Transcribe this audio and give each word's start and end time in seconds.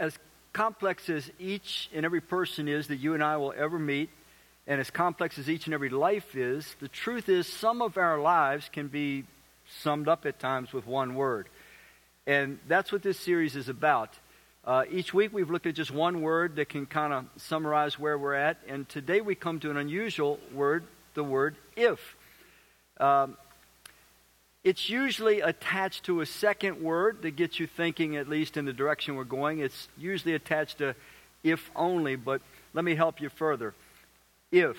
as 0.00 0.18
complex 0.52 1.08
as 1.08 1.30
each 1.38 1.90
and 1.94 2.04
every 2.04 2.22
person 2.22 2.66
is 2.66 2.88
that 2.88 2.96
you 2.96 3.14
and 3.14 3.22
I 3.22 3.36
will 3.36 3.54
ever 3.56 3.78
meet, 3.78 4.08
and 4.66 4.80
as 4.80 4.90
complex 4.90 5.38
as 5.38 5.48
each 5.48 5.66
and 5.66 5.74
every 5.74 5.90
life 5.90 6.34
is, 6.34 6.74
the 6.80 6.88
truth 6.88 7.28
is 7.28 7.46
some 7.46 7.82
of 7.82 7.98
our 7.98 8.18
lives 8.18 8.68
can 8.72 8.88
be 8.88 9.24
summed 9.82 10.08
up 10.08 10.26
at 10.26 10.40
times 10.40 10.72
with 10.72 10.86
one 10.86 11.14
word. 11.14 11.48
And 12.26 12.58
that's 12.66 12.90
what 12.90 13.02
this 13.02 13.20
series 13.20 13.54
is 13.56 13.68
about. 13.68 14.18
Uh, 14.64 14.84
each 14.90 15.14
week 15.14 15.32
we've 15.32 15.50
looked 15.50 15.66
at 15.66 15.74
just 15.74 15.90
one 15.90 16.22
word 16.22 16.56
that 16.56 16.68
can 16.68 16.86
kind 16.86 17.12
of 17.12 17.26
summarize 17.36 17.98
where 17.98 18.18
we're 18.18 18.34
at, 18.34 18.58
and 18.66 18.88
today 18.88 19.20
we 19.20 19.34
come 19.34 19.60
to 19.60 19.70
an 19.70 19.76
unusual 19.76 20.38
word, 20.54 20.84
the 21.14 21.24
word 21.24 21.56
if. 21.76 22.16
Um, 22.98 23.36
it's 24.62 24.90
usually 24.90 25.40
attached 25.40 26.04
to 26.04 26.20
a 26.20 26.26
second 26.26 26.82
word 26.82 27.22
that 27.22 27.32
gets 27.32 27.58
you 27.58 27.66
thinking, 27.66 28.16
at 28.16 28.28
least 28.28 28.56
in 28.56 28.66
the 28.66 28.72
direction 28.72 29.16
we're 29.16 29.24
going. 29.24 29.60
It's 29.60 29.88
usually 29.96 30.34
attached 30.34 30.78
to 30.78 30.94
if 31.42 31.70
only, 31.74 32.16
but 32.16 32.42
let 32.74 32.84
me 32.84 32.94
help 32.94 33.20
you 33.20 33.30
further. 33.30 33.74
If. 34.52 34.76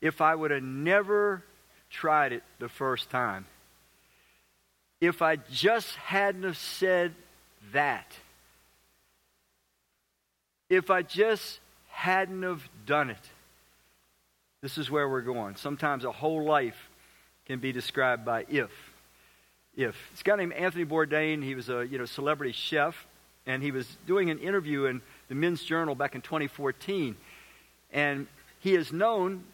If 0.00 0.20
I 0.20 0.34
would 0.34 0.52
have 0.52 0.62
never 0.62 1.42
tried 1.90 2.32
it 2.32 2.44
the 2.58 2.68
first 2.68 3.10
time. 3.10 3.46
If 5.00 5.22
I 5.22 5.36
just 5.36 5.94
hadn't 5.96 6.44
have 6.44 6.56
said 6.56 7.14
that. 7.72 8.12
If 10.70 10.90
I 10.90 11.02
just 11.02 11.58
hadn't 11.88 12.42
have 12.42 12.62
done 12.86 13.10
it. 13.10 13.30
This 14.62 14.78
is 14.78 14.90
where 14.90 15.08
we're 15.08 15.22
going. 15.22 15.56
Sometimes 15.56 16.04
a 16.04 16.12
whole 16.12 16.44
life 16.44 16.88
can 17.46 17.58
be 17.58 17.72
described 17.72 18.24
by 18.24 18.44
if. 18.48 18.70
If. 19.76 19.96
This 20.12 20.22
guy 20.22 20.36
named 20.36 20.52
Anthony 20.52 20.84
Bourdain, 20.84 21.42
he 21.42 21.54
was 21.54 21.68
a 21.68 21.86
you 21.86 21.98
know, 21.98 22.06
celebrity 22.06 22.52
chef, 22.52 23.06
and 23.46 23.62
he 23.62 23.70
was 23.70 23.86
doing 24.06 24.30
an 24.30 24.38
interview 24.38 24.86
in 24.86 25.00
the 25.28 25.34
Men's 25.34 25.62
Journal 25.62 25.94
back 25.94 26.14
in 26.14 26.22
2014. 26.22 27.16
And 27.92 28.26
he 28.60 28.74
is 28.74 28.92
known 28.92 29.44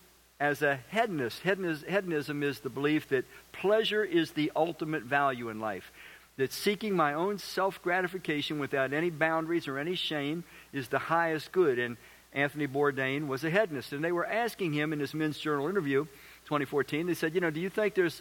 as 0.41 0.63
a 0.63 0.81
hedonist. 0.91 1.41
Hedonism 1.43 2.43
is 2.43 2.61
the 2.61 2.71
belief 2.71 3.09
that 3.11 3.25
pleasure 3.53 4.05
is 4.05 4.33
the 4.33 4.51
ultimate 4.57 5.03
value 5.03 5.51
in 5.51 5.61
life. 5.61 5.93
That 6.39 6.53
seeking 6.53 6.97
my 6.97 7.13
own 7.13 7.39
self 7.39 7.83
gratification 7.83 8.59
without 8.59 8.93
any 8.93 9.11
boundaries 9.11 9.69
or 9.69 9.79
any 9.79 9.95
shame 9.95 10.45
is 10.73 10.89
the 10.89 10.99
highest 10.99 11.53
good. 11.53 11.79
And 11.79 11.97
Anthony 12.33 12.67
Bourdain 12.67 13.27
was 13.27 13.45
a 13.45 13.51
hedonist. 13.51 13.93
And 13.93 14.03
they 14.03 14.13
were 14.13 14.27
asking 14.27 14.73
him 14.73 14.93
in 14.93 14.99
this 14.99 15.13
Men's 15.15 15.39
Journal 15.39 15.69
interview, 15.69 16.07
2014. 16.53 17.07
They 17.07 17.15
said, 17.15 17.35
you 17.35 17.41
know, 17.41 17.51
do 17.51 17.61
you 17.61 17.71
think 17.71 17.95
there's 17.95 18.21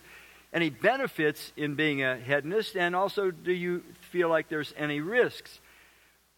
any 0.53 0.69
benefits 0.69 1.51
in 1.57 1.75
being 1.75 2.01
a 2.01 2.15
hedonist? 2.15 2.77
And 2.77 2.95
also, 2.95 3.29
do 3.29 3.51
you 3.51 3.83
feel 4.09 4.29
like 4.29 4.47
there's 4.47 4.73
any 4.77 5.01
risks? 5.01 5.59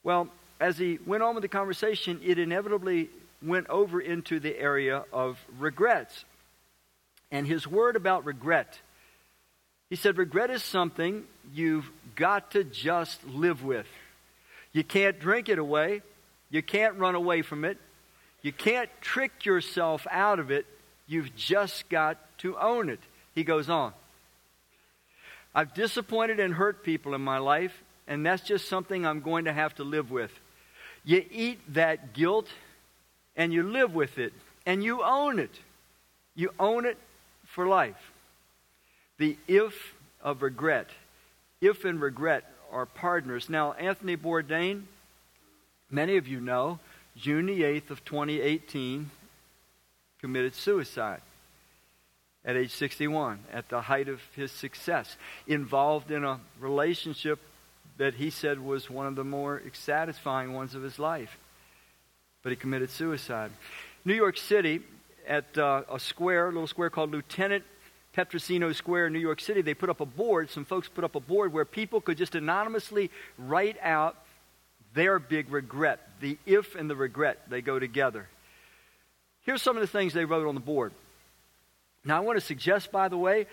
Well, 0.04 0.28
as 0.60 0.80
he 0.80 0.98
went 1.06 1.22
on 1.22 1.36
with 1.36 1.44
the 1.44 1.48
conversation, 1.48 2.20
it 2.24 2.40
inevitably 2.40 3.10
went 3.44 3.70
over 3.70 4.02
into 4.02 4.40
the 4.40 4.58
area 4.60 5.04
of 5.14 5.38
regrets. 5.60 6.26
And 7.32 7.46
his 7.46 7.68
word 7.68 7.96
about 7.96 8.26
regret, 8.26 8.80
he 9.92 9.96
said, 9.96 10.18
regret 10.18 10.50
is 10.50 10.64
something 10.64 11.26
you've 11.54 11.92
got 12.16 12.52
to 12.52 12.64
just 12.64 13.24
live 13.28 13.64
with. 13.64 13.86
You 14.72 14.84
can't 14.84 15.20
drink 15.20 15.48
it 15.48 15.60
away. 15.60 16.02
You 16.50 16.64
can't 16.64 16.96
run 16.98 17.14
away 17.14 17.44
from 17.44 17.66
it. 17.66 17.78
You 18.42 18.52
can't 18.52 18.90
trick 19.00 19.46
yourself 19.46 20.08
out 20.10 20.40
of 20.40 20.50
it. 20.50 20.66
You've 21.08 21.36
just 21.36 21.90
got 21.90 22.18
to 22.40 22.58
own 22.58 22.90
it. 22.90 23.00
He 23.36 23.44
goes 23.44 23.70
on. 23.70 23.94
I've 25.56 25.74
disappointed 25.74 26.40
and 26.40 26.54
hurt 26.54 26.84
people 26.84 27.14
in 27.14 27.22
my 27.22 27.38
life, 27.38 27.74
and 28.08 28.26
that's 28.26 28.44
just 28.44 28.68
something 28.68 29.06
I'm 29.06 29.22
going 29.22 29.46
to 29.46 29.54
have 29.54 29.76
to 29.76 29.84
live 29.84 30.10
with. 30.10 30.32
You 31.06 31.24
eat 31.32 31.60
that 31.74 32.14
guilt 32.14 32.48
and 33.36 33.54
you 33.54 33.64
live 33.64 33.94
with 33.94 34.18
it 34.18 34.34
and 34.66 34.84
you 34.84 35.04
own 35.04 35.40
it. 35.40 35.52
You 36.36 36.52
own 36.60 36.86
it 36.86 36.98
for 37.46 37.68
life. 37.68 38.12
The 39.18 39.38
if 39.48 39.94
of 40.22 40.42
regret. 40.42 40.90
If 41.62 41.86
and 41.86 42.02
regret 42.02 42.46
are 42.72 42.86
partners. 42.86 43.50
Now, 43.50 43.74
Anthony 43.74 44.18
Bourdain, 44.18 44.84
many 45.92 46.18
of 46.18 46.28
you 46.28 46.40
know, 46.40 46.80
June 47.16 47.46
the 47.46 47.62
8th 47.62 47.92
of 47.92 48.06
2018, 48.06 49.12
committed 50.24 50.56
suicide 50.56 51.20
at 52.46 52.56
age 52.56 52.72
61, 52.72 53.40
at 53.52 53.68
the 53.68 53.82
height 53.82 54.08
of 54.08 54.22
his 54.38 54.54
success, 54.54 55.18
involved 55.48 56.12
in 56.12 56.24
a 56.24 56.40
relationship 56.62 57.40
that 57.98 58.14
he 58.14 58.30
said 58.30 58.58
was 58.58 58.90
one 58.90 59.06
of 59.06 59.16
the 59.16 59.26
more 59.26 59.62
satisfying 59.74 60.54
ones 60.54 60.76
of 60.76 60.82
his 60.82 60.98
life. 60.98 61.38
But 62.42 62.54
he 62.54 62.56
committed 62.56 62.90
suicide. 62.90 63.52
New 64.06 64.14
York 64.14 64.38
City, 64.38 64.80
at 65.28 65.58
uh, 65.58 65.82
a 65.92 66.00
square, 66.00 66.46
a 66.46 66.52
little 66.54 66.68
square 66.68 66.90
called 66.90 67.12
Lieutenant 67.12 67.66
Petrosino 68.16 68.74
Square 68.74 69.08
in 69.08 69.14
New 69.14 69.20
York 69.20 69.42
City, 69.42 69.62
they 69.62 69.74
put 69.74 69.90
up 69.90 70.00
a 70.00 70.06
board. 70.06 70.50
Some 70.50 70.64
folks 70.64 70.88
put 70.88 71.04
up 71.04 71.16
a 71.16 71.20
board 71.20 71.52
where 71.52 71.66
people 71.66 72.00
could 72.00 72.18
just 72.18 72.34
anonymously 72.34 73.12
write 73.38 73.76
out 73.82 74.16
their 74.94 75.20
big 75.20 75.52
regret. 75.52 76.00
The 76.22 76.38
if 76.46 76.76
and 76.76 76.90
the 76.90 76.96
regret, 76.96 77.50
they 77.50 77.62
go 77.62 77.78
together. 77.78 78.30
Here's 79.44 79.62
some 79.62 79.78
of 79.78 79.82
the 79.82 79.88
things 79.88 80.14
they 80.14 80.26
wrote 80.26 80.48
on 80.48 80.56
the 80.56 80.62
board. 80.62 80.94
Now, 82.06 82.18
I 82.18 82.20
want 82.22 82.40
to 82.40 82.46
suggest, 82.46 82.92
by 82.92 83.08
the 83.08 83.18
way, 83.18 83.48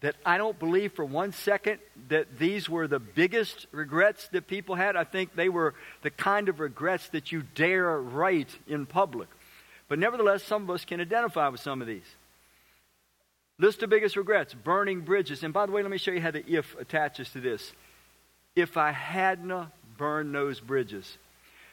that 0.00 0.14
I 0.24 0.38
don't 0.38 0.58
believe 0.58 0.92
for 0.92 1.04
one 1.04 1.32
second 1.32 1.78
that 2.08 2.38
these 2.38 2.68
were 2.68 2.86
the 2.86 3.00
biggest 3.00 3.66
regrets 3.72 4.28
that 4.28 4.46
people 4.46 4.74
had. 4.74 4.94
I 4.94 5.04
think 5.04 5.34
they 5.34 5.48
were 5.48 5.74
the 6.02 6.10
kind 6.10 6.48
of 6.48 6.60
regrets 6.60 7.08
that 7.10 7.32
you 7.32 7.42
dare 7.54 8.00
write 8.00 8.56
in 8.68 8.86
public. 8.86 9.28
But 9.88 9.98
nevertheless, 9.98 10.44
some 10.44 10.62
of 10.62 10.70
us 10.70 10.84
can 10.84 11.00
identify 11.00 11.48
with 11.48 11.60
some 11.60 11.80
of 11.80 11.88
these. 11.88 12.04
List 13.58 13.82
of 13.82 13.90
biggest 13.90 14.16
regrets 14.16 14.54
burning 14.54 15.00
bridges. 15.00 15.42
And 15.42 15.52
by 15.52 15.66
the 15.66 15.72
way, 15.72 15.82
let 15.82 15.90
me 15.90 15.98
show 15.98 16.12
you 16.12 16.20
how 16.20 16.30
the 16.30 16.46
if 16.46 16.78
attaches 16.78 17.30
to 17.30 17.40
this. 17.40 17.72
If 18.54 18.76
I 18.76 18.92
hadn't 18.92 19.68
burned 19.96 20.34
those 20.34 20.60
bridges, 20.60 21.18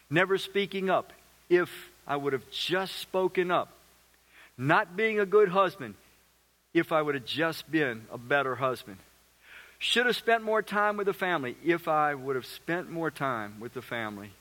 never 0.09 0.39
speaking 0.39 0.89
up, 0.89 1.13
if 1.47 1.69
I 2.07 2.16
would 2.16 2.33
have 2.33 2.49
just 2.51 2.95
spoken 2.97 3.51
up. 3.51 3.69
Not 4.57 4.95
being 4.95 5.19
a 5.19 5.25
good 5.25 5.49
husband, 5.49 5.95
if 6.73 6.91
I 6.91 7.01
would 7.01 7.16
have 7.16 7.25
just 7.25 7.69
been 7.69 8.05
a 8.11 8.17
better 8.17 8.55
husband. 8.55 8.97
Should 9.79 10.05
have 10.05 10.16
spent 10.16 10.43
more 10.43 10.61
time 10.61 10.97
with 10.97 11.07
the 11.07 11.13
family, 11.13 11.55
if 11.63 11.88
I 11.88 12.16
would 12.16 12.35
have 12.35 12.45
spent 12.45 12.89
more 12.89 13.11
time 13.11 13.59
with 13.59 13.73
the 13.73 13.81
family. 13.81 14.31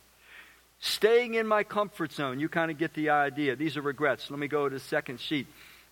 Staying 0.81 1.35
in 1.35 1.47
my 1.47 1.65
comfort 1.65 2.13
zone, 2.13 2.39
you 2.39 2.49
kind 2.49 2.71
of 2.71 2.79
get 2.79 2.95
the 2.95 3.11
idea. 3.11 3.57
These 3.57 3.77
are 3.77 3.83
regrets. 3.83 4.31
Let 4.31 4.39
me 4.39 4.49
go 4.49 4.69
to 4.69 4.75
the 4.75 4.81
second 4.81 5.21
sheet. 5.21 5.47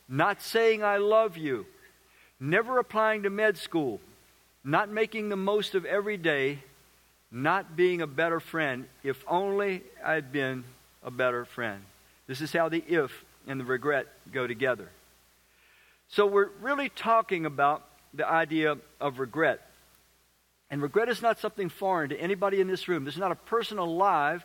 Not 0.09 0.43
saying 0.43 0.84
I 0.84 0.99
love 0.99 1.37
you, 1.37 1.66
never 2.39 2.78
applying 2.78 3.22
to 3.22 3.31
med 3.31 3.56
school, 3.56 4.00
not 4.62 4.91
making 4.91 5.28
the 5.28 5.37
most 5.37 5.75
of 5.75 5.84
every 5.84 6.16
day, 6.16 6.59
not 7.31 7.77
being 7.77 8.03
a 8.03 8.06
better 8.06 8.39
friend. 8.39 8.87
If 9.03 9.25
only 9.27 9.83
I'd 10.04 10.31
been 10.33 10.65
a 11.05 11.11
better 11.11 11.45
friend. 11.45 11.83
This 12.27 12.41
is 12.41 12.53
how 12.53 12.69
the 12.69 12.83
if 12.87 13.25
and 13.47 13.59
the 13.61 13.65
regret 13.65 14.07
go 14.33 14.47
together. 14.47 14.89
So 16.09 16.27
we're 16.27 16.51
really 16.61 16.89
talking 16.89 17.47
about 17.47 17.85
the 18.15 18.29
idea 18.29 18.77
of 19.01 19.19
regret. 19.19 19.61
And 20.71 20.81
regret 20.81 21.09
is 21.09 21.23
not 21.23 21.39
something 21.39 21.69
foreign 21.69 22.11
to 22.11 22.21
anybody 22.21 22.61
in 22.61 22.69
this 22.69 22.89
room. 22.89 23.05
There's 23.05 23.19
not 23.19 23.33
a 23.33 23.37
person 23.37 23.79
alive 23.79 24.45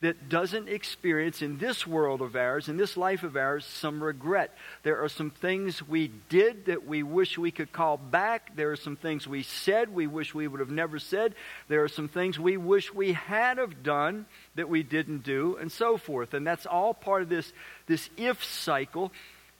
that 0.00 0.28
doesn't 0.28 0.68
experience 0.68 1.40
in 1.40 1.56
this 1.56 1.86
world 1.86 2.20
of 2.20 2.36
ours, 2.36 2.68
in 2.68 2.76
this 2.76 2.96
life 2.96 3.22
of 3.22 3.36
ours, 3.36 3.64
some 3.64 4.02
regret. 4.02 4.54
There 4.82 5.02
are 5.02 5.08
some 5.08 5.30
things 5.30 5.86
we 5.86 6.08
did 6.28 6.66
that 6.66 6.86
we 6.86 7.02
wish 7.02 7.38
we 7.38 7.50
could 7.50 7.72
call 7.72 7.96
back. 7.96 8.54
There 8.54 8.70
are 8.70 8.76
some 8.76 8.96
things 8.96 9.26
we 9.26 9.42
said 9.42 9.94
we 9.94 10.06
wish 10.06 10.34
we 10.34 10.46
would 10.46 10.60
have 10.60 10.70
never 10.70 10.98
said. 10.98 11.34
There 11.68 11.82
are 11.82 11.88
some 11.88 12.08
things 12.08 12.38
we 12.38 12.56
wish 12.58 12.92
we 12.92 13.14
had 13.14 13.56
have 13.56 13.82
done 13.82 14.26
that 14.56 14.68
we 14.68 14.82
didn't 14.82 15.24
do, 15.24 15.56
and 15.58 15.72
so 15.72 15.96
forth. 15.96 16.34
And 16.34 16.46
that's 16.46 16.66
all 16.66 16.92
part 16.92 17.22
of 17.22 17.30
this, 17.30 17.52
this 17.86 18.10
if 18.18 18.44
cycle. 18.44 19.10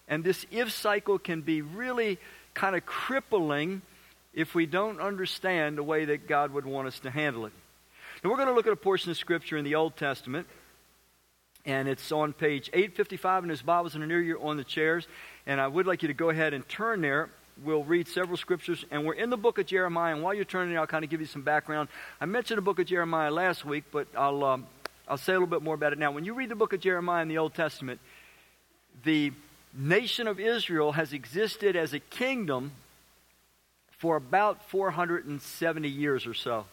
And 0.09 0.23
this 0.23 0.45
if 0.51 0.71
cycle 0.73 1.19
can 1.19 1.41
be 1.41 1.63
really 1.63 2.19
kind 2.53 2.77
of 2.77 2.85
crippling 2.85 3.81
if 4.35 4.55
we 4.55 4.67
don't 4.67 5.01
understand 5.01 5.79
the 5.79 5.83
way 5.83 6.05
that 6.07 6.29
God 6.29 6.51
would 6.53 6.67
want 6.67 6.89
us 6.89 6.99
to 7.01 7.11
handle 7.11 7.47
it. 7.47 7.53
Now, 8.25 8.31
we're 8.31 8.37
going 8.37 8.49
to 8.49 8.55
look 8.55 8.67
at 8.67 8.73
a 8.73 8.77
portion 8.77 9.11
of 9.11 9.19
Scripture 9.19 9.59
in 9.59 9.67
the 9.67 9.75
Old 9.75 9.99
Testament, 9.99 10.47
and 11.67 11.87
it's 11.87 12.11
on 12.11 12.33
page 12.33 12.71
855 12.73 13.45
in 13.45 13.51
his 13.51 13.61
Bibles 13.61 13.93
and 13.93 14.03
the 14.03 14.07
near 14.07 14.23
you 14.23 14.41
on 14.41 14.57
the 14.57 14.65
chairs. 14.65 15.07
And 15.47 15.61
I 15.61 15.67
would 15.67 15.87
like 15.87 16.01
you 16.01 16.09
to 16.09 16.15
go 16.15 16.31
ahead 16.31 16.55
and 16.55 16.67
turn 16.67 17.03
there. 17.03 17.29
We'll 17.63 17.85
read 17.85 18.09
several 18.09 18.39
scriptures, 18.39 18.83
and 18.91 19.05
we're 19.05 19.13
in 19.13 19.29
the 19.29 19.37
book 19.37 19.59
of 19.59 19.67
Jeremiah. 19.67 20.15
And 20.15 20.23
while 20.23 20.33
you're 20.33 20.47
turning, 20.47 20.79
I'll 20.79 20.87
kind 20.87 21.05
of 21.05 21.11
give 21.11 21.21
you 21.21 21.27
some 21.27 21.43
background. 21.43 21.91
I 22.19 22.25
mentioned 22.25 22.57
the 22.57 22.63
book 22.63 22.79
of 22.79 22.87
Jeremiah 22.87 23.31
last 23.31 23.67
week, 23.67 23.85
but 23.93 24.09
I'll 24.17 24.43
um, 24.43 24.67
I'll 25.07 25.19
say 25.19 25.35
a 25.35 25.37
little 25.37 25.47
bit 25.47 25.61
more 25.61 25.75
about 25.75 25.93
it 25.93 25.99
now. 25.99 26.11
When 26.11 26.25
you 26.25 26.33
read 26.33 26.49
the 26.49 26.57
book 26.57 26.73
of 26.73 26.81
Jeremiah 26.81 27.21
in 27.21 27.29
the 27.29 27.37
Old 27.37 27.53
Testament, 27.53 28.01
the 29.05 29.33
nation 29.77 30.29
of 30.29 30.41
Israel 30.41 30.93
has 30.93 31.13
existed 31.13 31.77
as 31.77 31.93
a 31.93 32.01
kingdom 32.01 32.73
for 33.99 34.17
about 34.17 34.71
470 34.71 35.89
years 35.91 36.27
or 36.27 36.33
so. 36.33 36.65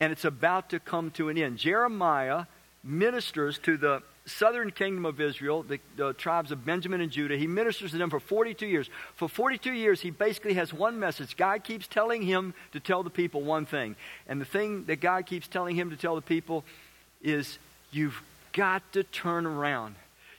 And 0.00 0.12
it's 0.12 0.24
about 0.24 0.70
to 0.70 0.80
come 0.80 1.10
to 1.12 1.28
an 1.28 1.38
end. 1.38 1.58
Jeremiah 1.58 2.44
ministers 2.82 3.58
to 3.58 3.76
the 3.76 4.02
southern 4.26 4.70
kingdom 4.70 5.06
of 5.06 5.20
Israel, 5.20 5.62
the, 5.62 5.78
the, 5.96 6.12
tribes 6.12 6.50
of 6.50 6.64
Benjamin 6.64 7.00
and 7.00 7.10
Judah. 7.10 7.36
He 7.36 7.46
ministers 7.46 7.92
to 7.92 7.98
them 7.98 8.10
for 8.10 8.20
42 8.20 8.66
years. 8.66 8.90
For 9.14 9.28
42 9.28 9.72
years, 9.72 10.00
he 10.00 10.10
basically 10.10 10.54
has 10.54 10.72
one 10.72 10.98
message. 10.98 11.36
God 11.36 11.62
keeps 11.62 11.86
telling 11.86 12.22
him 12.22 12.52
to 12.72 12.80
tell 12.80 13.02
the 13.02 13.10
people 13.10 13.42
one 13.42 13.66
thing. 13.66 13.94
And 14.26 14.40
the 14.40 14.44
thing 14.44 14.84
that 14.86 15.00
God 15.00 15.26
keeps 15.26 15.46
telling 15.46 15.76
him 15.76 15.90
to 15.90 15.96
tell 15.96 16.16
the 16.16 16.22
people 16.22 16.64
is, 17.22 17.58
You've 17.92 18.20
got 18.52 18.82
to 18.92 19.04
turn 19.04 19.46
around. 19.46 19.94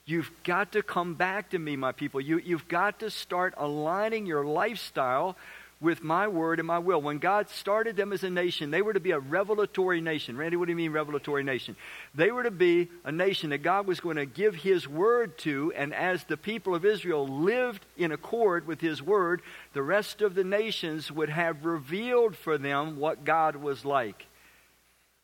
You've 0.06 0.32
got 0.44 0.74
to 0.74 0.84
come 0.84 1.16
back 1.16 1.50
to 1.52 1.60
me, 1.60 1.76
my 1.76 1.92
people. 1.92 2.22
You, 2.22 2.40
you've 2.40 2.68
got 2.68 3.00
to 3.00 3.10
start 3.10 3.54
aligning 3.58 4.26
your 4.26 4.46
lifestyle 4.46 5.36
with 5.80 6.04
my 6.04 6.28
word 6.28 6.60
and 6.60 6.68
my 6.68 6.80
will. 6.80 7.02
When 7.02 7.20
God 7.20 7.50
started 7.50 7.96
them 7.96 8.12
as 8.12 8.24
a 8.24 8.30
nation, 8.30 8.72
they 8.72 8.82
were 8.82 8.94
to 8.94 9.00
be 9.00 9.12
a 9.12 9.20
revelatory 9.20 10.02
nation. 10.02 10.36
Randy, 10.36 10.58
what 10.58 10.66
do 10.66 10.72
you 10.72 10.76
mean, 10.78 10.92
revelatory 10.92 11.44
nation? 11.44 11.76
They 12.16 12.32
were 12.32 12.44
to 12.44 12.52
be 12.52 12.90
a 13.04 13.12
nation 13.12 13.52
that 13.52 13.60
God 13.60 13.86
was 13.86 14.00
going 14.00 14.16
to 14.16 14.26
give 14.26 14.56
His 14.56 14.88
word 14.88 15.38
to, 15.40 15.72
and 15.76 15.94
as 15.94 16.24
the 16.24 16.38
people 16.38 16.74
of 16.74 16.84
Israel 16.84 17.28
lived 17.28 17.86
in 17.96 18.12
accord 18.12 18.66
with 18.66 18.82
His 18.82 19.04
word, 19.04 19.42
the 19.74 19.84
rest 19.84 20.22
of 20.22 20.34
the 20.34 20.44
nations 20.44 21.12
would 21.12 21.30
have 21.30 21.64
revealed 21.64 22.36
for 22.36 22.58
them 22.58 22.98
what 22.98 23.24
God 23.24 23.56
was 23.56 23.86
like. 23.86 24.26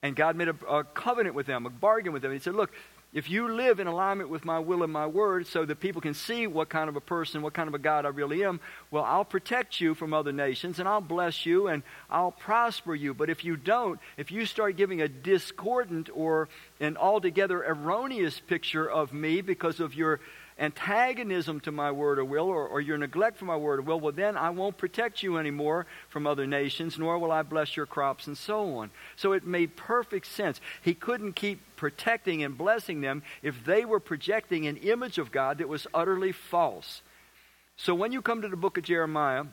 And 0.03 0.15
God 0.15 0.35
made 0.35 0.49
a, 0.49 0.55
a 0.69 0.83
covenant 0.83 1.33
with 1.33 1.47
them, 1.47 1.65
a 1.65 1.69
bargain 1.69 2.13
with 2.13 2.21
them. 2.21 2.33
He 2.33 2.39
said, 2.39 2.55
Look, 2.55 2.71
if 3.13 3.29
you 3.29 3.47
live 3.47 3.79
in 3.79 3.85
alignment 3.85 4.29
with 4.29 4.43
my 4.43 4.57
will 4.57 4.81
and 4.81 4.91
my 4.91 5.05
word 5.05 5.45
so 5.45 5.65
that 5.65 5.79
people 5.79 6.01
can 6.01 6.15
see 6.15 6.47
what 6.47 6.69
kind 6.69 6.89
of 6.89 6.95
a 6.95 7.01
person, 7.01 7.43
what 7.43 7.53
kind 7.53 7.67
of 7.67 7.75
a 7.75 7.79
God 7.79 8.05
I 8.05 8.09
really 8.09 8.43
am, 8.43 8.59
well, 8.89 9.03
I'll 9.03 9.23
protect 9.25 9.79
you 9.79 9.93
from 9.93 10.13
other 10.13 10.31
nations 10.31 10.79
and 10.79 10.89
I'll 10.89 10.99
bless 10.99 11.45
you 11.45 11.67
and 11.67 11.83
I'll 12.09 12.31
prosper 12.31 12.95
you. 12.95 13.13
But 13.13 13.29
if 13.29 13.45
you 13.45 13.55
don't, 13.55 13.99
if 14.17 14.31
you 14.31 14.47
start 14.47 14.77
giving 14.77 15.01
a 15.01 15.07
discordant 15.07 16.09
or 16.13 16.49
an 16.79 16.97
altogether 16.97 17.63
erroneous 17.63 18.39
picture 18.39 18.89
of 18.89 19.13
me 19.13 19.41
because 19.41 19.79
of 19.79 19.93
your 19.93 20.19
antagonism 20.59 21.59
to 21.61 21.71
my 21.71 21.91
word 21.91 22.19
or 22.19 22.25
will 22.25 22.47
or, 22.47 22.67
or 22.67 22.81
your 22.81 22.97
neglect 22.97 23.37
for 23.37 23.45
my 23.45 23.55
word 23.55 23.79
or 23.79 23.81
will, 23.83 23.99
well, 23.99 24.11
then 24.11 24.37
I 24.37 24.49
won't 24.49 24.77
protect 24.77 25.23
you 25.23 25.37
anymore 25.37 25.85
from 26.09 26.27
other 26.27 26.45
nations, 26.45 26.97
nor 26.97 27.17
will 27.17 27.31
I 27.31 27.41
bless 27.41 27.75
your 27.75 27.85
crops 27.85 28.27
and 28.27 28.37
so 28.37 28.77
on. 28.77 28.91
So 29.15 29.33
it 29.33 29.45
made 29.45 29.75
perfect 29.75 30.27
sense. 30.27 30.61
He 30.81 30.93
couldn't 30.93 31.33
keep 31.33 31.59
protecting 31.75 32.43
and 32.43 32.57
blessing 32.57 33.01
them 33.01 33.23
if 33.41 33.63
they 33.65 33.85
were 33.85 33.99
projecting 33.99 34.67
an 34.67 34.77
image 34.77 35.17
of 35.17 35.31
God 35.31 35.57
that 35.57 35.69
was 35.69 35.87
utterly 35.93 36.31
false. 36.31 37.01
So 37.75 37.95
when 37.95 38.11
you 38.11 38.21
come 38.21 38.41
to 38.41 38.47
the 38.47 38.55
book 38.55 38.77
of 38.77 38.83
Jeremiah, 38.83 39.45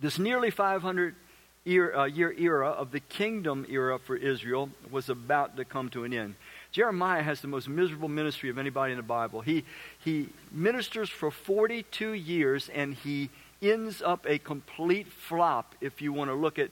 this 0.00 0.18
nearly 0.18 0.50
500 0.50 1.16
year, 1.64 1.94
uh, 1.94 2.04
year 2.06 2.32
era 2.32 2.70
of 2.70 2.92
the 2.92 3.00
kingdom 3.00 3.66
era 3.68 3.98
for 3.98 4.16
Israel 4.16 4.70
was 4.90 5.08
about 5.08 5.56
to 5.56 5.64
come 5.64 5.88
to 5.90 6.04
an 6.04 6.12
end. 6.12 6.34
Jeremiah 6.70 7.22
has 7.22 7.40
the 7.40 7.48
most 7.48 7.68
miserable 7.68 8.08
ministry 8.08 8.50
of 8.50 8.58
anybody 8.58 8.92
in 8.92 8.98
the 8.98 9.02
Bible. 9.02 9.40
He, 9.40 9.64
he 10.04 10.28
ministers 10.52 11.08
for 11.08 11.30
42 11.30 12.12
years 12.12 12.68
and 12.68 12.94
he 12.94 13.30
ends 13.62 14.02
up 14.02 14.26
a 14.28 14.38
complete 14.38 15.08
flop 15.08 15.74
if 15.80 16.02
you 16.02 16.12
want 16.12 16.30
to 16.30 16.34
look 16.34 16.58
at 16.58 16.70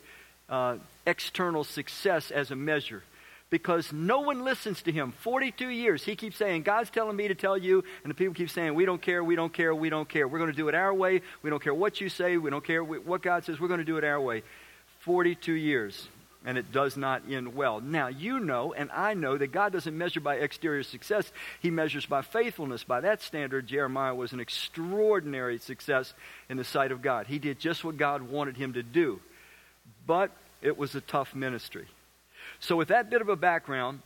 uh, 0.48 0.76
external 1.06 1.64
success 1.64 2.30
as 2.30 2.50
a 2.50 2.56
measure. 2.56 3.02
Because 3.48 3.92
no 3.92 4.20
one 4.20 4.44
listens 4.44 4.82
to 4.82 4.92
him. 4.92 5.12
42 5.20 5.68
years, 5.68 6.02
he 6.02 6.16
keeps 6.16 6.36
saying, 6.36 6.64
God's 6.64 6.90
telling 6.90 7.16
me 7.16 7.28
to 7.28 7.34
tell 7.34 7.56
you, 7.56 7.84
and 8.02 8.10
the 8.10 8.14
people 8.14 8.34
keep 8.34 8.50
saying, 8.50 8.74
We 8.74 8.84
don't 8.84 9.00
care, 9.00 9.22
we 9.22 9.36
don't 9.36 9.52
care, 9.52 9.72
we 9.72 9.88
don't 9.88 10.08
care. 10.08 10.26
We're 10.26 10.40
going 10.40 10.50
to 10.50 10.56
do 10.56 10.66
it 10.68 10.74
our 10.74 10.92
way. 10.92 11.22
We 11.42 11.50
don't 11.50 11.62
care 11.62 11.72
what 11.72 12.00
you 12.00 12.08
say, 12.08 12.38
we 12.38 12.50
don't 12.50 12.64
care 12.64 12.82
what 12.82 13.22
God 13.22 13.44
says, 13.44 13.60
we're 13.60 13.68
going 13.68 13.78
to 13.78 13.84
do 13.84 13.98
it 13.98 14.04
our 14.04 14.20
way. 14.20 14.42
42 15.04 15.52
years 15.52 16.08
and 16.46 16.56
it 16.56 16.70
does 16.70 16.96
not 16.96 17.22
end 17.28 17.56
well. 17.56 17.80
Now, 17.80 18.06
you 18.06 18.38
know, 18.38 18.72
and 18.72 18.88
I 18.92 19.14
know, 19.14 19.36
that 19.36 19.50
God 19.50 19.72
doesn't 19.72 19.98
measure 19.98 20.20
by 20.20 20.36
exterior 20.36 20.84
success, 20.84 21.30
He 21.60 21.70
measures 21.70 22.06
by 22.06 22.22
faithfulness. 22.22 22.84
By 22.84 23.00
that 23.00 23.20
standard, 23.20 23.66
Jeremiah 23.66 24.14
was 24.14 24.32
an 24.32 24.38
extraordinary 24.38 25.58
success 25.58 26.14
in 26.48 26.56
the 26.56 26.64
sight 26.64 26.92
of 26.92 27.02
God. 27.02 27.26
He 27.26 27.40
did 27.40 27.58
just 27.58 27.84
what 27.84 27.96
God 27.96 28.22
wanted 28.22 28.56
him 28.56 28.74
to 28.74 28.82
do, 28.84 29.20
but 30.06 30.30
it 30.62 30.78
was 30.78 30.94
a 30.94 31.00
tough 31.00 31.34
ministry. 31.34 31.88
So, 32.60 32.76
with 32.76 32.88
that 32.88 33.10
bit 33.10 33.20
of 33.20 33.28
a 33.28 33.36
background, 33.36 34.00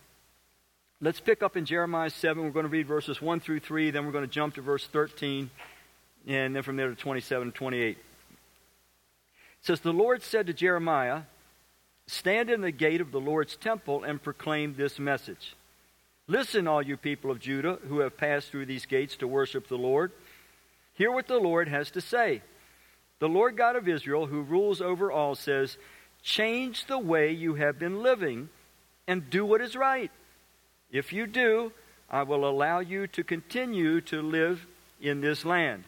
let's 1.02 1.20
pick 1.20 1.42
up 1.42 1.58
in 1.58 1.66
Jeremiah 1.66 2.10
7. 2.10 2.42
We're 2.42 2.50
going 2.50 2.64
to 2.64 2.70
read 2.70 2.86
verses 2.86 3.20
1 3.20 3.40
through 3.40 3.60
3, 3.60 3.90
then 3.90 4.06
we're 4.06 4.12
going 4.12 4.26
to 4.26 4.30
jump 4.30 4.54
to 4.54 4.62
verse 4.62 4.86
13, 4.86 5.50
and 6.26 6.56
then 6.56 6.62
from 6.62 6.76
there 6.76 6.88
to 6.88 6.96
27 6.96 7.48
and 7.48 7.54
28. 7.54 7.98
It 7.98 8.06
says, 9.60 9.80
The 9.80 9.92
Lord 9.92 10.22
said 10.22 10.46
to 10.46 10.54
Jeremiah, 10.54 11.24
Stand 12.06 12.50
in 12.50 12.60
the 12.60 12.72
gate 12.72 13.00
of 13.00 13.12
the 13.12 13.20
Lord's 13.20 13.56
temple 13.56 14.04
and 14.04 14.22
proclaim 14.22 14.74
this 14.74 14.98
message. 14.98 15.54
Listen, 16.26 16.68
all 16.68 16.82
you 16.82 16.96
people 16.96 17.30
of 17.30 17.40
Judah 17.40 17.78
who 17.88 18.00
have 18.00 18.16
passed 18.16 18.50
through 18.50 18.66
these 18.66 18.86
gates 18.86 19.16
to 19.16 19.26
worship 19.26 19.68
the 19.68 19.76
Lord. 19.76 20.12
Hear 20.94 21.10
what 21.10 21.26
the 21.26 21.38
Lord 21.38 21.68
has 21.68 21.90
to 21.92 22.00
say. 22.00 22.42
The 23.18 23.28
Lord 23.28 23.56
God 23.56 23.76
of 23.76 23.88
Israel, 23.88 24.26
who 24.26 24.42
rules 24.42 24.80
over 24.80 25.10
all, 25.10 25.34
says, 25.34 25.76
Change 26.22 26.86
the 26.86 26.98
way 26.98 27.32
you 27.32 27.54
have 27.54 27.78
been 27.78 28.02
living 28.02 28.48
and 29.06 29.28
do 29.28 29.44
what 29.44 29.60
is 29.60 29.74
right. 29.74 30.10
If 30.90 31.12
you 31.12 31.26
do, 31.26 31.72
I 32.10 32.22
will 32.22 32.48
allow 32.48 32.80
you 32.80 33.06
to 33.08 33.24
continue 33.24 34.00
to 34.02 34.22
live 34.22 34.66
in 35.00 35.20
this 35.20 35.44
land. 35.44 35.84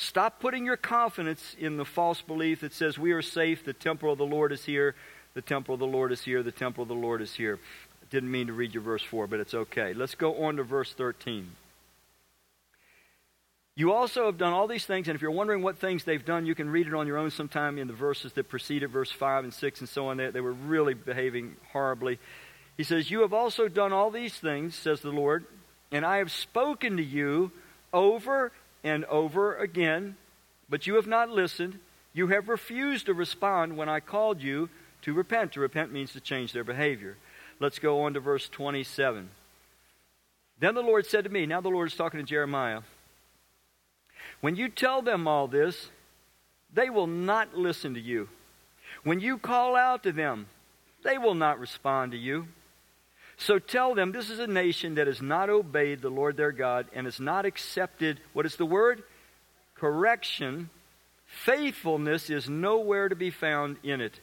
Stop 0.00 0.40
putting 0.40 0.64
your 0.64 0.78
confidence 0.78 1.54
in 1.58 1.76
the 1.76 1.84
false 1.84 2.22
belief 2.22 2.62
that 2.62 2.72
says 2.72 2.98
we 2.98 3.12
are 3.12 3.20
safe, 3.20 3.66
the 3.66 3.74
temple 3.74 4.10
of 4.10 4.16
the 4.16 4.24
Lord 4.24 4.50
is 4.50 4.64
here, 4.64 4.94
the 5.34 5.42
temple 5.42 5.74
of 5.74 5.78
the 5.78 5.86
Lord 5.86 6.10
is 6.10 6.22
here, 6.22 6.42
the 6.42 6.50
temple 6.50 6.80
of 6.80 6.88
the 6.88 6.94
Lord 6.94 7.20
is 7.20 7.34
here. 7.34 7.58
I 8.02 8.06
didn't 8.08 8.30
mean 8.30 8.46
to 8.46 8.54
read 8.54 8.72
your 8.72 8.82
verse 8.82 9.02
4, 9.02 9.26
but 9.26 9.40
it's 9.40 9.52
okay. 9.52 9.92
Let's 9.92 10.14
go 10.14 10.44
on 10.44 10.56
to 10.56 10.62
verse 10.62 10.94
13. 10.94 11.50
You 13.76 13.92
also 13.92 14.24
have 14.24 14.38
done 14.38 14.54
all 14.54 14.66
these 14.66 14.86
things, 14.86 15.06
and 15.06 15.16
if 15.16 15.20
you're 15.20 15.30
wondering 15.30 15.62
what 15.62 15.76
things 15.76 16.04
they've 16.04 16.24
done, 16.24 16.46
you 16.46 16.54
can 16.54 16.70
read 16.70 16.86
it 16.86 16.94
on 16.94 17.06
your 17.06 17.18
own 17.18 17.30
sometime 17.30 17.76
in 17.76 17.86
the 17.86 17.92
verses 17.92 18.32
that 18.32 18.48
preceded 18.48 18.90
verse 18.90 19.12
5 19.12 19.44
and 19.44 19.52
6 19.52 19.80
and 19.80 19.88
so 19.88 20.08
on. 20.08 20.16
They, 20.16 20.30
they 20.30 20.40
were 20.40 20.54
really 20.54 20.94
behaving 20.94 21.56
horribly. 21.74 22.18
He 22.78 22.84
says, 22.84 23.10
You 23.10 23.20
have 23.20 23.34
also 23.34 23.68
done 23.68 23.92
all 23.92 24.10
these 24.10 24.34
things, 24.34 24.74
says 24.74 25.02
the 25.02 25.10
Lord, 25.10 25.44
and 25.92 26.06
I 26.06 26.16
have 26.16 26.32
spoken 26.32 26.96
to 26.96 27.02
you 27.04 27.52
over 27.92 28.50
and 28.82 29.04
over 29.06 29.56
again, 29.56 30.16
but 30.68 30.86
you 30.86 30.94
have 30.94 31.06
not 31.06 31.30
listened. 31.30 31.78
You 32.12 32.28
have 32.28 32.48
refused 32.48 33.06
to 33.06 33.14
respond 33.14 33.76
when 33.76 33.88
I 33.88 34.00
called 34.00 34.42
you 34.42 34.68
to 35.02 35.12
repent. 35.12 35.52
To 35.52 35.60
repent 35.60 35.92
means 35.92 36.12
to 36.12 36.20
change 36.20 36.52
their 36.52 36.64
behavior. 36.64 37.16
Let's 37.58 37.78
go 37.78 38.02
on 38.02 38.14
to 38.14 38.20
verse 38.20 38.48
27. 38.48 39.30
Then 40.58 40.74
the 40.74 40.82
Lord 40.82 41.06
said 41.06 41.24
to 41.24 41.30
me, 41.30 41.46
now 41.46 41.60
the 41.60 41.68
Lord 41.68 41.88
is 41.88 41.96
talking 41.96 42.20
to 42.20 42.26
Jeremiah, 42.26 42.82
when 44.40 44.56
you 44.56 44.68
tell 44.68 45.02
them 45.02 45.26
all 45.26 45.48
this, 45.48 45.90
they 46.72 46.90
will 46.90 47.06
not 47.06 47.56
listen 47.56 47.94
to 47.94 48.00
you. 48.00 48.28
When 49.02 49.20
you 49.20 49.38
call 49.38 49.76
out 49.76 50.02
to 50.02 50.12
them, 50.12 50.46
they 51.02 51.18
will 51.18 51.34
not 51.34 51.58
respond 51.58 52.12
to 52.12 52.18
you. 52.18 52.48
So 53.40 53.58
tell 53.58 53.94
them 53.94 54.12
this 54.12 54.28
is 54.28 54.38
a 54.38 54.46
nation 54.46 54.96
that 54.96 55.06
has 55.06 55.22
not 55.22 55.48
obeyed 55.48 56.02
the 56.02 56.10
Lord 56.10 56.36
their 56.36 56.52
God 56.52 56.86
and 56.92 57.06
has 57.06 57.18
not 57.18 57.46
accepted, 57.46 58.20
what 58.34 58.44
is 58.44 58.56
the 58.56 58.66
word? 58.66 59.02
Correction. 59.76 60.68
Faithfulness 61.24 62.28
is 62.28 62.50
nowhere 62.50 63.08
to 63.08 63.16
be 63.16 63.30
found 63.30 63.78
in 63.82 64.02
it. 64.02 64.20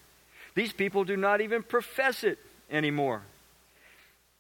These 0.53 0.71
people 0.71 1.03
do 1.03 1.17
not 1.17 1.41
even 1.41 1.63
profess 1.63 2.24
it 2.24 2.38
anymore. 2.69 3.24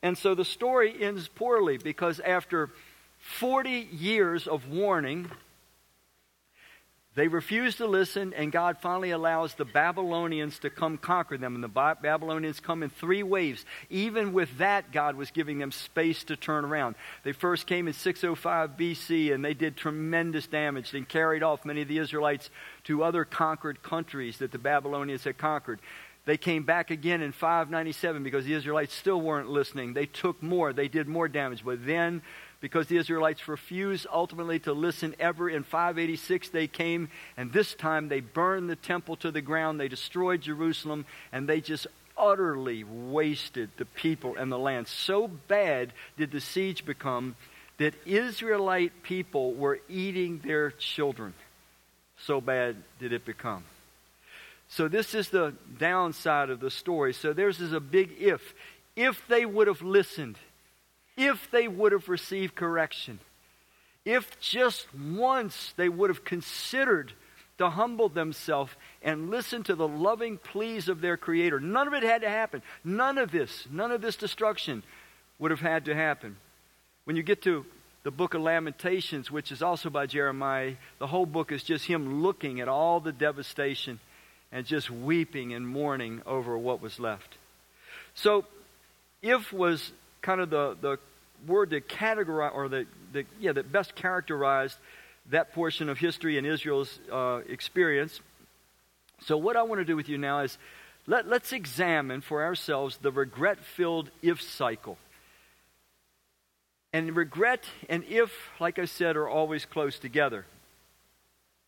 And 0.03 0.15
so 0.15 0.35
the 0.35 0.45
story 0.45 0.95
ends 1.01 1.27
poorly 1.27 1.79
because 1.79 2.19
after 2.19 2.69
40 3.39 3.89
years 3.91 4.47
of 4.47 4.69
warning, 4.69 5.31
they 7.17 7.27
refuse 7.27 7.77
to 7.77 7.87
listen, 7.87 8.31
and 8.35 8.51
God 8.51 8.77
finally 8.77 9.09
allows 9.09 9.55
the 9.55 9.65
Babylonians 9.65 10.59
to 10.59 10.69
come 10.69 10.99
conquer 10.99 11.35
them. 11.35 11.55
And 11.55 11.63
the 11.63 11.95
Babylonians 11.99 12.59
come 12.59 12.83
in 12.83 12.91
three 12.91 13.23
waves. 13.23 13.65
Even 13.89 14.33
with 14.33 14.55
that, 14.59 14.91
God 14.91 15.15
was 15.15 15.31
giving 15.31 15.57
them 15.57 15.71
space 15.71 16.23
to 16.25 16.35
turn 16.35 16.63
around. 16.63 16.93
They 17.23 17.31
first 17.31 17.65
came 17.65 17.87
in 17.87 17.95
605 17.95 18.77
BC, 18.77 19.33
and 19.33 19.43
they 19.43 19.55
did 19.55 19.75
tremendous 19.75 20.45
damage 20.45 20.93
and 20.93 21.09
carried 21.09 21.41
off 21.41 21.65
many 21.65 21.81
of 21.81 21.87
the 21.87 21.97
Israelites 21.97 22.51
to 22.83 23.03
other 23.03 23.25
conquered 23.25 23.81
countries 23.81 24.37
that 24.37 24.51
the 24.51 24.59
Babylonians 24.59 25.23
had 25.23 25.39
conquered. 25.39 25.79
They 26.25 26.37
came 26.37 26.65
back 26.65 26.91
again 26.91 27.23
in 27.23 27.31
597 27.31 28.21
because 28.21 28.45
the 28.45 28.53
Israelites 28.53 28.93
still 28.93 29.21
weren't 29.21 29.49
listening. 29.49 29.93
They 29.93 30.05
took 30.05 30.43
more, 30.43 30.71
they 30.71 30.87
did 30.87 31.07
more 31.07 31.27
damage. 31.27 31.65
But 31.65 31.83
then 31.83 32.21
because 32.59 32.87
the 32.87 32.97
Israelites 32.97 33.47
refused 33.47 34.07
ultimately 34.11 34.59
to 34.59 34.73
listen 34.73 35.15
ever. 35.19 35.49
In 35.49 35.63
586, 35.63 36.49
they 36.49 36.67
came, 36.67 37.09
and 37.35 37.51
this 37.51 37.73
time 37.73 38.09
they 38.09 38.19
burned 38.19 38.69
the 38.69 38.75
temple 38.75 39.15
to 39.17 39.31
the 39.31 39.41
ground. 39.41 39.79
They 39.79 39.87
destroyed 39.87 40.41
Jerusalem, 40.41 41.05
and 41.31 41.47
they 41.47 41.61
just 41.61 41.87
utterly 42.17 42.83
wasted 42.83 43.69
the 43.77 43.85
people 43.85 44.35
and 44.37 44.51
the 44.51 44.57
land. 44.57 44.87
So 44.87 45.27
bad 45.27 45.93
did 46.17 46.31
the 46.31 46.41
siege 46.41 46.85
become 46.85 47.35
that 47.77 47.93
Israelite 48.05 49.03
people 49.03 49.53
were 49.53 49.79
eating 49.87 50.39
their 50.39 50.71
children. 50.71 51.33
So 52.17 52.41
bad 52.41 52.77
did 52.99 53.13
it 53.13 53.25
become. 53.25 53.63
So, 54.69 54.87
this 54.87 55.15
is 55.15 55.29
the 55.29 55.53
downside 55.79 56.49
of 56.49 56.59
the 56.59 56.69
story. 56.69 57.13
So, 57.13 57.33
there's 57.33 57.61
is 57.61 57.71
a 57.71 57.79
big 57.79 58.11
if. 58.19 58.41
If 58.95 59.25
they 59.27 59.45
would 59.45 59.67
have 59.67 59.81
listened, 59.81 60.37
if 61.17 61.49
they 61.51 61.67
would 61.67 61.91
have 61.91 62.07
received 62.07 62.55
correction, 62.55 63.19
if 64.05 64.39
just 64.39 64.87
once 64.95 65.73
they 65.75 65.89
would 65.89 66.09
have 66.09 66.23
considered 66.23 67.11
to 67.57 67.69
humble 67.69 68.07
themselves 68.07 68.71
and 69.01 69.29
listen 69.29 69.63
to 69.63 69.75
the 69.75 69.87
loving 69.87 70.37
pleas 70.37 70.87
of 70.87 71.01
their 71.01 71.17
Creator, 71.17 71.59
none 71.59 71.87
of 71.87 71.93
it 71.93 72.03
had 72.03 72.21
to 72.21 72.29
happen. 72.29 72.61
None 72.83 73.17
of 73.17 73.31
this, 73.31 73.67
none 73.71 73.91
of 73.91 74.01
this 74.01 74.15
destruction 74.15 74.83
would 75.39 75.51
have 75.51 75.59
had 75.59 75.85
to 75.85 75.95
happen. 75.95 76.37
When 77.05 77.15
you 77.15 77.23
get 77.23 77.41
to 77.43 77.65
the 78.03 78.11
book 78.11 78.35
of 78.35 78.41
Lamentations, 78.41 79.31
which 79.31 79.51
is 79.51 79.61
also 79.61 79.89
by 79.89 80.05
Jeremiah, 80.05 80.75
the 80.99 81.07
whole 81.07 81.25
book 81.25 81.51
is 81.51 81.63
just 81.63 81.85
him 81.85 82.21
looking 82.21 82.61
at 82.61 82.67
all 82.67 82.99
the 82.99 83.11
devastation 83.11 83.99
and 84.51 84.65
just 84.65 84.89
weeping 84.89 85.53
and 85.53 85.67
mourning 85.67 86.21
over 86.25 86.57
what 86.57 86.81
was 86.81 86.99
left. 86.99 87.37
So, 88.13 88.45
if 89.21 89.51
was 89.51 89.91
kind 90.27 90.41
of 90.41 90.49
the, 90.49 90.75
the 90.81 90.99
word 91.47 91.69
that 91.69 91.87
categorize 91.87 92.53
or 92.53 92.67
the, 92.67 92.85
the 93.13 93.25
yeah 93.39 93.53
that 93.53 93.71
best 93.71 93.95
characterized 93.95 94.77
that 95.29 95.53
portion 95.53 95.87
of 95.87 95.97
history 95.97 96.37
in 96.37 96.45
Israel's 96.45 96.99
uh, 97.09 97.39
experience. 97.47 98.19
So, 99.21 99.37
what 99.37 99.55
I 99.55 99.63
want 99.63 99.79
to 99.79 99.85
do 99.85 99.95
with 99.95 100.09
you 100.09 100.17
now 100.17 100.41
is 100.41 100.57
let, 101.07 101.29
let's 101.29 101.53
examine 101.53 102.19
for 102.19 102.43
ourselves 102.43 102.97
the 102.97 103.11
regret 103.11 103.59
filled 103.59 104.11
if 104.21 104.41
cycle. 104.41 104.97
And 106.91 107.15
regret 107.15 107.63
and 107.87 108.03
if, 108.03 108.31
like 108.59 108.79
I 108.79 108.85
said, 108.85 109.15
are 109.15 109.29
always 109.29 109.63
close 109.65 109.97
together. 109.97 110.45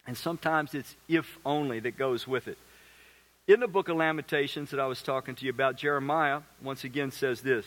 And 0.05 0.17
sometimes 0.17 0.73
it's 0.73 0.95
if 1.07 1.37
only 1.45 1.79
that 1.79 1.97
goes 1.97 2.27
with 2.27 2.49
it. 2.49 2.57
In 3.47 3.61
the 3.61 3.67
book 3.67 3.87
of 3.87 3.95
Lamentations 3.95 4.71
that 4.71 4.81
I 4.81 4.87
was 4.87 5.01
talking 5.01 5.35
to 5.35 5.45
you 5.45 5.51
about, 5.51 5.77
Jeremiah 5.77 6.41
once 6.61 6.83
again 6.83 7.11
says 7.11 7.39
this. 7.39 7.65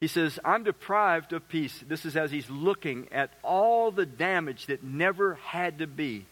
He 0.00 0.08
says, 0.08 0.38
I'm 0.44 0.62
deprived 0.62 1.32
of 1.32 1.48
peace. 1.48 1.82
This 1.86 2.04
is 2.04 2.16
as 2.16 2.30
he's 2.30 2.50
looking 2.50 3.08
at 3.12 3.30
all 3.42 3.90
the 3.90 4.06
damage 4.06 4.66
that 4.66 4.84
never 4.84 5.34
had 5.34 5.78
to 5.78 5.86
be, 5.86 6.26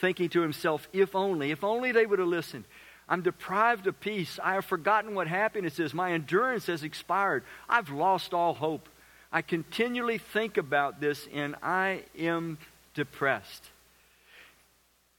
thinking 0.00 0.28
to 0.30 0.40
himself, 0.40 0.88
if 0.92 1.16
only, 1.16 1.50
if 1.50 1.64
only 1.64 1.90
they 1.90 2.06
would 2.06 2.20
have 2.20 2.28
listened. 2.28 2.64
I'm 3.08 3.22
deprived 3.22 3.86
of 3.86 3.98
peace. 4.00 4.38
I 4.42 4.54
have 4.54 4.66
forgotten 4.66 5.14
what 5.14 5.26
happiness 5.26 5.80
is. 5.80 5.94
My 5.94 6.12
endurance 6.12 6.66
has 6.66 6.82
expired. 6.82 7.42
I've 7.68 7.90
lost 7.90 8.34
all 8.34 8.54
hope. 8.54 8.88
I 9.32 9.42
continually 9.42 10.18
think 10.18 10.56
about 10.56 11.00
this 11.00 11.26
and 11.32 11.56
I 11.62 12.04
am 12.18 12.58
depressed. 12.94 13.64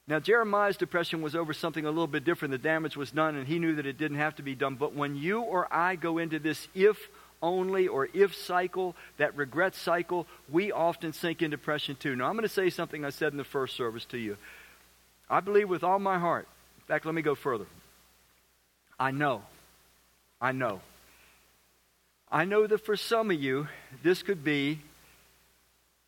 Now, 0.08 0.20
Jeremiah's 0.20 0.78
depression 0.78 1.22
was 1.22 1.36
over 1.36 1.54
something 1.54 1.86
a 1.86 1.90
little 1.90 2.08
bit 2.08 2.24
different. 2.24 2.52
The 2.52 2.58
damage 2.58 2.98
was 2.98 3.12
done 3.12 3.36
and 3.36 3.48
he 3.48 3.60
knew 3.60 3.76
that 3.76 3.86
it 3.86 3.98
didn't 3.98 4.18
have 4.18 4.36
to 4.38 4.44
be 4.44 4.56
done. 4.56 4.76
But 4.76 4.96
when 4.96 5.16
you 5.16 5.42
or 5.42 5.72
I 5.72 5.96
go 5.96 6.18
into 6.18 6.40
this 6.40 6.68
if 6.74 6.98
only 7.42 7.88
or 7.88 8.10
if 8.14 8.36
cycle, 8.36 8.96
that 9.18 9.36
regret 9.36 9.76
cycle, 9.76 10.28
we 10.50 10.72
often 10.72 11.14
sink 11.14 11.42
in 11.42 11.52
depression 11.52 11.96
too. 11.96 12.16
Now, 12.16 12.28
I'm 12.28 12.34
going 12.34 12.44
to 12.44 12.50
say 12.50 12.70
something 12.70 13.06
I 13.06 13.10
said 13.10 13.32
in 13.32 13.38
the 13.38 13.44
first 13.44 13.76
service 13.76 14.06
to 14.06 14.18
you. 14.18 14.38
I 15.30 15.40
believe 15.40 15.70
with 15.70 15.84
all 15.84 16.00
my 16.00 16.20
heart. 16.20 16.48
In 16.78 16.84
fact, 16.86 17.06
let 17.06 17.16
me 17.16 17.22
go 17.22 17.36
further. 17.36 17.68
I 19.00 19.12
know. 19.12 19.44
I 20.42 20.52
know. 20.52 20.82
I 22.32 22.46
know 22.46 22.68
that 22.68 22.86
for 22.86 22.96
some 22.96 23.32
of 23.32 23.42
you, 23.42 23.68
this 24.04 24.22
could 24.22 24.44
be 24.44 24.80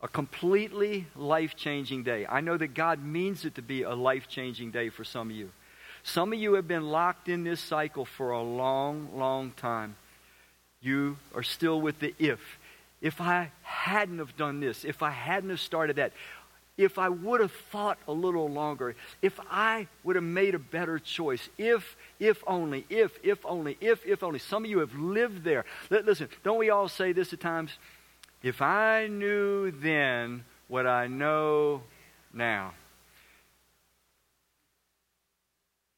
a 0.00 0.08
completely 0.08 1.06
life 1.14 1.56
changing 1.56 2.02
day. 2.02 2.26
I 2.28 2.40
know 2.40 2.56
that 2.56 2.74
God 2.74 3.02
means 3.02 3.44
it 3.44 3.54
to 3.54 3.62
be 3.62 3.82
a 3.82 3.94
life 3.94 4.28
changing 4.28 4.72
day 4.72 4.88
for 4.88 5.04
some 5.04 5.30
of 5.30 5.36
you. 5.36 5.50
Some 6.02 6.32
of 6.32 6.38
you 6.38 6.54
have 6.54 6.66
been 6.66 6.88
locked 6.88 7.28
in 7.28 7.44
this 7.44 7.60
cycle 7.60 8.04
for 8.04 8.32
a 8.32 8.42
long, 8.42 9.10
long 9.16 9.52
time. 9.52 9.96
You 10.82 11.16
are 11.34 11.42
still 11.42 11.80
with 11.80 12.00
the 12.00 12.14
if. 12.18 12.40
If 13.00 13.20
I 13.20 13.50
hadn't 13.62 14.18
have 14.18 14.36
done 14.36 14.60
this, 14.60 14.84
if 14.84 15.02
I 15.02 15.10
hadn't 15.10 15.50
have 15.50 15.60
started 15.60 15.96
that, 15.96 16.12
if 16.76 16.98
I 16.98 17.08
would 17.08 17.40
have 17.40 17.52
thought 17.52 17.98
a 18.08 18.12
little 18.12 18.48
longer, 18.48 18.94
if 19.20 19.38
I 19.50 19.88
would 20.04 20.16
have 20.16 20.24
made 20.24 20.54
a 20.54 20.58
better 20.58 20.98
choice, 20.98 21.48
if, 21.58 21.96
if 22.18 22.42
only, 22.46 22.86
if, 22.88 23.18
if 23.22 23.44
only, 23.44 23.76
if, 23.80 24.06
if 24.06 24.22
only. 24.22 24.38
Some 24.38 24.64
of 24.64 24.70
you 24.70 24.78
have 24.78 24.94
lived 24.94 25.44
there. 25.44 25.64
Listen, 25.90 26.28
don't 26.42 26.58
we 26.58 26.70
all 26.70 26.88
say 26.88 27.12
this 27.12 27.32
at 27.32 27.40
times? 27.40 27.70
If 28.42 28.62
I 28.62 29.06
knew 29.06 29.70
then 29.70 30.44
what 30.68 30.86
I 30.86 31.06
know 31.06 31.82
now. 32.32 32.72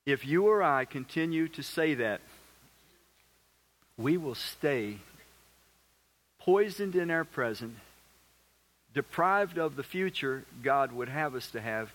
If 0.05 0.27
you 0.27 0.49
or 0.49 0.63
I 0.63 0.85
continue 0.85 1.49
to 1.49 1.63
say 1.63 1.95
that, 1.95 2.21
we 3.97 4.17
will 4.17 4.35
stay 4.35 4.99
poisoned 6.41 6.95
in 6.95 7.11
our 7.11 7.25
present 7.25 7.77
deprived 8.95 9.59
of 9.59 9.77
the 9.77 9.83
future 9.83 10.45
God 10.63 10.93
would 10.93 11.09
have 11.09 11.35
us 11.35 11.51
to 11.51 11.61
have. 11.61 11.91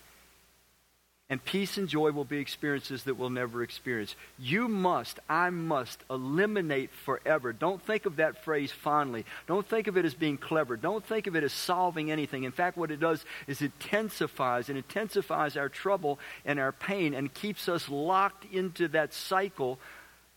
And 1.30 1.42
peace 1.44 1.78
and 1.78 1.88
joy 1.88 2.10
will 2.10 2.24
be 2.24 2.38
experiences 2.38 3.04
that 3.04 3.14
we'll 3.14 3.30
never 3.30 3.62
experience. 3.62 4.16
You 4.36 4.66
must, 4.66 5.20
I 5.28 5.50
must 5.50 6.00
eliminate 6.10 6.90
forever. 7.04 7.52
Don't 7.52 7.80
think 7.80 8.04
of 8.04 8.16
that 8.16 8.42
phrase 8.44 8.72
fondly. 8.72 9.24
Don't 9.46 9.64
think 9.64 9.86
of 9.86 9.96
it 9.96 10.04
as 10.04 10.12
being 10.12 10.38
clever. 10.38 10.76
Don't 10.76 11.04
think 11.06 11.28
of 11.28 11.36
it 11.36 11.44
as 11.44 11.52
solving 11.52 12.10
anything. 12.10 12.42
In 12.42 12.50
fact, 12.50 12.76
what 12.76 12.90
it 12.90 12.98
does 12.98 13.24
is 13.46 13.62
it 13.62 13.70
intensifies 13.80 14.68
and 14.68 14.76
intensifies 14.76 15.56
our 15.56 15.68
trouble 15.68 16.18
and 16.44 16.58
our 16.58 16.72
pain 16.72 17.14
and 17.14 17.32
keeps 17.32 17.68
us 17.68 17.88
locked 17.88 18.44
into 18.52 18.88
that 18.88 19.14
cycle 19.14 19.78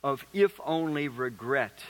of 0.03 0.25
if 0.33 0.59
only 0.65 1.07
regret. 1.07 1.83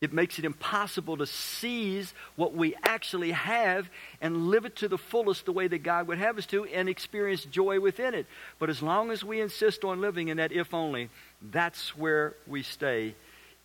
It 0.00 0.12
makes 0.12 0.38
it 0.38 0.44
impossible 0.44 1.16
to 1.16 1.26
seize 1.26 2.14
what 2.36 2.54
we 2.54 2.76
actually 2.84 3.32
have 3.32 3.90
and 4.20 4.46
live 4.46 4.64
it 4.64 4.76
to 4.76 4.88
the 4.88 4.98
fullest 4.98 5.44
the 5.44 5.52
way 5.52 5.66
that 5.66 5.82
God 5.82 6.06
would 6.06 6.18
have 6.18 6.38
us 6.38 6.46
to 6.46 6.66
and 6.66 6.88
experience 6.88 7.44
joy 7.44 7.80
within 7.80 8.14
it. 8.14 8.26
But 8.60 8.70
as 8.70 8.80
long 8.80 9.10
as 9.10 9.24
we 9.24 9.40
insist 9.40 9.82
on 9.82 10.00
living 10.00 10.28
in 10.28 10.36
that 10.36 10.52
if 10.52 10.72
only, 10.72 11.10
that's 11.42 11.96
where 11.96 12.34
we 12.46 12.62
stay 12.62 13.16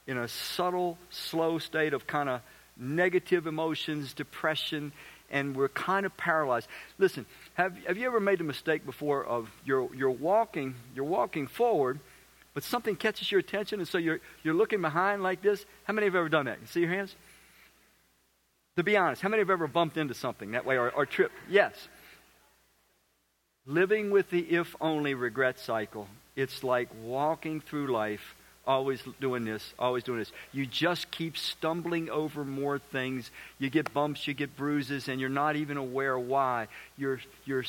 in 0.08 0.18
a 0.18 0.28
subtle, 0.28 0.98
slow 1.12 1.60
state 1.60 1.94
of 1.94 2.08
kind 2.08 2.28
of 2.28 2.42
negative 2.76 3.46
emotions, 3.46 4.14
depression, 4.14 4.92
and 5.30 5.56
we're 5.56 5.70
kind 5.70 6.04
of 6.04 6.18
paralyzed. 6.18 6.68
Listen, 6.98 7.28
have, 7.54 7.78
have 7.86 7.96
you 7.96 8.08
ever 8.08 8.20
made 8.20 8.40
the 8.40 8.44
mistake 8.44 8.88
before 8.88 9.24
of 9.24 9.52
you're, 9.66 9.88
you're 9.96 10.10
walking, 10.10 10.74
you're 10.96 11.06
walking 11.06 11.46
forward– 11.46 12.00
but 12.54 12.64
something 12.64 12.96
catches 12.96 13.32
your 13.32 13.40
attention, 13.40 13.80
and 13.80 13.88
so 13.88 13.98
you're, 13.98 14.20
you're 14.44 14.54
looking 14.54 14.82
behind 14.82 15.24
like 15.24 15.42
this. 15.42 15.66
How 15.86 15.94
many 15.94 16.06
have 16.06 16.16
ever 16.16 16.30
done 16.30 16.46
that? 16.46 16.60
You 16.62 16.68
see 16.68 16.80
your 16.82 16.90
hands? 16.90 17.16
To 18.76 18.84
be 18.84 18.98
honest, 18.98 19.22
how 19.22 19.30
many 19.30 19.42
have 19.42 19.50
ever 19.50 19.68
bumped 19.68 19.98
into 19.98 20.14
something 20.14 20.52
that 20.52 20.66
way 20.66 20.78
or, 20.78 20.90
or 20.90 21.06
tripped? 21.06 21.36
Yes. 21.50 21.74
Living 23.66 24.12
with 24.12 24.30
the 24.30 24.40
if 24.40 24.76
only 24.82 25.14
regret 25.14 25.60
cycle, 25.60 26.08
it's 26.36 26.64
like 26.64 26.90
walking 27.04 27.62
through 27.62 27.88
life, 27.88 28.36
always 28.66 29.02
doing 29.20 29.46
this, 29.46 29.74
always 29.80 30.04
doing 30.04 30.20
this. 30.20 30.32
You 30.52 30.66
just 30.66 31.12
keep 31.12 31.38
stumbling 31.38 32.10
over 32.10 32.44
more 32.44 32.80
things. 32.80 33.30
You 33.60 33.70
get 33.70 33.94
bumps, 33.94 34.28
you 34.28 34.34
get 34.34 34.58
bruises, 34.58 35.08
and 35.08 35.20
you're 35.20 35.30
not 35.30 35.56
even 35.56 35.78
aware 35.78 36.18
why. 36.18 36.68
You're, 36.98 37.20
you're 37.46 37.66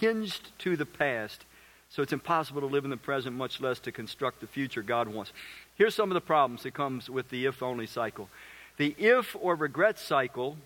hinged 0.00 0.48
to 0.60 0.76
the 0.76 0.86
past 0.86 1.44
so 1.92 2.02
it's 2.02 2.14
impossible 2.14 2.62
to 2.62 2.66
live 2.66 2.84
in 2.84 2.90
the 2.90 2.96
present, 2.96 3.36
much 3.36 3.60
less 3.60 3.78
to 3.80 3.92
construct 3.92 4.40
the 4.40 4.46
future 4.46 4.80
God 4.80 5.08
wants. 5.08 5.30
Here's 5.74 5.94
some 5.94 6.10
of 6.10 6.14
the 6.14 6.22
problems 6.22 6.62
that 6.62 6.72
comes 6.72 7.10
with 7.10 7.28
the 7.28 7.44
if 7.44 7.62
only 7.62 7.86
cycle. 7.86 8.30
The 8.78 8.96
if 8.98 9.36
or 9.38 9.54
regret 9.56 9.98
cycle 9.98 10.56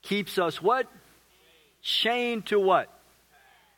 keeps 0.00 0.38
us 0.38 0.62
what? 0.62 0.86
Chained 1.82 2.46
to 2.46 2.58
what? 2.58 2.88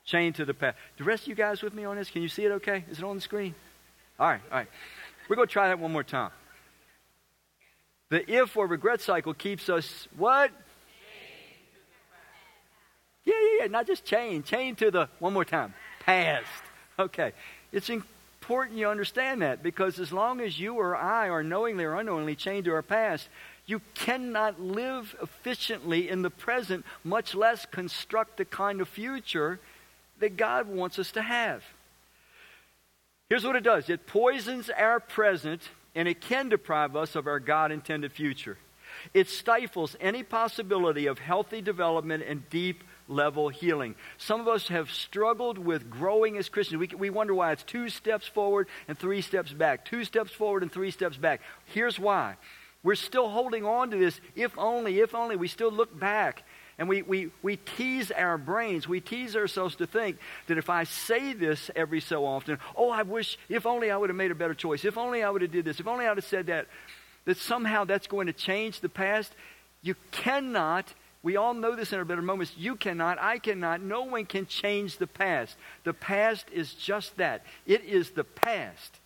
Chained 0.05 0.37
to 0.37 0.45
the 0.45 0.55
past. 0.55 0.77
The 0.99 1.05
rest 1.05 1.25
of 1.25 1.31
you 1.31 1.35
guys 1.35 1.63
with 1.63 1.75
me 1.75 1.85
on 1.85 1.97
this? 1.97 2.11
Can 2.11 2.23
you 2.23 2.29
see 2.29 2.45
it 2.45 2.53
okay? 2.53 2.85
Is 2.89 2.99
it 2.99 3.05
on 3.05 3.17
the 3.17 3.21
screen? 3.21 3.57
All 4.17 4.29
right, 4.29 4.41
all 4.53 4.59
right. 4.59 4.69
We're 5.29 5.35
going 5.35 5.49
to 5.49 5.53
try 5.53 5.67
that 5.67 5.81
one 5.81 5.93
more 5.93 6.05
time. 6.05 6.31
The 8.09 8.31
if 8.33 8.57
or 8.57 8.69
regret 8.69 9.01
cycle 9.01 9.35
keeps 9.35 9.69
us 9.69 10.07
what? 10.17 10.53
Yeah, 13.25 13.35
yeah, 13.35 13.63
yeah. 13.63 13.67
Not 13.67 13.89
just 13.89 14.05
chained. 14.05 14.45
Chained 14.45 14.79
to 14.79 14.93
the, 14.93 15.09
one 15.19 15.33
more 15.33 15.45
time 15.45 15.75
past. 16.11 16.63
Okay. 16.99 17.33
It's 17.73 17.89
important 17.89 18.79
you 18.79 18.89
understand 18.89 19.43
that 19.43 19.63
because 19.63 20.01
as 20.01 20.13
long 20.13 20.41
as 20.41 20.59
you 20.59 20.75
or 20.75 20.97
I 20.97 21.29
are 21.29 21.43
knowingly 21.43 21.85
or 21.85 21.95
unknowingly 21.95 22.35
chained 22.35 22.65
to 22.65 22.73
our 22.73 22.83
past, 22.83 23.29
you 23.67 23.81
cannot 23.95 24.61
live 24.61 25.15
efficiently 25.23 26.09
in 26.09 26.23
the 26.23 26.31
present, 26.31 26.85
much 27.05 27.35
less 27.35 27.65
construct 27.65 28.39
the 28.39 28.45
kind 28.45 28.81
of 28.81 28.89
future 28.89 29.61
that 30.19 30.37
God 30.37 30.67
wants 30.67 30.99
us 30.99 31.13
to 31.13 31.23
have. 31.23 31.63
Here's 33.29 33.45
what 33.45 33.55
it 33.55 33.63
does 33.63 33.89
it 33.89 34.09
poisons 34.09 34.69
our 34.71 34.99
present 34.99 35.63
and 35.95 36.09
it 36.09 36.21
can 36.21 36.49
deprive 36.49 36.97
us 36.97 37.15
of 37.15 37.29
our 37.29 37.39
God 37.39 37.71
intended 37.71 38.13
future. 38.13 38.59
It 39.15 39.29
stifles 39.29 39.97
any 40.01 40.25
possibility 40.25 41.07
of 41.07 41.21
healthy 41.21 41.61
development 41.61 42.25
and 42.27 42.49
deep 42.51 42.83
level 43.11 43.49
healing. 43.49 43.95
Some 44.17 44.41
of 44.41 44.49
us 44.49 44.69
have 44.69 44.91
struggled 44.91 45.59
with 45.59 45.91
growing 45.91 46.37
as 46.37 46.49
Christians. 46.49 46.79
We, 46.79 46.89
we 46.97 47.11
wonder 47.11 47.35
why 47.35 47.53
it's 47.53 47.63
two 47.63 47.89
steps 47.89 48.27
forward 48.27 48.69
and 48.89 48.99
three 48.99 49.21
steps 49.21 49.53
back, 49.53 49.85
two 49.85 50.05
steps 50.05 50.33
forward 50.33 50.63
and 50.63 50.73
three 50.73 50.91
steps 50.91 51.17
back. 51.17 51.41
Here's 51.67 51.99
why. 51.99 52.37
We're 52.83 52.95
still 52.95 53.29
holding 53.29 53.65
on 53.65 53.91
to 53.91 53.99
this, 53.99 54.21
if 54.35 54.57
only, 54.57 55.01
if 55.01 55.15
only. 55.15 55.37
We 55.37 55.49
still 55.49 55.71
look 55.71 55.99
back 55.99 56.45
and 56.81 56.89
we, 56.89 57.03
we, 57.03 57.31
we 57.43 57.57
tease 57.57 58.11
our 58.11 58.39
brains, 58.39 58.89
we 58.89 59.01
tease 59.01 59.37
ourselves 59.37 59.77
to 59.77 59.87
think 59.87 60.17
that 60.47 60.57
if 60.57 60.71
I 60.71 60.85
say 60.85 61.35
this 61.35 61.71
every 61.77 62.01
so 62.01 62.25
often, 62.25 62.59
oh, 62.75 62.89
I 62.89 63.03
wish, 63.03 63.39
if 63.51 63.67
only 63.67 63.91
I 63.91 63.99
would 63.99 64.09
have 64.09 64.17
made 64.17 64.31
a 64.31 64.35
better 64.35 64.55
choice, 64.55 64.87
if 64.87 64.97
only 64.97 65.23
I 65.23 65.29
would 65.29 65.43
have 65.43 65.51
did 65.51 65.67
this, 65.67 65.79
if 65.79 65.87
only 65.87 66.07
I 66.07 66.09
would 66.09 66.17
have 66.17 66.25
said 66.25 66.47
that, 66.47 66.69
that 67.27 67.37
somehow 67.37 67.85
that's 67.85 68.07
going 68.07 68.29
to 68.29 68.33
change 68.33 68.81
the 68.81 68.89
past. 68.89 69.31
You 69.83 69.95
cannot, 70.11 70.87
we 71.23 71.37
all 71.37 71.53
know 71.53 71.77
this 71.77 71.93
in 71.93 71.99
our 71.99 72.05
better 72.05 72.23
moments, 72.23 72.53
you 72.57 72.77
cannot, 72.77 73.19
I 73.21 73.39
cannot, 73.39 73.83
no 73.83 74.03
one 74.03 74.25
can 74.25 74.47
change 74.47 74.97
the 74.97 75.07
past. 75.07 75.57
The 75.85 75.93
past 75.93 76.47
is 76.51 76.73
just 76.73 77.17
that. 77.19 77.45
It 77.67 77.85
is 77.85 78.11
the 78.11 78.25
past. 78.25 79.01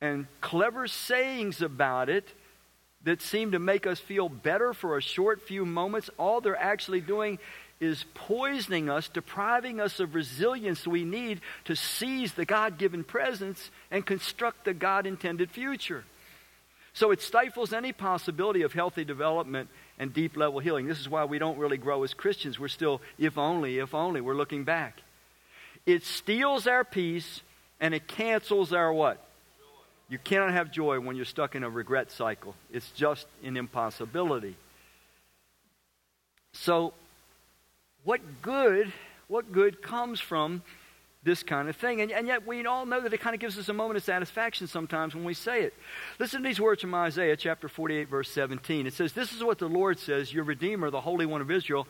And 0.00 0.26
clever 0.40 0.86
sayings 0.86 1.60
about 1.60 2.08
it 2.08 2.28
that 3.02 3.20
seem 3.20 3.52
to 3.52 3.58
make 3.58 3.86
us 3.86 3.98
feel 3.98 4.28
better 4.28 4.72
for 4.72 4.96
a 4.96 5.02
short 5.02 5.42
few 5.42 5.64
moments, 5.64 6.08
all 6.18 6.40
they're 6.40 6.56
actually 6.56 7.00
doing 7.00 7.38
is 7.80 8.04
poisoning 8.14 8.90
us, 8.90 9.08
depriving 9.08 9.80
us 9.80 10.00
of 10.00 10.14
resilience 10.14 10.86
we 10.86 11.04
need 11.04 11.40
to 11.64 11.76
seize 11.76 12.34
the 12.34 12.44
God 12.44 12.78
given 12.78 13.04
presence 13.04 13.70
and 13.90 14.04
construct 14.04 14.64
the 14.64 14.74
God 14.74 15.06
intended 15.06 15.50
future. 15.50 16.04
So 16.98 17.12
it 17.12 17.22
stifles 17.22 17.72
any 17.72 17.92
possibility 17.92 18.62
of 18.62 18.72
healthy 18.72 19.04
development 19.04 19.68
and 20.00 20.12
deep 20.12 20.36
level 20.36 20.58
healing. 20.58 20.88
This 20.88 20.98
is 20.98 21.08
why 21.08 21.26
we 21.26 21.38
don't 21.38 21.56
really 21.56 21.76
grow 21.76 22.02
as 22.02 22.12
Christians. 22.12 22.58
We're 22.58 22.66
still, 22.66 23.00
if 23.20 23.38
only, 23.38 23.78
if 23.78 23.94
only, 23.94 24.20
we're 24.20 24.34
looking 24.34 24.64
back. 24.64 25.00
It 25.86 26.02
steals 26.02 26.66
our 26.66 26.82
peace 26.82 27.40
and 27.78 27.94
it 27.94 28.08
cancels 28.08 28.72
our 28.72 28.92
what? 28.92 29.24
You 30.08 30.18
cannot 30.18 30.50
have 30.50 30.72
joy 30.72 30.98
when 30.98 31.14
you're 31.14 31.24
stuck 31.24 31.54
in 31.54 31.62
a 31.62 31.70
regret 31.70 32.10
cycle. 32.10 32.56
It's 32.72 32.90
just 32.90 33.28
an 33.44 33.56
impossibility. 33.56 34.56
So, 36.52 36.94
what 38.02 38.42
good, 38.42 38.92
what 39.28 39.52
good 39.52 39.82
comes 39.82 40.18
from 40.18 40.62
this 41.28 41.42
kind 41.42 41.68
of 41.68 41.76
thing? 41.76 42.00
And, 42.00 42.10
and 42.10 42.26
yet 42.26 42.46
we 42.46 42.64
all 42.66 42.86
know 42.86 43.00
that 43.00 43.12
it 43.12 43.20
kind 43.20 43.34
of 43.34 43.40
gives 43.40 43.58
us 43.58 43.68
a 43.68 43.72
moment 43.72 43.98
of 43.98 44.02
satisfaction 44.02 44.66
sometimes 44.66 45.14
when 45.14 45.24
we 45.24 45.34
say 45.34 45.62
it. 45.62 45.74
Listen 46.18 46.42
to 46.42 46.48
these 46.48 46.60
words 46.60 46.80
from 46.80 46.94
Isaiah 46.94 47.36
chapter 47.36 47.68
48, 47.68 48.08
verse 48.08 48.30
17. 48.30 48.86
It 48.86 48.94
says, 48.94 49.12
This 49.12 49.32
is 49.32 49.44
what 49.44 49.58
the 49.58 49.68
Lord 49.68 49.98
says, 49.98 50.32
your 50.32 50.44
Redeemer, 50.44 50.90
the 50.90 51.00
Holy 51.00 51.26
One 51.26 51.40
of 51.40 51.50
Israel. 51.50 51.86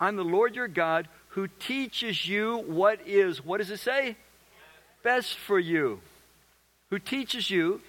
I'm 0.00 0.16
the 0.16 0.24
Lord 0.24 0.54
your 0.54 0.68
God 0.68 1.08
who 1.30 1.48
teaches 1.48 2.28
you 2.28 2.58
what 2.66 3.00
is, 3.06 3.44
what 3.44 3.58
does 3.58 3.70
it 3.70 3.80
say? 3.80 4.16
Best 5.02 5.36
for 5.36 5.58
you 5.58 6.00
who 6.90 6.98
teaches 6.98 7.50
you 7.50 7.80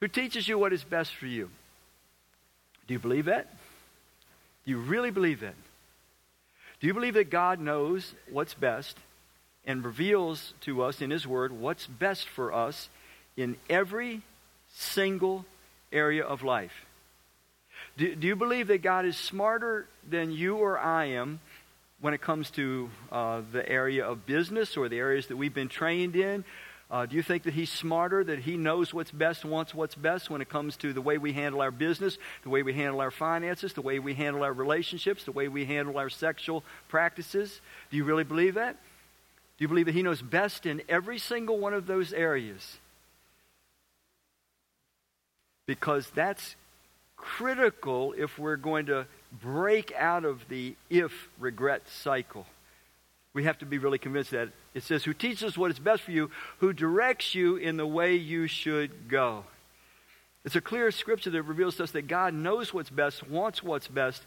who 0.00 0.08
teaches 0.08 0.46
you 0.46 0.58
what 0.58 0.74
is 0.74 0.84
best 0.84 1.14
for 1.14 1.26
you. 1.26 1.48
Do 2.86 2.92
you 2.92 3.00
believe 3.00 3.24
that? 3.24 3.54
Do 4.64 4.70
you 4.70 4.78
really 4.78 5.10
believe 5.10 5.40
that? 5.40 5.54
Do 6.80 6.86
you 6.86 6.92
believe 6.92 7.14
that 7.14 7.30
God 7.30 7.58
knows 7.58 8.12
what's 8.30 8.52
best 8.52 8.98
and 9.66 9.84
reveals 9.84 10.54
to 10.62 10.82
us 10.82 11.00
in 11.00 11.10
His 11.10 11.26
Word 11.26 11.52
what's 11.52 11.86
best 11.86 12.28
for 12.28 12.52
us 12.52 12.88
in 13.36 13.56
every 13.68 14.22
single 14.72 15.44
area 15.92 16.24
of 16.24 16.42
life? 16.42 16.84
Do, 17.96 18.14
do 18.14 18.26
you 18.26 18.36
believe 18.36 18.68
that 18.68 18.82
God 18.82 19.04
is 19.04 19.16
smarter 19.16 19.86
than 20.08 20.32
you 20.32 20.56
or 20.56 20.78
I 20.78 21.06
am 21.06 21.40
when 22.00 22.14
it 22.14 22.20
comes 22.20 22.50
to 22.50 22.90
uh, 23.10 23.42
the 23.52 23.66
area 23.68 24.04
of 24.04 24.26
business 24.26 24.76
or 24.76 24.88
the 24.88 24.98
areas 24.98 25.28
that 25.28 25.36
we've 25.36 25.54
been 25.54 25.68
trained 25.68 26.16
in? 26.16 26.44
Uh, 26.90 27.06
do 27.06 27.16
you 27.16 27.22
think 27.22 27.44
that 27.44 27.54
he's 27.54 27.70
smarter, 27.70 28.22
that 28.22 28.40
he 28.40 28.56
knows 28.56 28.92
what's 28.92 29.10
best, 29.10 29.44
wants 29.44 29.74
what's 29.74 29.94
best 29.94 30.28
when 30.28 30.40
it 30.40 30.48
comes 30.48 30.76
to 30.76 30.92
the 30.92 31.00
way 31.00 31.18
we 31.18 31.32
handle 31.32 31.62
our 31.62 31.70
business, 31.70 32.18
the 32.42 32.50
way 32.50 32.62
we 32.62 32.74
handle 32.74 33.00
our 33.00 33.10
finances, 33.10 33.72
the 33.72 33.82
way 33.82 33.98
we 33.98 34.14
handle 34.14 34.42
our 34.42 34.52
relationships, 34.52 35.24
the 35.24 35.32
way 35.32 35.48
we 35.48 35.64
handle 35.64 35.96
our 35.98 36.10
sexual 36.10 36.62
practices? 36.88 37.60
Do 37.90 37.96
you 37.96 38.04
really 38.04 38.24
believe 38.24 38.54
that? 38.54 38.76
Do 39.56 39.64
you 39.64 39.68
believe 39.68 39.86
that 39.86 39.94
he 39.94 40.02
knows 40.02 40.20
best 40.20 40.66
in 40.66 40.82
every 40.88 41.18
single 41.18 41.58
one 41.58 41.74
of 41.74 41.86
those 41.86 42.12
areas? 42.12 42.78
Because 45.66 46.10
that's 46.10 46.56
critical 47.16 48.14
if 48.16 48.38
we're 48.38 48.56
going 48.56 48.86
to 48.86 49.06
break 49.42 49.92
out 49.96 50.24
of 50.24 50.48
the 50.48 50.74
if 50.90 51.12
regret 51.38 51.82
cycle. 51.88 52.46
We 53.32 53.44
have 53.44 53.58
to 53.58 53.66
be 53.66 53.78
really 53.78 53.98
convinced 53.98 54.32
that 54.32 54.50
it 54.74 54.82
says, 54.82 55.04
Who 55.04 55.14
teaches 55.14 55.56
what 55.56 55.70
is 55.70 55.78
best 55.78 56.02
for 56.02 56.10
you, 56.10 56.30
who 56.58 56.72
directs 56.72 57.34
you 57.34 57.56
in 57.56 57.76
the 57.76 57.86
way 57.86 58.14
you 58.16 58.46
should 58.46 59.08
go. 59.08 59.44
It's 60.44 60.56
a 60.56 60.60
clear 60.60 60.90
scripture 60.90 61.30
that 61.30 61.42
reveals 61.42 61.76
to 61.76 61.84
us 61.84 61.92
that 61.92 62.06
God 62.06 62.34
knows 62.34 62.74
what's 62.74 62.90
best, 62.90 63.28
wants 63.28 63.62
what's 63.62 63.88
best, 63.88 64.22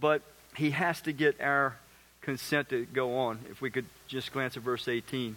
but 0.00 0.22
He 0.56 0.70
has 0.70 1.00
to 1.02 1.12
get 1.12 1.40
our 1.40 1.76
consent 2.24 2.70
to 2.70 2.86
go 2.86 3.16
on. 3.18 3.38
If 3.50 3.60
we 3.60 3.70
could 3.70 3.86
just 4.06 4.32
glance 4.32 4.56
at 4.56 4.62
verse 4.62 4.88
18. 4.88 5.36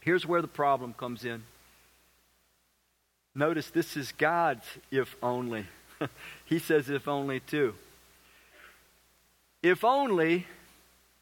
Here's 0.00 0.26
where 0.26 0.42
the 0.42 0.48
problem 0.48 0.94
comes 0.94 1.24
in. 1.24 1.44
Notice 3.34 3.70
this 3.70 3.96
is 3.96 4.12
God's 4.12 4.66
if 4.90 5.16
only. 5.22 5.66
he 6.44 6.58
says 6.58 6.90
if 6.90 7.08
only 7.08 7.40
too. 7.40 7.74
If 9.62 9.84
only 9.84 10.46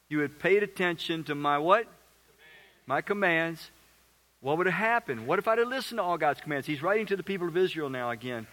you 0.09 0.19
had 0.19 0.39
paid 0.39 0.63
attention 0.63 1.23
to 1.25 1.35
my 1.35 1.57
what? 1.57 1.87
my 2.85 3.01
commands, 3.01 3.71
what 4.41 4.57
would 4.57 4.67
have 4.67 4.75
happened? 4.75 5.25
What 5.25 5.39
if 5.39 5.47
I'd 5.47 5.57
have 5.57 5.67
listened 5.67 5.99
to 5.99 6.03
all 6.03 6.17
God's 6.17 6.41
commands? 6.41 6.67
He's 6.67 6.81
writing 6.81 7.05
to 7.07 7.15
the 7.15 7.23
people 7.23 7.47
of 7.47 7.55
Israel 7.55 7.89
now 7.89 8.09
again, 8.09 8.47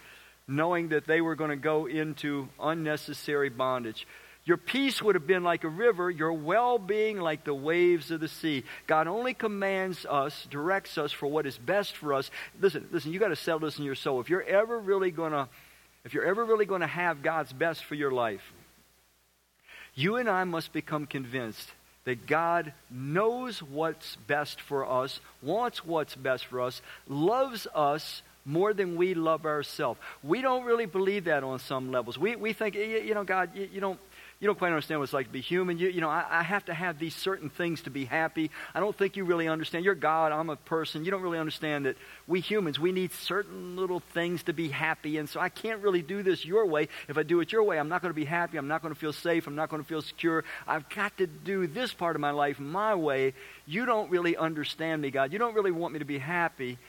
knowing 0.47 0.89
that 0.89 1.05
they 1.05 1.21
were 1.21 1.35
going 1.35 1.49
to 1.49 1.55
go 1.55 1.85
into 1.85 2.47
unnecessary 2.59 3.49
bondage. 3.49 4.07
Your 4.43 4.57
peace 4.57 5.01
would 5.01 5.15
have 5.15 5.27
been 5.27 5.43
like 5.43 5.63
a 5.63 5.69
river, 5.69 6.09
your 6.09 6.33
well 6.33 6.79
being 6.79 7.19
like 7.19 7.43
the 7.43 7.53
waves 7.53 8.09
of 8.09 8.19
the 8.19 8.27
sea. 8.27 8.63
God 8.87 9.07
only 9.07 9.33
commands 9.33 10.05
us, 10.05 10.47
directs 10.49 10.97
us 10.97 11.11
for 11.11 11.27
what 11.27 11.45
is 11.45 11.57
best 11.57 11.95
for 11.95 12.13
us. 12.13 12.31
Listen, 12.59 12.87
listen, 12.91 13.13
you 13.13 13.19
got 13.19 13.27
to 13.27 13.35
settle 13.35 13.59
this 13.59 13.77
in 13.77 13.85
your 13.85 13.95
soul. 13.95 14.19
If 14.19 14.29
you're 14.29 14.41
ever 14.41 14.79
really 14.79 15.11
going 15.11 15.31
to 15.31 15.47
if 16.03 16.15
you're 16.15 16.25
ever 16.25 16.43
really 16.43 16.65
going 16.65 16.81
to 16.81 16.87
have 16.87 17.21
God's 17.21 17.53
best 17.53 17.83
for 17.83 17.93
your 17.93 18.09
life, 18.09 18.41
you 19.93 20.15
and 20.15 20.27
I 20.27 20.43
must 20.45 20.73
become 20.73 21.05
convinced 21.05 21.69
that 22.05 22.25
God 22.25 22.73
knows 22.89 23.61
what's 23.61 24.15
best 24.27 24.59
for 24.61 24.89
us, 24.89 25.19
wants 25.43 25.85
what's 25.85 26.15
best 26.15 26.47
for 26.47 26.61
us, 26.61 26.81
loves 27.07 27.67
us 27.75 28.23
more 28.43 28.73
than 28.73 28.95
we 28.95 29.13
love 29.13 29.45
ourselves. 29.45 29.99
We 30.23 30.41
don't 30.41 30.65
really 30.65 30.87
believe 30.87 31.25
that 31.25 31.43
on 31.43 31.59
some 31.59 31.91
levels. 31.91 32.17
We, 32.17 32.35
we 32.35 32.53
think, 32.53 32.73
you 32.73 33.13
know, 33.13 33.23
God, 33.23 33.51
you, 33.53 33.69
you 33.71 33.79
don't 33.79 33.99
you 34.41 34.47
don't 34.47 34.57
quite 34.57 34.69
understand 34.69 34.99
what 34.99 35.03
it's 35.03 35.13
like 35.13 35.27
to 35.27 35.31
be 35.31 35.39
human. 35.39 35.77
You, 35.77 35.89
you 35.89 36.01
know, 36.01 36.09
I, 36.09 36.25
I, 36.27 36.41
have 36.41 36.65
to 36.65 36.73
have 36.73 36.97
these 36.97 37.15
certain 37.15 37.51
things 37.51 37.83
to 37.83 37.91
be 37.91 38.05
happy. 38.05 38.49
I 38.73 38.79
don't 38.79 38.97
think 38.97 39.15
you 39.15 39.23
really 39.23 39.47
understand. 39.47 39.85
You're 39.85 39.93
God, 39.93 40.31
I'm 40.31 40.49
a 40.49 40.55
person. 40.55 41.05
You 41.05 41.11
don't 41.11 41.21
really 41.21 41.37
understand 41.37 41.85
that 41.85 41.95
we 42.27 42.39
humans, 42.41 42.79
we 42.79 42.91
need 42.91 43.13
certain 43.13 43.75
little 43.75 43.99
things 43.99 44.41
to 44.43 44.53
be 44.53 44.69
happy. 44.69 45.19
And 45.19 45.29
so 45.29 45.39
I 45.39 45.49
can't 45.49 45.83
really 45.83 46.01
do 46.01 46.23
this 46.23 46.43
your 46.43 46.65
way. 46.65 46.87
If 47.07 47.19
I 47.19 47.23
do 47.23 47.39
it 47.41 47.51
your 47.51 47.61
way, 47.61 47.77
I'm 47.77 47.87
not 47.87 48.01
going 48.01 48.09
to 48.09 48.15
be 48.19 48.25
happy. 48.25 48.57
I'm 48.57 48.67
not 48.67 48.81
going 48.81 48.91
to 48.91 48.99
feel 48.99 49.13
safe. 49.13 49.45
I'm 49.45 49.55
not 49.55 49.69
going 49.69 49.83
to 49.83 49.87
feel 49.87 50.01
secure. 50.01 50.43
I've 50.67 50.89
got 50.89 51.15
to 51.19 51.27
do 51.27 51.67
this 51.67 51.93
part 51.93 52.15
of 52.15 52.19
my 52.19 52.31
life 52.31 52.59
my 52.59 52.95
way. 52.95 53.35
You 53.67 53.85
don't 53.85 54.09
really 54.09 54.35
understand 54.35 55.03
me, 55.03 55.11
God. 55.11 55.31
You 55.31 55.37
don't 55.37 55.53
really 55.53 55.71
want 55.71 55.93
me 55.93 55.99
to 55.99 56.05
be 56.05 56.17
happy. 56.17 56.79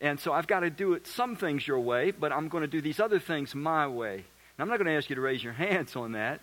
And 0.00 0.20
so 0.20 0.32
I've 0.32 0.46
got 0.46 0.60
to 0.60 0.70
do 0.70 0.92
it 0.92 1.08
some 1.08 1.34
things 1.34 1.66
your 1.66 1.80
way, 1.80 2.12
but 2.12 2.30
I'm 2.30 2.48
going 2.48 2.62
to 2.62 2.68
do 2.68 2.80
these 2.80 3.00
other 3.00 3.18
things 3.18 3.52
my 3.52 3.88
way. 3.88 4.14
And 4.14 4.60
I'm 4.60 4.68
not 4.68 4.76
going 4.76 4.86
to 4.86 4.92
ask 4.92 5.10
you 5.10 5.16
to 5.16 5.22
raise 5.22 5.42
your 5.42 5.54
hands 5.54 5.96
on 5.96 6.12
that 6.12 6.40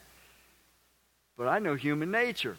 but 1.38 1.48
I 1.48 1.60
know 1.60 1.76
human 1.76 2.12
nature. 2.12 2.58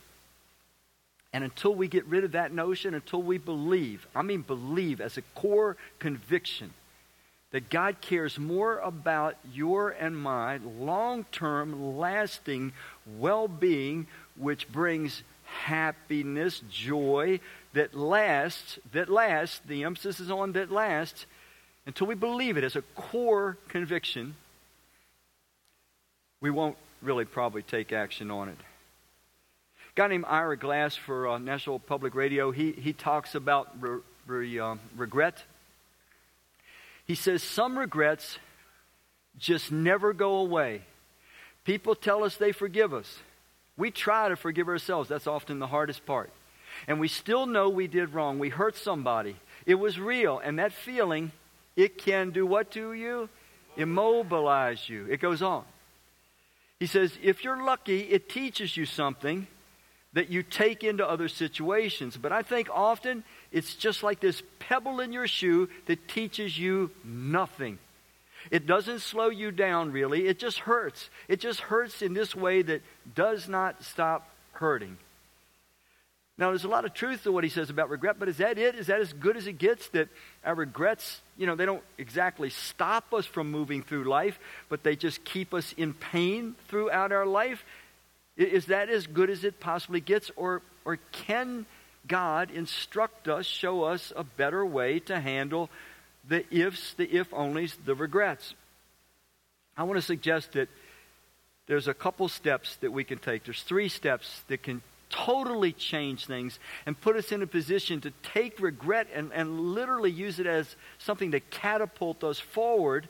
And 1.33 1.45
until 1.45 1.75
we 1.75 1.89
get 1.89 2.05
rid 2.07 2.25
of 2.25 2.33
that 2.33 2.53
notion, 2.53 2.95
until 2.95 3.23
we 3.23 3.39
believe, 3.39 4.07
I 4.15 4.23
mean 4.23 4.43
believe 4.43 5.01
as 5.01 5.17
a 5.17 5.23
core 5.35 5.77
conviction, 5.99 6.75
that 7.53 7.71
God 7.71 8.01
cares 8.01 8.39
more 8.39 8.79
about 8.79 9.37
your 9.53 9.91
and 9.91 10.17
my 10.17 10.59
long 10.59 11.25
term, 11.33 11.97
lasting 11.99 12.73
well 13.19 13.47
being, 13.47 14.07
which 14.37 14.71
brings 14.71 15.23
happiness, 15.45 16.63
joy 16.71 17.41
that 17.75 17.95
lasts, 17.95 18.79
that 18.93 19.09
lasts, 19.09 19.61
the 19.67 19.85
emphasis 19.85 20.21
is 20.21 20.31
on 20.31 20.53
that 20.53 20.73
lasts, 20.73 21.27
until 21.87 22.07
we 22.07 22.15
believe 22.15 22.57
it 22.57 22.65
as 22.65 22.77
a 22.77 22.83
core 22.95 23.59
conviction, 23.69 24.35
we 26.41 26.51
won't 26.51 26.77
really 27.03 27.25
probably 27.25 27.63
take 27.63 27.93
action 27.93 28.31
on 28.31 28.49
it 28.49 28.59
guy 29.95 30.07
named 30.07 30.25
Ira 30.27 30.57
Glass 30.57 30.97
for 30.97 31.29
uh, 31.29 31.39
National 31.39 31.79
Public 31.79 32.15
Radio, 32.15 32.51
he, 32.51 32.73
he 32.73 32.93
talks 32.93 33.35
about 33.35 33.69
re, 33.81 33.99
re, 34.27 34.59
um, 34.59 34.81
regret. 34.97 35.43
He 37.05 37.15
says, 37.15 37.43
Some 37.43 37.79
regrets 37.79 38.39
just 39.39 39.71
never 39.71 40.13
go 40.13 40.37
away. 40.37 40.83
People 41.65 41.95
tell 41.95 42.25
us 42.25 42.37
they 42.37 42.53
forgive 42.53 42.95
us, 42.95 43.19
We 43.77 43.91
try 43.91 44.29
to 44.29 44.37
forgive 44.37 44.69
ourselves. 44.69 45.09
That's 45.09 45.27
often 45.27 45.59
the 45.59 45.67
hardest 45.67 46.07
part. 46.07 46.31
And 46.89 46.99
we 46.99 47.09
still 47.09 47.45
know 47.45 47.69
we 47.69 47.87
did 47.87 48.15
wrong. 48.15 48.39
We 48.39 48.49
hurt 48.49 48.77
somebody. 48.77 49.37
It 49.67 49.75
was 49.75 50.01
real. 50.01 50.41
And 50.43 50.59
that 50.59 50.73
feeling, 50.73 51.33
it 51.77 51.99
can 51.99 52.31
do 52.31 52.47
what 52.47 52.71
to 52.73 52.95
you? 52.95 53.29
Immobilize 53.77 54.89
you. 54.89 55.07
It 55.09 55.21
goes 55.21 55.43
on. 55.43 55.65
He 56.83 56.89
says, 56.89 57.17
if 57.23 57.45
you're 57.45 57.63
lucky, 57.63 58.01
it 58.01 58.29
teaches 58.29 58.77
you 58.77 58.87
something 58.87 59.47
that 60.15 60.31
you 60.31 60.43
take 60.43 60.83
into 60.83 61.09
other 61.09 61.29
situations. 61.29 62.17
But 62.17 62.33
I 62.33 62.43
think 62.43 62.69
often 62.75 63.23
it's 63.53 63.77
just 63.77 64.03
like 64.03 64.19
this 64.19 64.43
pebble 64.59 64.99
in 64.99 65.13
your 65.13 65.29
shoe 65.29 65.69
that 65.87 66.09
teaches 66.09 66.59
you 66.59 66.91
nothing. 67.05 67.79
It 68.51 68.67
doesn't 68.67 68.99
slow 68.99 69.29
you 69.29 69.53
down, 69.53 69.93
really. 69.93 70.27
It 70.27 70.41
just 70.41 70.59
hurts. 70.59 71.09
It 71.29 71.39
just 71.39 71.61
hurts 71.61 72.03
in 72.03 72.15
this 72.15 72.35
way 72.35 72.63
that 72.63 72.83
does 73.15 73.49
not 73.49 73.85
stop 73.85 74.29
hurting. 74.51 74.97
Now, 76.39 76.49
there's 76.49 76.65
a 76.65 76.69
lot 76.69 76.85
of 76.85 76.95
truth 76.95 77.25
to 77.25 77.33
what 77.33 77.45
he 77.45 77.51
says 77.51 77.69
about 77.69 77.91
regret, 77.91 78.17
but 78.19 78.29
is 78.29 78.39
that 78.39 78.59
it? 78.59 78.75
Is 78.75 78.87
that 78.87 79.01
as 79.01 79.13
good 79.13 79.37
as 79.37 79.47
it 79.47 79.59
gets? 79.59 79.89
That 79.91 80.09
our 80.45 80.55
regrets, 80.55 81.21
you 81.37 81.47
know, 81.47 81.55
they 81.55 81.67
don't 81.67 81.83
exactly 81.99 82.49
stop 82.51 83.13
us 83.13 83.27
from 83.27 83.51
moving 83.51 83.83
through 83.83 84.05
life, 84.05 84.39
but 84.69 84.83
they 84.83 84.97
just 84.97 85.25
keep 85.25 85.53
us 85.53 85.75
in 85.77 85.93
pain 85.93 86.55
throughout 86.69 87.13
our 87.13 87.27
life? 87.27 87.65
Is 88.37 88.67
that 88.67 88.89
as 88.89 89.07
good 89.07 89.29
as 89.29 89.45
it 89.45 89.61
possibly 89.61 90.01
gets? 90.01 90.31
Or, 90.37 90.63
or 90.87 90.99
can 91.13 91.67
God 92.09 92.51
instruct 92.51 93.29
us, 93.29 93.45
show 93.45 93.85
us 93.85 94.13
a 94.17 94.25
better 94.25 94.65
way 94.65 95.01
to 95.01 95.21
handle 95.21 95.69
the 96.27 96.45
ifs, 96.55 96.95
the 96.95 97.05
if 97.05 97.31
onlys, 97.31 97.77
the 97.85 97.95
regrets? 97.95 98.55
I 99.77 99.85
want 99.85 99.99
to 99.99 100.03
suggest 100.03 100.53
that 100.53 100.71
there's 101.67 101.89
a 101.89 101.95
couple 101.95 102.29
steps 102.29 102.77
that 102.77 102.91
we 102.91 103.05
can 103.05 103.19
take. 103.19 103.45
There's 103.45 103.63
three 103.63 103.89
steps 103.89 104.43
that 104.49 104.63
can 104.63 104.83
totally 105.13 105.73
change 105.73 106.27
things 106.27 106.59
and 106.87 107.01
put 107.01 107.15
us 107.15 107.31
in 107.31 107.43
a 107.43 107.47
position 107.47 108.01
to 108.01 108.11
take 108.23 108.61
regret 108.61 109.07
and, 109.15 109.31
and 109.33 109.61
literally 109.61 110.11
use 110.11 110.41
it 110.41 110.47
as 110.47 110.75
something 110.99 111.31
to 111.31 111.39
catapult 111.39 112.25
us 112.25 112.41
forward 112.41 113.09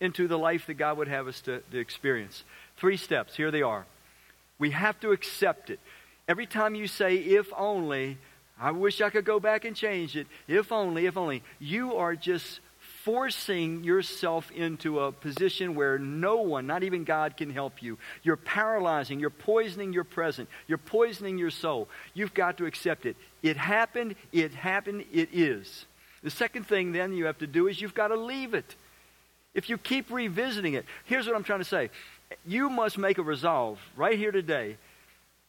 into 0.00 0.28
the 0.28 0.36
life 0.36 0.66
that 0.66 0.74
God 0.74 0.98
would 0.98 1.08
have 1.08 1.26
us 1.26 1.40
to, 1.42 1.60
to 1.70 1.78
experience. 1.78 2.44
Three 2.76 2.98
steps. 2.98 3.34
Here 3.34 3.50
they 3.50 3.62
are. 3.62 3.86
We 4.58 4.72
have 4.72 5.00
to 5.00 5.12
accept 5.12 5.70
it. 5.70 5.80
Every 6.28 6.46
time 6.46 6.74
you 6.74 6.86
say, 6.86 7.16
if 7.16 7.46
only, 7.56 8.18
I 8.60 8.72
wish 8.72 9.00
I 9.00 9.10
could 9.10 9.24
go 9.24 9.40
back 9.40 9.64
and 9.64 9.76
change 9.76 10.16
it, 10.16 10.26
if 10.48 10.72
only, 10.72 11.06
if 11.06 11.16
only, 11.16 11.42
you 11.58 11.94
are 11.94 12.16
just 12.16 12.60
forcing 13.06 13.84
yourself 13.84 14.50
into 14.50 14.98
a 14.98 15.12
position 15.12 15.76
where 15.76 15.96
no 15.96 16.38
one, 16.38 16.66
not 16.66 16.82
even 16.82 17.04
God, 17.04 17.36
can 17.36 17.50
help 17.50 17.80
you. 17.80 17.98
You're 18.24 18.34
paralyzing, 18.36 19.20
you're 19.20 19.30
poisoning 19.30 19.92
your 19.92 20.02
present, 20.02 20.48
you're 20.66 20.76
poisoning 20.76 21.38
your 21.38 21.52
soul. 21.52 21.88
You've 22.14 22.34
got 22.34 22.58
to 22.58 22.66
accept 22.66 23.06
it. 23.06 23.16
It 23.44 23.56
happened, 23.56 24.16
it 24.32 24.52
happened, 24.54 25.04
it 25.12 25.28
is. 25.32 25.86
The 26.24 26.30
second 26.30 26.66
thing 26.66 26.90
then 26.90 27.12
you 27.12 27.26
have 27.26 27.38
to 27.38 27.46
do 27.46 27.68
is 27.68 27.80
you've 27.80 27.94
got 27.94 28.08
to 28.08 28.16
leave 28.16 28.54
it. 28.54 28.74
If 29.54 29.70
you 29.70 29.78
keep 29.78 30.10
revisiting 30.10 30.74
it, 30.74 30.84
here's 31.04 31.28
what 31.28 31.36
I'm 31.36 31.44
trying 31.44 31.60
to 31.60 31.64
say. 31.64 31.90
You 32.44 32.68
must 32.68 32.98
make 32.98 33.18
a 33.18 33.22
resolve 33.22 33.78
right 33.96 34.18
here 34.18 34.32
today 34.32 34.78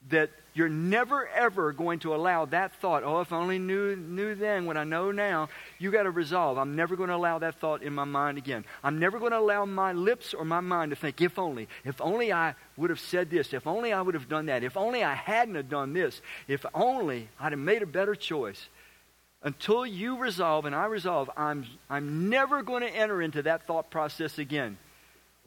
that 0.10 0.30
you're 0.54 0.70
never 0.70 1.28
ever 1.28 1.72
going 1.72 2.00
to 2.00 2.16
allow 2.16 2.46
that 2.46 2.74
thought, 2.82 3.04
oh, 3.04 3.22
if 3.22 3.32
I 3.32 3.38
only 3.38 3.60
knew, 3.60 3.96
knew 3.96 4.34
then 4.34 4.66
what 4.66 4.78
I 4.78 4.84
know 4.86 5.12
now, 5.12 5.50
you 5.78 5.92
got 5.92 6.04
to 6.04 6.12
resolve. 6.12 6.58
I'm 6.58 6.76
never 6.76 6.96
going 6.96 7.10
to 7.10 7.16
allow 7.16 7.40
that 7.40 7.60
thought 7.60 7.84
in 7.84 7.94
my 7.94 8.06
mind 8.06 8.38
again. 8.38 8.66
I'm 8.84 8.98
never 8.98 9.20
going 9.20 9.32
to 9.32 9.38
allow 9.38 9.66
my 9.66 9.94
lips 9.94 10.34
or 10.34 10.46
my 10.46 10.60
mind 10.60 10.90
to 10.92 10.96
think, 10.96 11.22
if 11.22 11.38
only, 11.38 11.68
if 11.86 12.02
only 12.02 12.34
I 12.34 12.56
would 12.76 12.90
have 12.90 13.00
said 13.00 13.30
this, 13.30 13.54
if 13.54 13.68
only 13.68 13.94
I 13.94 14.02
would 14.02 14.16
have 14.16 14.30
done 14.30 14.48
that, 14.48 14.64
if 14.64 14.78
only 14.78 15.04
I 15.04 15.14
hadn't 15.14 15.56
have 15.56 15.70
done 15.70 15.94
this, 15.94 16.22
if 16.48 16.66
only 16.74 17.30
I'd 17.40 17.52
have 17.52 17.60
made 17.60 17.84
a 17.84 17.88
better 17.88 18.16
choice. 18.16 18.68
Until 19.44 19.86
you 19.86 20.18
resolve 20.18 20.66
and 20.66 20.76
I 20.76 20.88
resolve, 20.88 21.30
I'm, 21.38 21.66
I'm 21.90 22.30
never 22.30 22.64
going 22.64 22.82
to 22.82 22.90
enter 22.90 23.22
into 23.22 23.44
that 23.44 23.68
thought 23.68 23.92
process 23.92 24.40
again. 24.40 24.78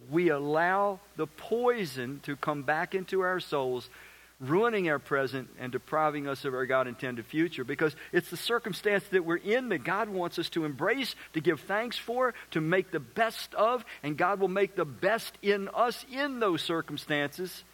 We 0.08 0.28
allow 0.28 1.00
the 1.16 1.26
poison 1.26 2.20
to 2.22 2.36
come 2.36 2.62
back 2.62 2.94
into 2.94 3.22
our 3.22 3.40
souls 3.40 3.90
ruining 4.40 4.88
our 4.88 4.98
present 4.98 5.48
and 5.58 5.70
depriving 5.70 6.26
us 6.26 6.44
of 6.44 6.54
our 6.54 6.64
God 6.64 6.88
intended 6.88 7.26
future 7.26 7.62
because 7.62 7.94
it's 8.10 8.30
the 8.30 8.36
circumstance 8.36 9.04
that 9.10 9.24
we're 9.24 9.36
in 9.36 9.68
that 9.68 9.84
God 9.84 10.08
wants 10.08 10.38
us 10.38 10.48
to 10.50 10.64
embrace, 10.64 11.14
to 11.34 11.40
give 11.40 11.60
thanks 11.60 11.98
for, 11.98 12.34
to 12.52 12.60
make 12.60 12.90
the 12.90 13.00
best 13.00 13.54
of, 13.54 13.84
and 14.02 14.16
God 14.16 14.40
will 14.40 14.48
make 14.48 14.76
the 14.76 14.86
best 14.86 15.36
in 15.42 15.68
us 15.74 16.04
in 16.10 16.40
those 16.40 16.62
circumstances 16.62 17.64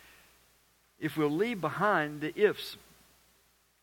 if 0.98 1.16
we'll 1.16 1.30
leave 1.30 1.60
behind 1.60 2.20
the 2.20 2.36
ifs. 2.38 2.76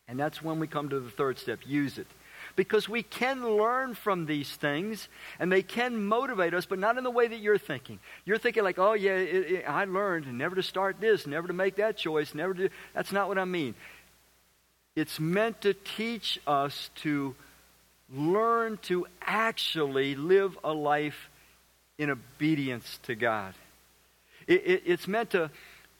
And 0.08 0.20
that's 0.20 0.44
when 0.44 0.60
we 0.60 0.68
come 0.68 0.90
to 0.90 1.00
the 1.00 1.10
third 1.10 1.40
step 1.40 1.60
use 1.66 1.98
it 1.98 2.08
because 2.56 2.88
we 2.88 3.04
can 3.04 3.58
learn 3.58 3.96
from 3.96 4.26
these 4.26 4.50
things 4.56 5.08
and 5.40 5.52
they 5.52 5.64
can 5.64 6.06
motivate 6.06 6.54
us, 6.54 6.66
but 6.66 6.80
not 6.80 6.98
in 6.98 7.04
the 7.04 7.12
way 7.12 7.28
that 7.28 7.40
you're 7.40 7.58
thinking. 7.58 8.00
You're 8.26 8.38
thinking, 8.38 8.64
like, 8.64 8.80
oh, 8.80 8.94
yeah, 8.94 9.16
it, 9.16 9.52
it, 9.52 9.66
I 9.68 9.86
learned 9.86 10.32
never 10.38 10.56
to 10.56 10.64
start 10.64 10.98
this, 11.00 11.26
never 11.26 11.48
to 11.48 11.54
make 11.54 11.78
that 11.78 11.98
choice, 11.98 12.36
never 12.36 12.54
to. 12.54 12.70
That's 12.94 13.12
not 13.12 13.28
what 13.28 13.38
I 13.38 13.46
mean. 13.46 13.76
It's 14.96 15.20
meant 15.20 15.62
to 15.62 15.74
teach 15.74 16.40
us 16.46 16.92
to 16.98 17.36
learn 18.14 18.78
to 18.84 19.08
actually 19.22 20.16
live 20.16 20.58
a 20.64 20.74
life 20.74 21.30
in 21.98 22.10
obedience 22.10 23.00
to 23.04 23.16
God. 23.16 23.54
It, 24.46 24.84
it's 24.86 25.08
meant 25.08 25.32
to 25.32 25.50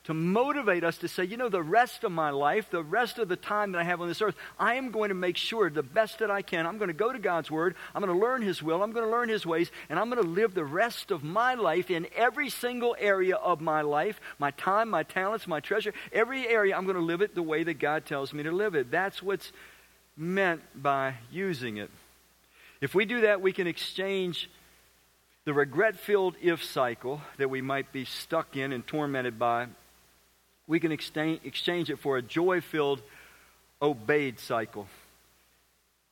to 0.06 0.14
motivate 0.14 0.84
us 0.84 0.98
to 0.98 1.08
say, 1.08 1.24
you 1.24 1.38
know, 1.38 1.48
the 1.48 1.64
rest 1.64 2.04
of 2.04 2.12
my 2.12 2.30
life, 2.30 2.70
the 2.70 2.84
rest 2.84 3.20
of 3.20 3.30
the 3.30 3.38
time 3.38 3.72
that 3.72 3.80
I 3.80 3.84
have 3.86 4.02
on 4.02 4.10
this 4.10 4.22
earth, 4.22 4.36
I 4.60 4.76
am 4.76 4.92
going 4.92 5.10
to 5.10 5.16
make 5.16 5.38
sure 5.38 5.70
the 5.70 5.82
best 5.82 6.20
that 6.20 6.30
I 6.30 6.42
can. 6.42 6.68
I'm 6.68 6.78
going 6.78 6.90
to 6.90 6.94
go 6.94 7.14
to 7.14 7.20
God's 7.20 7.50
Word. 7.50 7.76
I'm 7.96 8.02
going 8.04 8.14
to 8.14 8.26
learn 8.26 8.42
His 8.42 8.62
will. 8.62 8.84
I'm 8.84 8.92
going 8.92 9.06
to 9.06 9.12
learn 9.12 9.30
His 9.30 9.46
ways. 9.46 9.72
And 9.90 9.98
I'm 9.98 10.10
going 10.10 10.22
to 10.22 10.30
live 10.30 10.54
the 10.54 10.66
rest 10.66 11.12
of 11.12 11.24
my 11.24 11.54
life 11.54 11.90
in 11.90 12.08
every 12.18 12.50
single 12.50 12.98
area 13.00 13.36
of 13.36 13.62
my 13.62 13.82
life 13.82 14.20
my 14.40 14.52
time, 14.52 14.90
my 14.90 15.04
talents, 15.04 15.48
my 15.48 15.62
treasure. 15.62 15.94
Every 16.12 16.48
area, 16.48 16.76
I'm 16.76 16.84
going 16.84 16.98
to 16.98 17.02
live 17.02 17.22
it 17.22 17.34
the 17.34 17.42
way 17.42 17.64
that 17.64 17.80
God 17.80 18.06
tells 18.06 18.34
me 18.34 18.44
to 18.44 18.52
live 18.52 18.76
it. 18.76 18.92
That's 18.92 19.24
what's 19.24 19.54
meant 20.18 20.62
by 20.76 21.16
using 21.32 21.78
it. 21.78 21.90
If 22.82 22.94
we 22.94 23.06
do 23.06 23.22
that, 23.22 23.42
we 23.42 23.54
can 23.54 23.68
exchange 23.68 24.50
the 25.46 25.54
regret 25.54 25.96
filled 25.96 26.36
if 26.42 26.62
cycle 26.62 27.22
that 27.38 27.50
we 27.50 27.62
might 27.62 27.94
be 27.94 28.04
stuck 28.04 28.58
in 28.58 28.74
and 28.74 28.86
tormented 28.86 29.40
by 29.40 29.68
we 30.74 30.80
can 30.80 30.92
exchange, 30.92 31.92
it 31.92 32.00
for 32.00 32.18
a 32.18 32.22
joy 32.24 32.60
filled, 32.60 33.00
obeyed 33.80 34.40
cycle. 34.40 34.88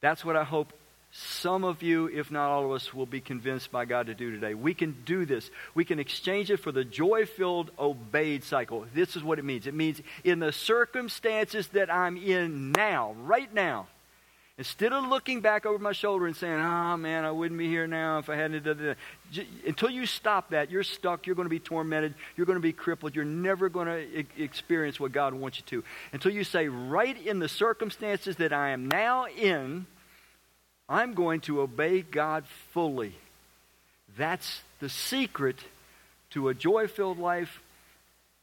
That's 0.02 0.24
what 0.24 0.36
I 0.36 0.43
hope 0.43 0.71
some 1.12 1.63
of 1.63 1.82
you, 1.82 2.06
if 2.13 2.30
not 2.30 2.52
all 2.52 2.65
of 2.65 2.71
us, 2.74 2.93
will 2.93 3.08
be 3.08 3.21
convinced 3.21 3.71
by 3.71 3.86
God 3.86 4.06
to 4.06 4.13
do 4.13 4.30
today. 4.30 4.54
We 4.54 4.76
can 4.76 4.95
do 5.04 5.26
this. 5.26 5.50
We 5.74 5.84
can 5.84 5.97
exchange 5.97 6.52
it 6.52 6.58
for 6.58 6.71
the 6.71 6.84
joy 6.84 7.26
filled, 7.26 7.71
obeyed 7.80 8.43
cycle. 8.43 8.86
This 8.93 9.15
is 9.15 9.24
what 9.24 9.39
it 9.39 9.45
means 9.45 9.65
it 9.65 9.74
means 9.74 10.00
in 10.24 10.38
the 10.38 10.52
circumstances 10.52 11.67
that 11.69 11.91
I'm 11.91 12.15
in 12.15 12.71
now, 12.71 13.15
right 13.24 13.52
now, 13.52 13.88
Instead 14.62 14.93
of 14.93 15.06
looking 15.06 15.41
back 15.41 15.65
over 15.65 15.80
my 15.80 15.91
shoulder 15.91 16.28
and 16.28 16.36
saying, 16.36 16.60
oh 16.60 16.95
man, 16.95 17.26
I 17.26 17.32
wouldn't 17.32 17.58
be 17.58 17.67
here 17.67 17.88
now 17.88 18.19
if 18.19 18.30
I 18.30 18.36
hadn't 18.36 18.63
done 18.63 18.78
that. 18.78 18.97
Until 19.65 19.89
you 19.89 20.06
stop 20.06 20.50
that, 20.50 20.72
you're 20.72 20.84
stuck. 20.84 21.26
You're 21.26 21.36
going 21.36 21.46
to 21.46 21.50
be 21.50 21.60
tormented. 21.60 22.15
You're 22.36 22.46
going 22.46 22.58
to 22.58 22.62
be 22.62 22.74
crippled. 22.74 23.15
You're 23.15 23.24
never 23.24 23.70
going 23.70 23.88
to 23.88 24.20
e- 24.20 24.26
experience 24.38 25.00
what 25.00 25.12
God 25.12 25.34
wants 25.34 25.58
you 25.58 25.63
to. 25.67 25.84
Until 26.12 26.32
you 26.32 26.44
say, 26.44 26.67
right 26.67 27.15
in 27.26 27.39
the 27.39 27.48
circumstances 27.48 28.36
that 28.38 28.52
I 28.52 28.70
am 28.72 28.88
now 28.88 29.28
in, 29.28 29.86
I'm 30.89 31.13
going 31.13 31.39
to 31.41 31.62
obey 31.62 32.02
God 32.02 32.46
fully. 32.74 33.15
That's 34.17 34.62
the 34.82 34.89
secret 34.89 35.58
to 36.32 36.50
a 36.50 36.54
joy 36.54 36.88
filled 36.88 37.20
life, 37.20 37.62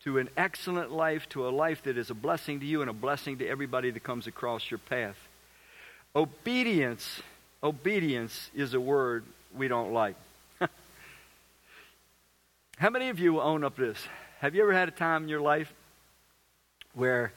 to 0.05 0.19
an 0.19 0.31
excellent 0.37 0.91
life, 0.91 1.29
to 1.31 1.47
a 1.47 1.51
life 1.51 1.83
that 1.83 1.99
is 1.99 2.09
a 2.09 2.15
blessing 2.15 2.61
to 2.61 2.67
you 2.67 2.81
and 2.81 2.89
a 2.89 2.95
blessing 2.95 3.39
to 3.39 3.47
everybody 3.47 3.91
that 3.91 4.03
comes 4.03 4.27
across 4.27 4.71
your 4.71 4.79
path. 4.79 5.17
Obedience, 6.17 7.21
obedience 7.63 8.51
is 8.55 8.73
a 8.73 8.81
word 8.81 9.25
we 9.55 9.69
don't 9.69 9.93
like. 9.93 10.17
How 12.79 12.91
many 12.91 13.09
of 13.09 13.19
you 13.19 13.41
own 13.41 13.65
up 13.65 13.75
to 13.77 13.87
this? 13.87 13.99
Have 14.39 14.55
you 14.55 14.63
ever 14.63 14.73
had 14.73 14.87
a 14.87 14.93
time 14.93 15.25
in 15.25 15.29
your 15.29 15.41
life 15.41 15.75
where 16.95 17.33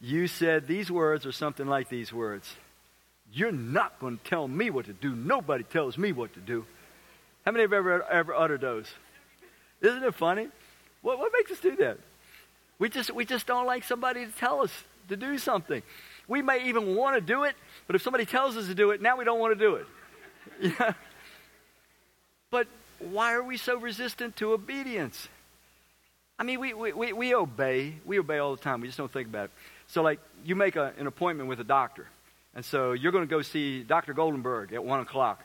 you 0.00 0.26
said 0.26 0.66
these 0.66 0.90
words 0.90 1.26
or 1.26 1.32
something 1.32 1.66
like 1.66 1.90
these 1.90 2.10
words? 2.10 2.50
You're 3.30 3.52
not 3.52 4.00
going 4.00 4.16
to 4.16 4.24
tell 4.24 4.48
me 4.48 4.70
what 4.70 4.86
to 4.86 4.94
do. 4.94 5.14
Nobody 5.14 5.62
tells 5.62 5.98
me 5.98 6.12
what 6.12 6.32
to 6.34 6.40
do. 6.40 6.64
How 7.44 7.52
many 7.52 7.62
have 7.64 7.74
ever 7.74 8.02
ever 8.04 8.34
uttered 8.34 8.62
those? 8.62 8.86
Isn't 9.82 10.04
it 10.04 10.14
funny? 10.14 10.48
What, 11.02 11.18
what 11.18 11.32
makes 11.34 11.50
us 11.50 11.60
do 11.60 11.76
that? 11.76 11.98
We 12.78 12.88
just, 12.88 13.14
we 13.14 13.26
just 13.26 13.46
don't 13.46 13.66
like 13.66 13.84
somebody 13.84 14.24
to 14.24 14.32
tell 14.32 14.62
us 14.62 14.72
to 15.08 15.16
do 15.18 15.36
something. 15.36 15.82
We 16.28 16.40
may 16.40 16.66
even 16.66 16.96
want 16.96 17.16
to 17.16 17.20
do 17.20 17.44
it, 17.44 17.56
but 17.86 17.94
if 17.94 18.00
somebody 18.00 18.24
tells 18.24 18.56
us 18.56 18.68
to 18.68 18.74
do 18.74 18.92
it, 18.92 19.02
now 19.02 19.18
we 19.18 19.26
don't 19.26 19.38
want 19.38 19.58
to 19.58 19.62
do 19.62 19.74
it. 19.74 19.86
Yeah. 20.60 20.94
But 22.50 22.68
why 23.10 23.34
are 23.34 23.42
we 23.42 23.56
so 23.56 23.78
resistant 23.78 24.36
to 24.36 24.52
obedience? 24.52 25.28
I 26.38 26.44
mean, 26.44 26.60
we, 26.60 26.74
we, 26.74 27.12
we 27.12 27.34
obey. 27.34 27.94
We 28.04 28.18
obey 28.18 28.38
all 28.38 28.56
the 28.56 28.62
time. 28.62 28.80
We 28.80 28.88
just 28.88 28.98
don't 28.98 29.12
think 29.12 29.28
about 29.28 29.44
it. 29.44 29.50
So, 29.88 30.02
like, 30.02 30.20
you 30.44 30.56
make 30.56 30.76
a, 30.76 30.92
an 30.98 31.06
appointment 31.06 31.48
with 31.48 31.60
a 31.60 31.64
doctor. 31.64 32.06
And 32.54 32.64
so 32.64 32.92
you're 32.92 33.12
going 33.12 33.26
to 33.26 33.30
go 33.30 33.42
see 33.42 33.82
Dr. 33.82 34.14
Goldenberg 34.14 34.72
at 34.72 34.84
1 34.84 35.00
o'clock. 35.00 35.42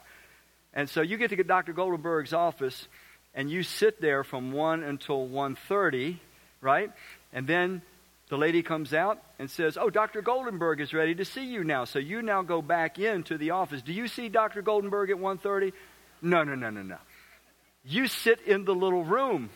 And 0.74 0.90
so 0.90 1.02
you 1.02 1.18
get 1.18 1.30
to 1.30 1.36
get 1.36 1.48
Dr. 1.48 1.74
Goldenberg's 1.74 2.34
office, 2.34 2.88
and 3.34 3.50
you 3.50 3.64
sit 3.64 4.02
there 4.02 4.24
from 4.24 4.52
1 4.52 4.84
until 4.84 5.28
1.30, 5.28 6.18
right? 6.62 6.92
And 7.34 7.48
then 7.48 7.82
the 8.30 8.38
lady 8.38 8.62
comes 8.62 8.94
out 8.94 9.22
and 9.40 9.50
says, 9.50 9.78
Oh, 9.78 9.90
Dr. 9.90 10.22
Goldenberg 10.22 10.80
is 10.82 10.94
ready 10.94 11.16
to 11.16 11.26
see 11.26 11.46
you 11.46 11.64
now. 11.64 11.86
So 11.86 12.00
you 12.00 12.22
now 12.22 12.42
go 12.42 12.62
back 12.62 13.00
into 13.00 13.38
the 13.38 13.52
office. 13.52 13.82
Do 13.82 13.94
you 13.94 14.08
see 14.08 14.30
Dr. 14.30 14.62
Goldenberg 14.62 15.10
at 15.10 15.18
1.30? 15.18 15.74
No, 16.22 16.44
no, 16.44 16.56
no, 16.56 16.70
no, 16.70 16.82
no. 16.82 16.98
You 17.84 18.08
sit 18.08 18.42
in 18.42 18.66
the 18.66 18.76
little 18.76 19.04
room. 19.04 19.50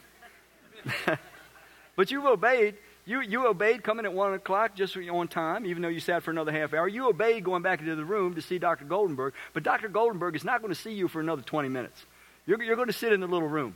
but 1.96 2.12
you've 2.12 2.26
obeyed. 2.26 2.76
You, 3.06 3.22
you 3.22 3.48
obeyed 3.48 3.84
coming 3.84 4.06
at 4.06 4.14
1 4.14 4.34
o'clock 4.36 4.76
just 4.76 4.96
on 4.96 5.28
time, 5.28 5.66
even 5.66 5.82
though 5.82 5.90
you 5.90 6.00
sat 6.00 6.24
for 6.24 6.32
another 6.32 6.52
half 6.52 6.74
hour. 6.74 6.88
You 6.88 7.10
obeyed 7.10 7.44
going 7.44 7.64
back 7.64 7.80
into 7.80 7.96
the 7.96 8.06
room 8.06 8.36
to 8.36 8.42
see 8.42 8.60
Dr. 8.60 8.86
Goldenberg. 8.86 9.32
But 9.54 9.64
Dr. 9.64 9.90
Goldenberg 9.90 10.36
is 10.36 10.44
not 10.44 10.62
going 10.62 10.74
to 10.74 10.80
see 10.80 10.94
you 10.94 11.08
for 11.08 11.20
another 11.20 11.42
20 11.42 11.68
minutes. 11.70 12.06
You're, 12.46 12.62
you're 12.62 12.76
going 12.76 12.88
to 12.88 12.94
sit 12.94 13.12
in 13.12 13.20
the 13.20 13.28
little 13.28 13.48
room. 13.48 13.76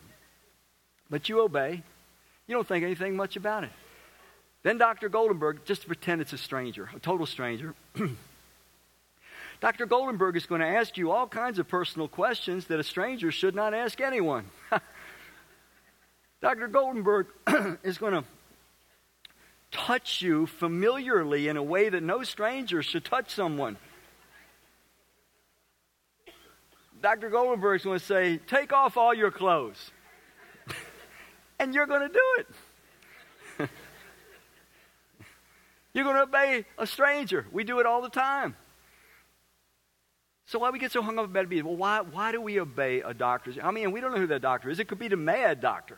But 1.10 1.27
you 1.27 1.41
obey. 1.41 1.84
You 2.47 2.55
don't 2.55 2.67
think 2.67 2.84
anything 2.84 3.15
much 3.15 3.36
about 3.36 3.63
it. 3.63 3.71
Then 4.63 4.77
Dr. 4.77 5.10
Goldenberg, 5.10 5.65
just 5.65 5.86
pretend 5.86 6.21
it's 6.21 6.34
a 6.34 6.38
stranger, 6.38 6.89
a 6.95 6.99
total 6.99 7.25
stranger, 7.25 7.75
Dr. 9.62 9.88
Goldenberg 9.88 10.36
is 10.36 10.46
going 10.46 10.62
to 10.62 10.68
ask 10.68 10.98
you 10.98 11.12
all 11.12 11.28
kinds 11.28 11.60
of 11.60 11.68
personal 11.68 12.08
questions 12.08 12.65
that 12.65 12.80
a 12.80 12.84
stranger 12.84 13.32
should 13.32 13.56
not 13.56 13.74
ask 13.74 14.02
anyone. 14.02 14.46
Dr. 16.41 16.68
Goldenberg 16.68 17.28
is 17.84 17.98
going 17.98 18.13
to 18.13 18.24
touch 19.72 20.22
you 20.22 20.46
familiarly 20.46 21.48
in 21.48 21.58
a 21.58 21.63
way 21.63 21.89
that 21.89 22.04
no 22.04 22.24
stranger 22.24 22.84
should 22.84 23.04
touch 23.04 23.32
someone. 23.32 23.78
Dr. 27.02 27.30
Goldenberg 27.30 27.78
is 27.78 27.84
going 27.84 28.00
to 28.00 28.06
say, 28.06 28.38
Take 28.38 28.74
off 28.74 28.98
all 28.98 29.13
your 29.13 29.32
clothes. 29.32 29.91
and 31.60 31.74
you're 31.74 31.88
going 31.88 32.02
to 32.02 32.13
do 32.13 32.36
it. 32.39 33.70
You're 35.94 36.04
going 36.04 36.18
to 36.18 36.24
obey 36.24 36.65
a 36.78 36.86
stranger. 36.86 37.46
We 37.54 37.63
do 37.63 37.80
it 37.80 37.86
all 37.86 38.02
the 38.02 38.10
time. 38.10 38.58
So 40.47 40.60
why 40.60 40.69
we 40.69 40.77
get 40.77 40.91
so 40.91 41.01
hung 41.01 41.17
up 41.17 41.25
about 41.25 41.51
it? 41.51 41.65
Well, 41.65 41.75
why, 41.75 42.01
why 42.01 42.31
do 42.31 42.39
we 42.39 42.60
obey 42.60 43.01
a 43.01 43.13
doctor? 43.13 43.53
I 43.63 43.71
mean, 43.71 43.91
we 43.91 43.99
don't 43.99 44.13
know 44.13 44.19
who 44.19 44.27
that 44.27 44.41
doctor 44.41 44.69
is. 44.69 44.79
It 44.79 44.88
could 44.88 44.99
be 44.99 45.08
the 45.08 45.17
mad 45.17 45.60
doctor. 45.60 45.97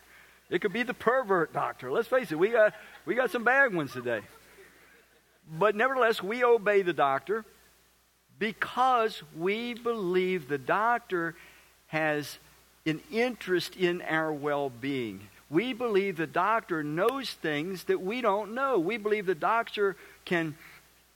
It 0.50 0.62
could 0.62 0.72
be 0.72 0.84
the 0.84 0.94
pervert 0.94 1.52
doctor. 1.52 1.92
Let's 1.92 2.08
face 2.08 2.32
it, 2.32 2.40
we 2.40 2.50
got, 2.50 2.74
we 3.06 3.16
got 3.16 3.32
some 3.32 3.44
bad 3.44 3.74
ones 3.74 3.92
today. 3.92 4.22
But 5.60 5.76
nevertheless, 5.76 6.24
we 6.24 6.44
obey 6.44 6.82
the 6.82 6.94
doctor 6.94 7.44
because 8.40 9.22
we 9.38 9.74
believe 9.74 10.48
the 10.48 10.58
doctor 10.58 11.36
has 11.88 12.38
an 12.86 13.02
interest 13.12 13.76
in 13.76 14.02
our 14.04 14.32
well 14.32 14.70
being. 14.70 15.28
We 15.50 15.74
believe 15.74 16.18
the 16.18 16.28
doctor 16.28 16.84
knows 16.84 17.32
things 17.32 17.86
that 17.86 18.02
we 18.02 18.22
don't 18.22 18.54
know. 18.54 18.80
We 18.80 18.98
believe 18.98 19.26
the 19.26 19.36
doctor 19.36 19.96
can 20.26 20.56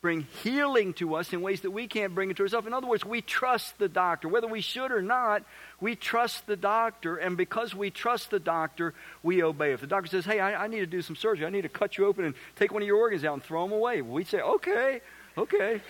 bring 0.02 0.26
healing 0.44 0.94
to 0.96 1.14
us 1.14 1.32
in 1.32 1.42
ways 1.42 1.62
that 1.62 1.70
we 1.70 1.86
can't 1.86 2.16
bring 2.16 2.32
it 2.32 2.38
to 2.38 2.44
ourselves. 2.44 2.66
In 2.66 2.74
other 2.74 2.88
words, 2.88 3.06
we 3.06 3.22
trust 3.22 3.78
the 3.78 3.88
doctor. 3.88 4.28
Whether 4.28 4.48
we 4.48 4.62
should 4.62 4.92
or 4.92 5.02
not, 5.02 5.44
we 5.80 5.96
trust 5.96 6.48
the 6.48 6.56
doctor, 6.56 7.18
and 7.18 7.38
because 7.38 7.76
we 7.76 7.92
trust 7.92 8.32
the 8.32 8.40
doctor, 8.40 8.96
we 9.22 9.44
obey. 9.44 9.74
If 9.74 9.82
the 9.82 9.88
doctor 9.88 10.10
says, 10.10 10.26
Hey, 10.26 10.40
I, 10.40 10.64
I 10.64 10.68
need 10.68 10.80
to 10.80 10.88
do 10.88 11.04
some 11.04 11.16
surgery, 11.16 11.46
I 11.46 11.52
need 11.52 11.62
to 11.62 11.70
cut 11.70 12.00
you 12.00 12.08
open 12.08 12.26
and 12.26 12.34
take 12.56 12.74
one 12.74 12.82
of 12.82 12.88
your 12.88 12.98
organs 12.98 13.24
out 13.24 13.34
and 13.34 13.44
throw 13.44 13.64
them 13.64 13.74
away, 13.74 14.02
we 14.02 14.24
say, 14.24 14.42
Okay, 14.42 15.02
okay. 15.38 15.82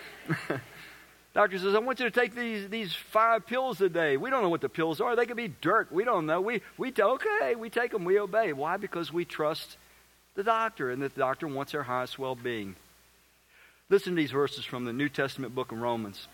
Doctor 1.34 1.58
says, 1.58 1.76
I 1.76 1.80
want 1.80 1.98
you 2.02 2.10
to 2.10 2.12
take 2.12 2.36
these, 2.36 2.68
these 2.68 2.94
five 2.94 3.48
pills 3.48 3.80
a 3.80 3.88
day. 3.88 4.18
We 4.18 4.30
don't 4.30 4.44
know 4.44 4.50
what 4.50 4.60
the 4.60 4.68
pills 4.68 5.00
are. 5.00 5.16
They 5.16 5.26
could 5.26 5.38
be 5.38 5.48
dirt. 5.48 5.90
We 5.90 6.04
don't 6.04 6.26
know. 6.26 6.42
We, 6.42 6.62
we 6.78 6.92
okay, 7.00 7.56
we 7.56 7.70
take 7.70 7.92
them, 7.92 8.04
we 8.04 8.20
obey. 8.20 8.52
Why? 8.52 8.76
Because 8.76 9.14
we 9.14 9.24
trust 9.24 9.78
the 10.36 10.44
doctor 10.44 10.92
and 10.92 11.02
that 11.02 11.16
the 11.16 11.20
doctor 11.20 11.48
wants 11.48 11.74
our 11.74 11.84
highest 11.84 12.20
well 12.20 12.36
being. 12.36 12.76
Listen 13.92 14.16
to 14.16 14.22
these 14.22 14.32
verses 14.32 14.64
from 14.64 14.86
the 14.86 14.94
New 14.94 15.10
Testament 15.10 15.54
book 15.54 15.74
of 15.74 15.78
Romans. 15.78 16.30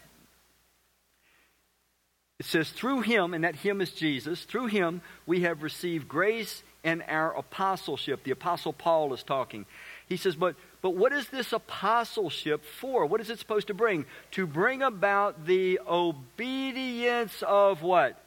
It 2.40 2.46
says, 2.46 2.70
Through 2.70 3.02
him, 3.02 3.34
and 3.34 3.44
that 3.44 3.56
him 3.56 3.82
is 3.82 3.92
Jesus, 3.92 4.44
through 4.44 4.68
him 4.68 5.02
we 5.26 5.42
have 5.42 5.64
received 5.64 6.08
grace 6.08 6.62
and 6.84 7.04
our 7.08 7.36
apostleship. 7.36 8.24
The 8.24 8.32
apostle 8.32 8.74
Paul 8.74 9.12
is 9.16 9.24
talking. 9.24 9.66
He 10.08 10.18
says, 10.18 10.36
But 10.36 10.56
but 10.84 10.92
what 10.92 11.12
is 11.12 11.30
this 11.30 11.52
apostleship 11.52 12.64
for? 12.80 13.08
What 13.08 13.22
is 13.22 13.32
it 13.32 13.40
supposed 13.40 13.68
to 13.68 13.74
bring? 13.74 14.06
To 14.34 14.46
bring 14.46 14.84
about 14.84 15.48
the 15.48 15.80
obedience 15.88 17.42
of 17.42 17.82
what? 17.82 18.22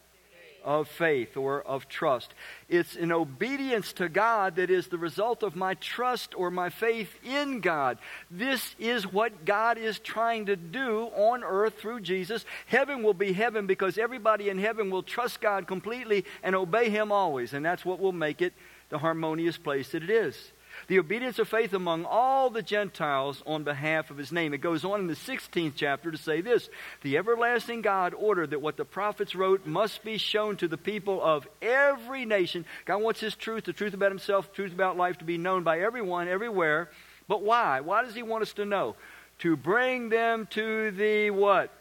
Of 0.65 0.89
faith 0.89 1.37
or 1.37 1.63
of 1.63 1.89
trust. 1.89 2.35
It's 2.69 2.97
an 2.97 3.13
obedience 3.13 3.93
to 3.95 4.09
God 4.09 4.57
that 4.57 4.71
is 4.71 4.89
the 4.89 4.99
result 4.99 5.43
of 5.43 5.57
my 5.57 5.75
trust 5.75 6.35
or 6.35 6.51
my 6.51 6.69
faith 6.69 7.15
in 7.25 7.61
God. 7.61 7.99
This 8.31 8.75
is 8.79 9.11
what 9.11 9.45
God 9.45 9.79
is 9.79 9.99
trying 9.99 10.47
to 10.47 10.57
do 10.57 11.11
on 11.17 11.43
earth 11.43 11.79
through 11.79 12.01
Jesus. 12.01 12.45
Heaven 12.67 13.03
will 13.03 13.15
be 13.15 13.33
heaven 13.33 13.67
because 13.67 13.99
everybody 13.99 14.49
in 14.49 14.59
heaven 14.59 14.91
will 14.91 15.03
trust 15.03 15.41
God 15.41 15.67
completely 15.67 16.25
and 16.43 16.55
obey 16.55 16.91
Him 16.91 17.11
always. 17.11 17.53
And 17.53 17.65
that's 17.65 17.85
what 17.85 17.99
will 17.99 18.13
make 18.13 18.43
it 18.43 18.53
the 18.91 18.99
harmonious 18.99 19.57
place 19.57 19.91
that 19.93 20.03
it 20.03 20.11
is 20.11 20.53
the 20.89 20.99
obedience 20.99 21.39
of 21.39 21.49
faith 21.49 21.73
among 21.73 22.05
all 22.05 22.51
the 22.51 22.63
Gentiles 22.63 23.43
on 23.47 23.65
behalf 23.65 24.11
of 24.11 24.17
his 24.17 24.33
name. 24.33 24.55
It 24.55 24.59
goes 24.59 24.85
on 24.85 25.01
in 25.01 25.07
the 25.07 25.15
16th 25.15 25.73
chapter 25.77 26.11
to 26.11 26.19
say 26.19 26.41
this 26.41 26.69
The 27.03 27.17
everlasting 27.17 27.83
God 27.83 28.15
ordered 28.15 28.51
that 28.51 28.63
what 28.63 28.77
the 28.77 28.85
prophets 28.85 29.35
wrote 29.35 29.67
must 29.67 30.05
be 30.05 30.19
shown 30.19 30.57
to 30.59 30.69
the 30.69 30.77
people 30.77 31.23
of 31.23 31.47
every 31.63 32.25
nation. 32.25 32.65
God 32.85 33.03
wants 33.03 33.21
his 33.21 33.35
truth, 33.35 33.65
the 33.65 33.73
truth 33.73 33.95
about 33.95 34.11
himself, 34.11 34.49
the 34.49 34.57
truth 34.57 34.73
about 34.73 34.97
life 34.97 35.19
to 35.19 35.25
be 35.25 35.39
known 35.39 35.63
by 35.63 35.81
everyone, 35.81 36.29
everywhere. 36.29 36.91
But 37.29 37.43
why? 37.43 37.81
Why 37.81 38.03
does 38.03 38.15
he 38.15 38.23
want 38.23 38.43
us 38.43 38.53
to 38.55 38.65
know? 38.65 38.97
To 39.41 39.57
bring 39.57 40.09
them 40.09 40.47
to 40.51 40.91
the 40.91 41.31
what? 41.31 41.73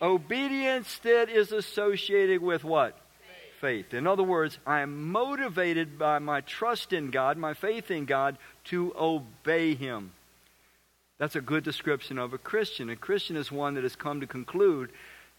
Obedience 0.00 0.98
that 0.98 1.30
is 1.30 1.52
associated 1.52 2.42
with 2.42 2.62
what? 2.62 2.98
Faith. 3.60 3.94
In 3.94 4.06
other 4.06 4.22
words, 4.22 4.58
I 4.66 4.80
am 4.80 5.10
motivated 5.10 5.98
by 5.98 6.18
my 6.18 6.40
trust 6.40 6.92
in 6.92 7.10
God, 7.10 7.36
my 7.36 7.54
faith 7.54 7.90
in 7.90 8.04
God, 8.04 8.38
to 8.64 8.94
obey 8.98 9.74
Him. 9.74 10.12
That's 11.18 11.36
a 11.36 11.40
good 11.40 11.64
description 11.64 12.18
of 12.18 12.32
a 12.32 12.38
Christian. 12.38 12.90
A 12.90 12.96
Christian 12.96 13.36
is 13.36 13.50
one 13.50 13.74
that 13.74 13.84
has 13.84 13.96
come 13.96 14.20
to 14.20 14.26
conclude 14.26 14.90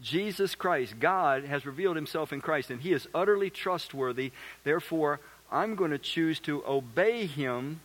Jesus 0.02 0.56
Christ, 0.56 1.00
God, 1.00 1.44
has 1.46 1.66
revealed 1.66 1.96
Himself 1.96 2.32
in 2.32 2.42
Christ, 2.42 2.70
and 2.70 2.82
He 2.82 2.94
is 2.94 3.08
utterly 3.14 3.50
trustworthy. 3.50 4.32
Therefore, 4.64 5.20
I'm 5.52 5.76
going 5.76 5.92
to 5.92 5.98
choose 5.98 6.40
to 6.42 6.64
obey 6.68 7.26
Him 7.26 7.82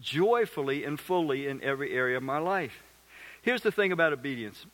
joyfully 0.00 0.84
and 0.84 0.98
fully 0.98 1.46
in 1.46 1.62
every 1.62 1.92
area 1.92 2.16
of 2.16 2.22
my 2.22 2.38
life. 2.38 2.82
Here's 3.42 3.62
the 3.62 3.70
thing 3.72 3.92
about 3.92 4.12
obedience 4.12 4.66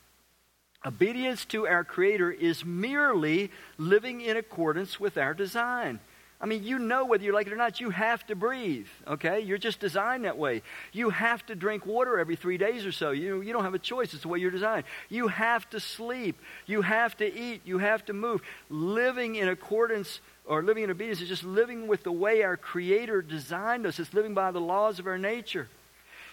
Obedience 0.85 1.45
to 1.47 1.67
our 1.67 1.85
Creator 1.85 2.33
is 2.33 2.65
merely 2.65 3.51
living 3.79 4.21
in 4.21 4.37
accordance 4.37 4.99
with 4.99 5.17
our 5.17 5.35
design. 5.35 6.01
I 6.41 6.47
mean, 6.47 6.65
you 6.65 6.81
know 6.81 7.05
whether 7.05 7.23
you 7.23 7.33
like 7.33 7.47
it 7.47 7.53
or 7.53 7.57
not, 7.57 7.81
you 7.81 7.91
have 7.91 8.27
to 8.27 8.35
breathe, 8.35 8.89
okay? 9.07 9.39
You're 9.39 9.59
just 9.59 9.79
designed 9.79 10.25
that 10.25 10.37
way. 10.37 10.63
You 10.93 11.11
have 11.11 11.47
to 11.47 11.55
drink 11.55 11.87
water 11.87 12.19
every 12.19 12.35
three 12.35 12.59
days 12.59 12.85
or 12.85 12.91
so. 12.91 13.13
You, 13.13 13.43
you 13.43 13.53
don't 13.53 13.63
have 13.63 13.75
a 13.75 13.79
choice. 13.79 14.13
It's 14.13 14.23
the 14.23 14.29
way 14.29 14.41
you're 14.41 14.51
designed. 14.51 14.83
You 15.09 15.29
have 15.29 15.71
to 15.71 15.79
sleep. 15.79 16.37
You 16.67 16.83
have 16.83 17.17
to 17.19 17.33
eat. 17.33 17.61
You 17.65 17.79
have 17.79 18.05
to 18.07 18.13
move. 18.13 18.43
Living 18.69 19.37
in 19.37 19.49
accordance 19.49 20.21
or 20.45 20.65
living 20.65 20.83
in 20.83 20.91
obedience 20.91 21.21
is 21.21 21.29
just 21.29 21.45
living 21.45 21.87
with 21.87 22.03
the 22.03 22.11
way 22.11 22.43
our 22.43 22.57
Creator 22.57 23.23
designed 23.23 23.87
us. 23.87 24.01
It's 24.01 24.13
living 24.13 24.35
by 24.35 24.51
the 24.51 24.61
laws 24.61 24.99
of 24.99 25.07
our 25.07 25.19
nature. 25.19 25.69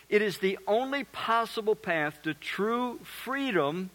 It 0.10 0.24
is 0.24 0.40
the 0.40 0.58
only 0.68 1.04
possible 1.04 1.76
path 1.76 2.24
to 2.24 2.34
true 2.34 3.00
freedom 3.04 3.92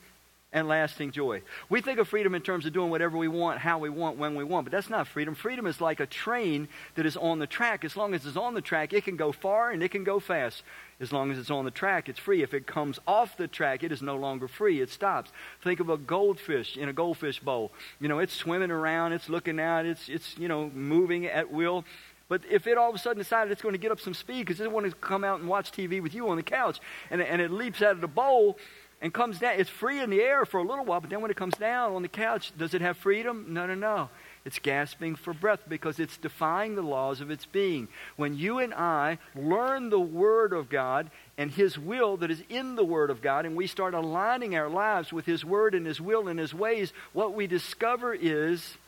and 0.55 0.69
lasting 0.69 1.11
joy. 1.11 1.43
We 1.69 1.81
think 1.83 1.99
of 1.99 2.09
freedom 2.09 2.35
in 2.35 2.41
terms 2.41 2.65
of 2.65 2.73
doing 2.73 2.89
whatever 2.89 3.19
we 3.19 3.27
want, 3.27 3.59
how 3.59 3.79
we 3.79 3.91
want, 3.91 4.17
when 4.17 4.37
we 4.37 4.45
want, 4.45 4.65
but 4.65 4.73
that's 4.73 4.89
not 4.89 5.09
freedom. 5.09 5.35
Freedom 5.35 5.67
is 5.67 5.81
like 5.81 5.99
a 5.99 6.07
train 6.07 6.69
that 6.95 7.05
is 7.05 7.17
on 7.17 7.41
the 7.41 7.47
track. 7.47 7.85
As 7.85 7.97
long 7.97 8.15
as 8.15 8.25
it's 8.25 8.37
on 8.37 8.55
the 8.55 8.61
track, 8.63 8.93
it 8.93 9.05
can 9.05 9.17
go 9.17 9.33
far 9.33 9.73
and 9.73 9.83
it 9.83 9.91
can 9.91 10.05
go 10.05 10.21
fast. 10.21 10.63
As 11.01 11.13
long 11.13 11.33
as 11.33 11.39
it's 11.39 11.51
on 11.51 11.65
the 11.65 11.73
track, 11.73 12.09
it's 12.09 12.21
free. 12.21 12.43
If 12.43 12.55
it 12.55 12.69
comes 12.69 13.01
off 13.07 13.37
the 13.37 13.49
track, 13.49 13.83
it 13.83 13.91
is 13.91 14.01
no 14.01 14.17
longer 14.17 14.47
free. 14.47 14.81
It 14.81 14.91
stops. 14.91 15.33
Think 15.63 15.81
of 15.81 15.91
a 15.91 15.97
goldfish 15.97 16.77
in 16.77 16.89
a 16.89 16.93
goldfish 16.93 17.41
bowl. 17.41 17.73
You 18.01 18.07
know, 18.07 18.21
it's 18.21 18.33
swimming 18.33 18.71
around, 18.71 19.13
it's 19.13 19.29
looking 19.29 19.59
out, 19.59 19.87
it's, 19.87 20.09
it's 20.09 20.39
you 20.39 20.47
know, 20.47 20.71
moving 20.73 21.27
at 21.27 21.51
will. 21.51 21.85
But 22.29 22.43
if 22.51 22.67
it 22.67 22.79
all 22.79 22.89
of 22.89 22.95
a 22.95 22.99
sudden 22.99 23.19
decided 23.19 23.53
it's 23.53 23.61
going 23.61 23.75
to 23.75 23.79
get 23.79 23.93
up 23.93 24.01
some 24.01 24.15
speed 24.15 24.47
because 24.47 24.61
it 24.61 24.71
wants 24.71 24.91
to 24.91 24.97
come 24.97 25.25
out 25.25 25.41
and 25.41 25.49
watch 25.49 25.73
TV 25.73 26.03
with 26.03 26.15
you 26.15 26.29
on 26.29 26.37
the 26.37 26.43
couch, 26.43 26.81
and, 27.11 27.21
and 27.21 27.43
it 27.43 27.51
leaps 27.51 27.83
out 27.83 27.93
of 27.93 28.01
the 28.01 28.09
bowl, 28.09 28.57
and 29.05 29.13
comes 29.13 29.39
down. 29.39 29.61
It's 29.61 29.69
free 29.69 30.01
in 30.01 30.09
the 30.09 30.23
air 30.23 30.47
for 30.47 30.59
a 30.59 30.63
little 30.63 30.87
while, 30.87 30.99
but 30.99 31.11
then 31.11 31.21
when 31.21 31.31
it 31.31 31.37
comes 31.37 31.59
down 31.59 31.93
on 31.93 32.01
the 32.01 32.09
couch, 32.09 32.53
does 32.57 32.73
it 32.73 32.81
have 32.81 32.97
freedom? 32.97 33.45
No, 33.51 33.67
no, 33.67 33.75
no. 33.75 34.09
It's 34.47 34.59
gasping 34.59 35.15
for 35.15 35.35
breath 35.35 35.61
because 35.69 36.01
it's 36.01 36.17
defying 36.17 36.75
the 36.75 36.81
laws 36.81 37.21
of 37.21 37.31
its 37.31 37.45
being. 37.45 37.89
When 38.17 38.35
you 38.35 38.61
and 38.61 38.73
I 38.73 39.19
learn 39.37 39.91
the 39.91 40.01
Word 40.01 40.55
of 40.55 40.71
God 40.71 41.11
and 41.37 41.51
His 41.51 41.79
will 41.79 42.17
that 42.17 42.31
is 42.31 42.43
in 42.49 42.77
the 42.77 42.85
Word 42.85 43.11
of 43.11 43.21
God, 43.21 43.45
and 43.45 43.55
we 43.55 43.67
start 43.67 43.93
aligning 43.93 44.57
our 44.57 44.71
lives 44.71 45.13
with 45.13 45.27
His 45.27 45.45
Word 45.45 45.75
and 45.75 45.87
His 45.87 46.01
will 46.01 46.27
and 46.27 46.39
His 46.39 46.55
ways, 46.55 46.95
what 47.13 47.35
we 47.35 47.47
discover 47.47 48.15
is 48.15 48.79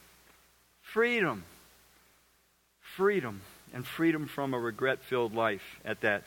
freedom. 0.80 1.44
Freedom. 2.80 3.42
And 3.74 3.86
freedom 3.86 4.28
from 4.28 4.54
a 4.54 4.58
regret 4.58 5.02
filled 5.02 5.34
life 5.34 5.78
at 5.84 6.00
that. 6.00 6.22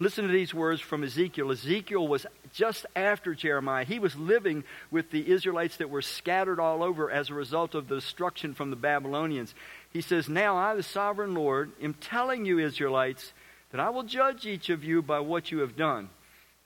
Listen 0.00 0.26
to 0.26 0.32
these 0.32 0.52
words 0.52 0.80
from 0.80 1.04
Ezekiel. 1.04 1.52
Ezekiel 1.52 2.06
was 2.08 2.26
just 2.52 2.84
after 2.96 3.34
Jeremiah. 3.34 3.84
He 3.84 3.98
was 3.98 4.16
living 4.16 4.64
with 4.90 5.10
the 5.10 5.30
Israelites 5.30 5.76
that 5.76 5.90
were 5.90 6.02
scattered 6.02 6.58
all 6.58 6.82
over 6.82 7.10
as 7.10 7.30
a 7.30 7.34
result 7.34 7.74
of 7.74 7.88
the 7.88 7.96
destruction 7.96 8.54
from 8.54 8.70
the 8.70 8.76
Babylonians. 8.76 9.54
He 9.92 10.00
says, 10.00 10.28
Now 10.28 10.56
I, 10.56 10.74
the 10.74 10.82
sovereign 10.82 11.34
Lord, 11.34 11.70
am 11.80 11.94
telling 11.94 12.44
you, 12.44 12.58
Israelites, 12.58 13.32
that 13.70 13.80
I 13.80 13.90
will 13.90 14.02
judge 14.02 14.46
each 14.46 14.68
of 14.68 14.82
you 14.82 15.00
by 15.00 15.20
what 15.20 15.52
you 15.52 15.58
have 15.58 15.76
done. 15.76 16.10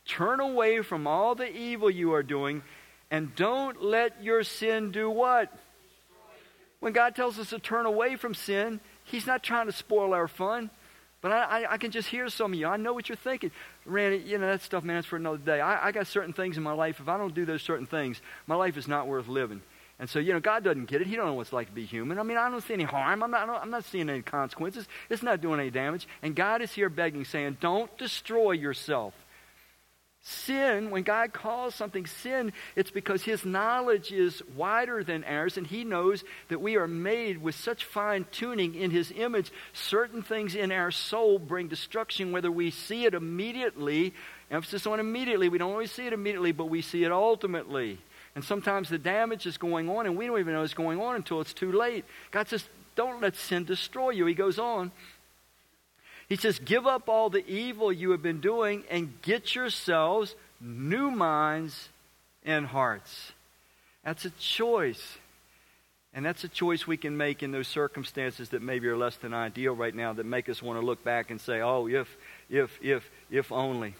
Turn 0.07 0.41
away 0.41 0.81
from 0.81 1.07
all 1.07 1.35
the 1.35 1.55
evil 1.55 1.91
you 1.91 2.15
are 2.15 2.23
doing, 2.23 2.63
and 3.11 3.35
don't 3.35 3.83
let 3.83 4.23
your 4.23 4.43
sin 4.43 4.91
do 4.91 5.11
what? 5.11 5.53
When 6.81 6.93
God 6.93 7.15
tells 7.15 7.39
us 7.39 7.51
to 7.51 7.59
turn 7.59 7.85
away 7.85 8.17
from 8.17 8.35
sin, 8.35 8.81
He's 9.05 9.27
not 9.27 9.43
trying 9.43 9.67
to 9.67 9.73
spoil 9.73 10.15
our 10.15 10.29
fun. 10.29 10.71
But 11.21 11.33
I, 11.33 11.63
I, 11.63 11.73
I, 11.73 11.79
can 11.79 11.91
just 11.91 12.09
hear 12.09 12.29
some 12.29 12.53
of 12.53 12.59
you. 12.59 12.67
I 12.67 12.77
know 12.77 12.93
what 12.93 13.09
you're 13.09 13.17
thinking. 13.17 13.51
Randy, 13.85 14.19
you 14.19 14.39
know, 14.39 14.47
that 14.47 14.63
stuff, 14.63 14.85
man, 14.85 14.99
it's 14.99 15.07
for 15.09 15.17
another 15.17 15.39
day. 15.39 15.61
I, 15.61 15.89
I 15.89 15.93
got 15.93 16.07
certain 16.07 16.33
things 16.33 16.57
in 16.57 16.63
my 16.63 16.73
life. 16.73 17.01
If 17.01 17.09
I 17.09 17.19
don't 17.19 17.35
do 17.35 17.45
those 17.45 17.63
certain 17.63 17.87
things, 17.87 18.21
my 18.47 18.55
life 18.55 18.77
is 18.77 18.87
not 18.87 19.09
worth 19.09 19.27
living. 19.27 19.61
And 19.99 20.09
so, 20.09 20.21
you 20.21 20.33
know, 20.33 20.39
God 20.39 20.63
doesn't 20.63 20.85
get 20.85 21.01
it. 21.01 21.09
He 21.09 21.17
don't 21.17 21.27
know 21.27 21.35
what 21.35 21.43
it's 21.43 21.53
like 21.53 21.67
to 21.67 21.73
be 21.73 21.85
human. 21.85 22.21
I 22.21 22.23
mean, 22.23 22.37
I 22.37 22.49
don't 22.49 22.63
see 22.63 22.75
any 22.75 22.85
harm. 22.85 23.23
I'm 23.23 23.31
not, 23.33 23.49
I'm 23.49 23.71
not 23.71 23.85
seeing 23.85 24.09
any 24.09 24.23
consequences. 24.23 24.87
It's 25.11 25.25
not 25.25 25.41
doing 25.41 25.59
any 25.59 25.71
damage. 25.71 26.07
And 26.23 26.37
God 26.37 26.63
is 26.63 26.73
here 26.73 26.89
begging, 26.89 27.25
saying, 27.25 27.57
don't 27.61 27.97
destroy 27.99 28.53
yourself. 28.53 29.13
Sin, 30.29 30.91
when 30.91 31.05
God 31.05 31.33
calls 31.33 31.75
something 31.75 32.05
sin, 32.05 32.53
it's 32.77 32.91
because 32.91 33.23
His 33.23 33.47
knowledge 33.47 34.13
is 34.13 34.43
wider 34.55 35.03
than 35.03 35.25
ours, 35.25 35.57
and 35.57 35.67
He 35.67 35.85
knows 35.85 36.23
that 36.49 36.61
we 36.61 36.77
are 36.77 36.87
made 36.87 37.41
with 37.41 37.55
such 37.55 37.87
fine 37.87 38.27
tuning 38.31 38.75
in 38.75 38.91
His 38.91 39.11
image. 39.11 39.51
Certain 39.73 40.21
things 40.21 40.55
in 40.55 40.71
our 40.71 40.91
soul 40.91 41.39
bring 41.39 41.69
destruction, 41.69 42.31
whether 42.31 42.53
we 42.53 42.71
see 42.71 43.07
it 43.07 43.15
immediately. 43.15 44.13
Emphasis 44.51 44.87
on 44.87 45.01
immediately. 45.01 45.49
We 45.49 45.57
don't 45.57 45.73
always 45.73 45.93
see 45.93 46.07
it 46.07 46.13
immediately, 46.13 46.53
but 46.53 46.67
we 46.67 46.83
see 46.83 47.05
it 47.05 47.11
ultimately. 47.11 47.99
And 48.35 48.45
sometimes 48.45 48.91
the 48.91 48.99
damage 48.99 49.47
is 49.47 49.57
going 49.57 49.89
on, 49.89 50.05
and 50.05 50.15
we 50.15 50.27
don't 50.27 50.39
even 50.39 50.53
know 50.53 50.63
it's 50.63 50.75
going 50.75 51.01
on 51.01 51.17
until 51.17 51.41
it's 51.41 51.55
too 51.55 51.73
late. 51.73 52.05
God 52.33 52.49
says, 52.49 52.69
Don't 52.97 53.23
let 53.23 53.35
sin 53.35 53.65
destroy 53.65 54.11
you. 54.11 54.27
He 54.27 54.35
goes 54.35 54.59
on. 54.59 54.93
He 56.29 56.37
says, 56.37 56.59
Give 56.59 56.87
up 56.87 57.09
all 57.09 57.31
the 57.31 57.47
evil 57.47 57.93
you 57.93 58.11
have 58.11 58.23
been 58.23 58.41
doing 58.41 58.85
and 58.91 59.21
get 59.23 59.55
yourselves 59.55 60.35
new 60.61 61.11
minds 61.11 61.89
and 62.45 62.67
hearts. 62.67 63.33
That's 64.05 64.25
a 64.25 64.31
choice. 64.31 65.19
And 66.15 66.25
that's 66.25 66.43
a 66.45 66.49
choice 66.49 66.87
we 66.87 66.97
can 66.97 67.17
make 67.17 67.43
in 67.43 67.53
those 67.53 67.69
circumstances 67.69 68.49
that 68.51 68.63
maybe 68.63 68.89
are 68.89 68.97
less 68.97 69.17
than 69.17 69.35
ideal 69.35 69.75
right 69.75 69.95
now 69.95 70.13
that 70.15 70.25
make 70.25 70.49
us 70.49 70.63
want 70.63 70.81
to 70.81 70.85
look 70.85 71.05
back 71.05 71.31
and 71.31 71.41
say, 71.41 71.61
oh, 71.61 71.87
if, 71.87 72.09
if, 72.49 72.79
if, 72.83 73.09
if 73.31 73.53
only. 73.53 73.95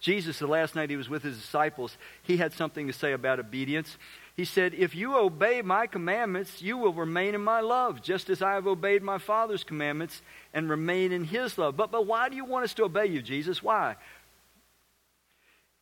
Jesus, 0.00 0.40
the 0.40 0.48
last 0.48 0.74
night 0.74 0.90
he 0.90 0.96
was 0.96 1.08
with 1.08 1.22
his 1.22 1.38
disciples, 1.38 1.96
he 2.24 2.36
had 2.36 2.52
something 2.52 2.88
to 2.88 2.92
say 2.92 3.12
about 3.12 3.38
obedience. 3.38 3.96
He 4.36 4.44
said, 4.44 4.74
If 4.74 4.94
you 4.94 5.16
obey 5.16 5.62
my 5.62 5.86
commandments, 5.86 6.62
you 6.62 6.78
will 6.78 6.92
remain 6.92 7.34
in 7.34 7.42
my 7.42 7.60
love, 7.60 8.02
just 8.02 8.30
as 8.30 8.40
I 8.40 8.54
have 8.54 8.66
obeyed 8.66 9.02
my 9.02 9.18
Father's 9.18 9.64
commandments 9.64 10.22
and 10.54 10.70
remain 10.70 11.12
in 11.12 11.24
his 11.24 11.58
love. 11.58 11.76
But, 11.76 11.90
but 11.90 12.06
why 12.06 12.28
do 12.28 12.36
you 12.36 12.44
want 12.44 12.64
us 12.64 12.74
to 12.74 12.84
obey 12.84 13.06
you, 13.06 13.20
Jesus? 13.20 13.62
Why? 13.62 13.96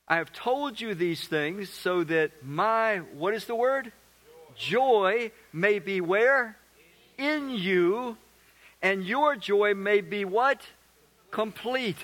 I 0.09 0.17
have 0.17 0.33
told 0.33 0.81
you 0.81 0.95
these 0.95 1.29
things 1.29 1.71
so 1.71 2.03
that 2.05 2.45
my, 2.45 2.99
what 3.15 3.35
is 3.35 3.45
the 3.45 3.55
word? 3.55 3.93
Joy, 4.57 5.29
joy 5.29 5.33
may 5.53 5.79
be 5.79 6.01
where? 6.01 6.57
In 7.17 7.51
you, 7.51 8.17
and 8.83 9.05
your 9.05 9.37
joy 9.37 9.75
may 9.75 10.01
be 10.01 10.25
what? 10.25 10.67
Complete. 11.31 11.99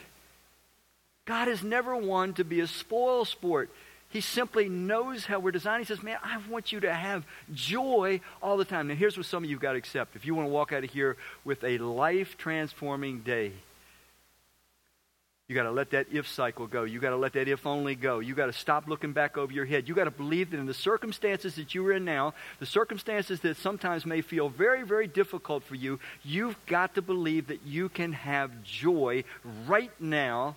God 1.24 1.48
is 1.48 1.64
never 1.64 1.96
one 1.96 2.34
to 2.34 2.44
be 2.44 2.60
a 2.60 2.68
spoil 2.68 3.24
sport. 3.24 3.70
He 4.16 4.22
simply 4.22 4.70
knows 4.70 5.26
how 5.26 5.40
we're 5.40 5.50
designed. 5.50 5.82
He 5.82 5.84
says, 5.84 6.02
Man, 6.02 6.16
I 6.24 6.40
want 6.48 6.72
you 6.72 6.80
to 6.80 6.94
have 6.94 7.26
joy 7.52 8.22
all 8.42 8.56
the 8.56 8.64
time. 8.64 8.88
Now, 8.88 8.94
here's 8.94 9.14
what 9.14 9.26
some 9.26 9.44
of 9.44 9.50
you 9.50 9.56
have 9.56 9.62
got 9.62 9.72
to 9.72 9.78
accept. 9.78 10.16
If 10.16 10.24
you 10.24 10.34
want 10.34 10.48
to 10.48 10.50
walk 10.50 10.72
out 10.72 10.84
of 10.84 10.90
here 10.90 11.18
with 11.44 11.62
a 11.62 11.76
life 11.76 12.38
transforming 12.38 13.20
day, 13.20 13.52
you 15.48 15.54
got 15.54 15.64
to 15.64 15.70
let 15.70 15.90
that 15.90 16.06
if 16.10 16.26
cycle 16.26 16.66
go. 16.66 16.84
You 16.84 16.98
got 16.98 17.10
to 17.10 17.16
let 17.16 17.34
that 17.34 17.46
if 17.46 17.66
only 17.66 17.94
go. 17.94 18.20
You 18.20 18.34
got 18.34 18.46
to 18.46 18.54
stop 18.54 18.88
looking 18.88 19.12
back 19.12 19.36
over 19.36 19.52
your 19.52 19.66
head. 19.66 19.86
You 19.86 19.94
got 19.94 20.04
to 20.04 20.10
believe 20.10 20.50
that 20.52 20.60
in 20.60 20.64
the 20.64 20.72
circumstances 20.72 21.56
that 21.56 21.74
you 21.74 21.86
are 21.86 21.92
in 21.92 22.06
now, 22.06 22.32
the 22.58 22.64
circumstances 22.64 23.40
that 23.40 23.58
sometimes 23.58 24.06
may 24.06 24.22
feel 24.22 24.48
very, 24.48 24.82
very 24.82 25.08
difficult 25.08 25.62
for 25.62 25.74
you, 25.74 26.00
you've 26.24 26.56
got 26.64 26.94
to 26.94 27.02
believe 27.02 27.48
that 27.48 27.66
you 27.66 27.90
can 27.90 28.14
have 28.14 28.62
joy 28.62 29.24
right 29.66 29.92
now 30.00 30.56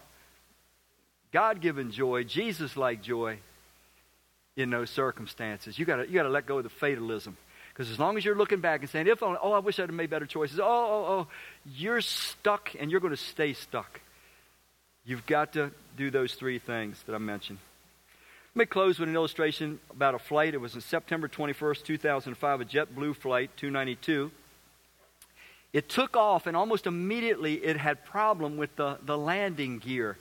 God 1.32 1.62
given 1.62 1.92
joy, 1.92 2.24
Jesus 2.24 2.76
like 2.76 3.04
joy 3.04 3.40
in 4.60 4.70
those 4.70 4.90
circumstances. 4.90 5.78
You 5.78 5.86
got 5.86 6.10
you 6.10 6.22
to 6.22 6.30
let 6.30 6.46
go 6.46 6.58
of 6.58 6.64
the 6.64 6.70
fatalism. 6.70 7.38
Because 7.70 7.92
as 7.92 8.00
long 8.00 8.18
as 8.18 8.26
you're 8.26 8.36
looking 8.36 8.60
back 8.60 8.82
and 8.82 8.90
saying, 8.90 9.08
if 9.08 9.24
only, 9.24 9.40
oh, 9.42 9.54
I 9.54 9.60
wish 9.60 9.80
I'd 9.80 9.84
have 9.84 9.94
made 9.94 10.10
better 10.10 10.26
choices, 10.26 10.60
oh, 10.60 10.66
oh, 10.66 11.06
oh, 11.08 11.28
you're 11.66 12.02
stuck 12.02 12.72
and 12.78 12.92
you're 12.92 13.00
going 13.00 13.16
to 13.16 13.18
stay 13.18 13.54
stuck. 13.54 14.02
You've 15.06 15.26
got 15.26 15.54
to 15.54 15.72
do 15.96 16.12
those 16.12 16.34
three 16.34 16.60
things 16.60 17.02
that 17.06 17.16
I 17.16 17.20
mentioned. 17.20 17.60
Let 18.56 18.60
me 18.60 18.66
close 18.66 19.00
with 19.00 19.08
an 19.08 19.16
illustration 19.16 19.80
about 19.92 20.16
a 20.16 20.20
flight. 20.20 20.54
It 20.54 20.58
was 20.58 20.76
on 20.76 20.82
September 20.82 21.28
21st, 21.28 21.84
2005, 21.84 22.62
a 22.62 22.66
JetBlue 22.66 23.16
flight, 23.16 23.52
292. 23.58 24.32
It 25.72 25.88
took 25.88 26.18
off, 26.18 26.48
and 26.48 26.58
almost 26.58 26.88
immediately 26.88 27.54
it 27.54 27.78
had 27.78 28.04
problem 28.04 28.58
with 28.58 28.76
the, 28.76 28.98
the 29.06 29.18
landing 29.18 29.78
gear. 29.78 30.18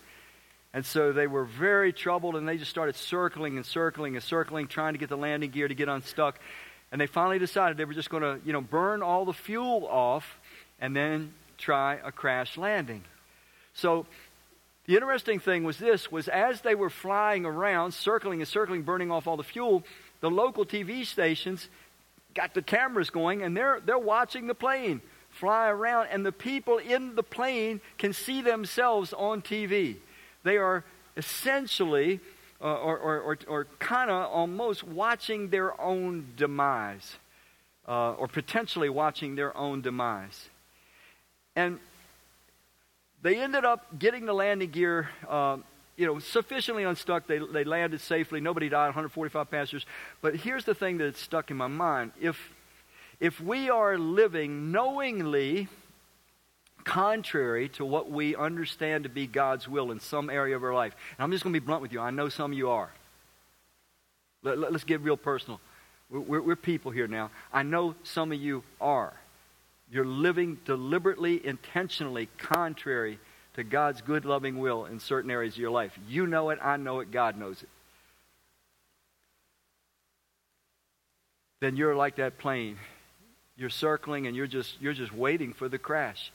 And 0.74 0.84
so 0.84 1.12
they 1.12 1.26
were 1.26 1.44
very 1.44 1.92
troubled 1.92 2.36
and 2.36 2.46
they 2.46 2.58
just 2.58 2.70
started 2.70 2.94
circling 2.94 3.56
and 3.56 3.64
circling 3.64 4.16
and 4.16 4.22
circling, 4.22 4.66
trying 4.66 4.92
to 4.94 4.98
get 4.98 5.08
the 5.08 5.16
landing 5.16 5.50
gear 5.50 5.66
to 5.66 5.74
get 5.74 5.88
unstuck. 5.88 6.38
And 6.92 7.00
they 7.00 7.06
finally 7.06 7.38
decided 7.38 7.76
they 7.76 7.84
were 7.84 7.94
just 7.94 8.10
going 8.10 8.22
to, 8.22 8.38
you 8.44 8.52
know, 8.52 8.60
burn 8.60 9.02
all 9.02 9.24
the 9.24 9.32
fuel 9.32 9.86
off 9.88 10.38
and 10.80 10.94
then 10.94 11.32
try 11.56 11.98
a 12.04 12.12
crash 12.12 12.56
landing. 12.56 13.02
So 13.74 14.06
the 14.86 14.94
interesting 14.94 15.38
thing 15.38 15.64
was 15.64 15.78
this 15.78 16.10
was 16.10 16.28
as 16.28 16.60
they 16.62 16.74
were 16.74 16.90
flying 16.90 17.44
around, 17.44 17.92
circling 17.92 18.40
and 18.40 18.48
circling, 18.48 18.82
burning 18.82 19.10
off 19.10 19.26
all 19.26 19.36
the 19.36 19.42
fuel, 19.42 19.84
the 20.20 20.30
local 20.30 20.64
TV 20.64 21.04
stations 21.04 21.68
got 22.34 22.54
the 22.54 22.62
cameras 22.62 23.10
going 23.10 23.42
and 23.42 23.56
they're 23.56 23.80
they're 23.84 23.98
watching 23.98 24.46
the 24.46 24.54
plane 24.54 25.00
fly 25.30 25.68
around 25.68 26.08
and 26.10 26.24
the 26.24 26.32
people 26.32 26.78
in 26.78 27.14
the 27.14 27.22
plane 27.22 27.80
can 27.96 28.12
see 28.12 28.42
themselves 28.42 29.12
on 29.12 29.42
TV. 29.42 29.96
They 30.48 30.56
are 30.56 30.82
essentially, 31.14 32.20
uh, 32.62 32.64
or, 32.64 32.96
or, 32.96 33.20
or, 33.20 33.38
or 33.48 33.66
kind 33.78 34.10
of 34.10 34.32
almost 34.32 34.82
watching 34.82 35.50
their 35.50 35.78
own 35.78 36.32
demise, 36.38 37.16
uh, 37.86 38.12
or 38.12 38.28
potentially 38.28 38.88
watching 38.88 39.34
their 39.34 39.54
own 39.54 39.82
demise. 39.82 40.48
And 41.54 41.78
they 43.20 43.36
ended 43.36 43.66
up 43.66 43.98
getting 43.98 44.24
the 44.24 44.32
landing 44.32 44.70
gear. 44.70 45.10
Uh, 45.28 45.58
you 45.98 46.06
know, 46.06 46.18
sufficiently 46.18 46.84
unstuck. 46.84 47.26
They, 47.26 47.40
they 47.40 47.64
landed 47.64 48.00
safely. 48.00 48.40
Nobody 48.40 48.70
died, 48.70 48.86
145 48.86 49.50
passengers. 49.50 49.84
But 50.22 50.36
here's 50.36 50.64
the 50.64 50.74
thing 50.74 50.96
that 50.98 51.18
stuck 51.18 51.50
in 51.50 51.58
my 51.58 51.66
mind. 51.66 52.12
If, 52.18 52.54
if 53.20 53.38
we 53.38 53.68
are 53.68 53.98
living 53.98 54.72
knowingly 54.72 55.68
contrary 56.88 57.68
to 57.68 57.84
what 57.84 58.10
we 58.10 58.34
understand 58.34 59.04
to 59.04 59.10
be 59.10 59.26
God's 59.26 59.68
will 59.68 59.90
in 59.90 60.00
some 60.00 60.30
area 60.30 60.56
of 60.56 60.64
our 60.64 60.72
life. 60.72 60.94
And 61.18 61.24
I'm 61.24 61.30
just 61.30 61.44
going 61.44 61.52
to 61.52 61.60
be 61.60 61.64
blunt 61.64 61.82
with 61.82 61.92
you. 61.92 62.00
I 62.00 62.10
know 62.10 62.30
some 62.30 62.52
of 62.52 62.56
you 62.56 62.70
are. 62.70 62.90
Let, 64.42 64.74
us 64.74 64.84
get 64.84 65.02
real 65.02 65.18
personal. 65.18 65.60
We're, 66.08 66.40
we're 66.40 66.56
people 66.56 66.90
here 66.90 67.06
now. 67.06 67.30
I 67.52 67.62
know 67.62 67.94
some 68.04 68.32
of 68.32 68.40
you 68.40 68.62
are. 68.80 69.12
You're 69.90 70.06
living 70.06 70.58
deliberately, 70.64 71.44
intentionally 71.44 72.30
contrary 72.38 73.18
to 73.54 73.64
God's 73.64 74.00
good, 74.00 74.24
loving 74.24 74.58
will 74.58 74.86
in 74.86 74.98
certain 74.98 75.30
areas 75.30 75.54
of 75.54 75.60
your 75.60 75.70
life. 75.70 75.92
You 76.08 76.26
know 76.26 76.48
it, 76.50 76.58
I 76.62 76.78
know 76.78 77.00
it, 77.00 77.10
God 77.10 77.36
knows 77.36 77.62
it. 77.62 77.68
Then 81.60 81.76
you're 81.76 81.96
like 81.96 82.16
that 82.16 82.38
plane. 82.38 82.78
You're 83.58 83.68
circling 83.68 84.26
and 84.26 84.34
you're 84.34 84.46
just, 84.46 84.80
you're 84.80 84.94
just 84.94 85.12
waiting 85.12 85.52
for 85.52 85.68
the 85.68 85.78
crash. 85.78 86.32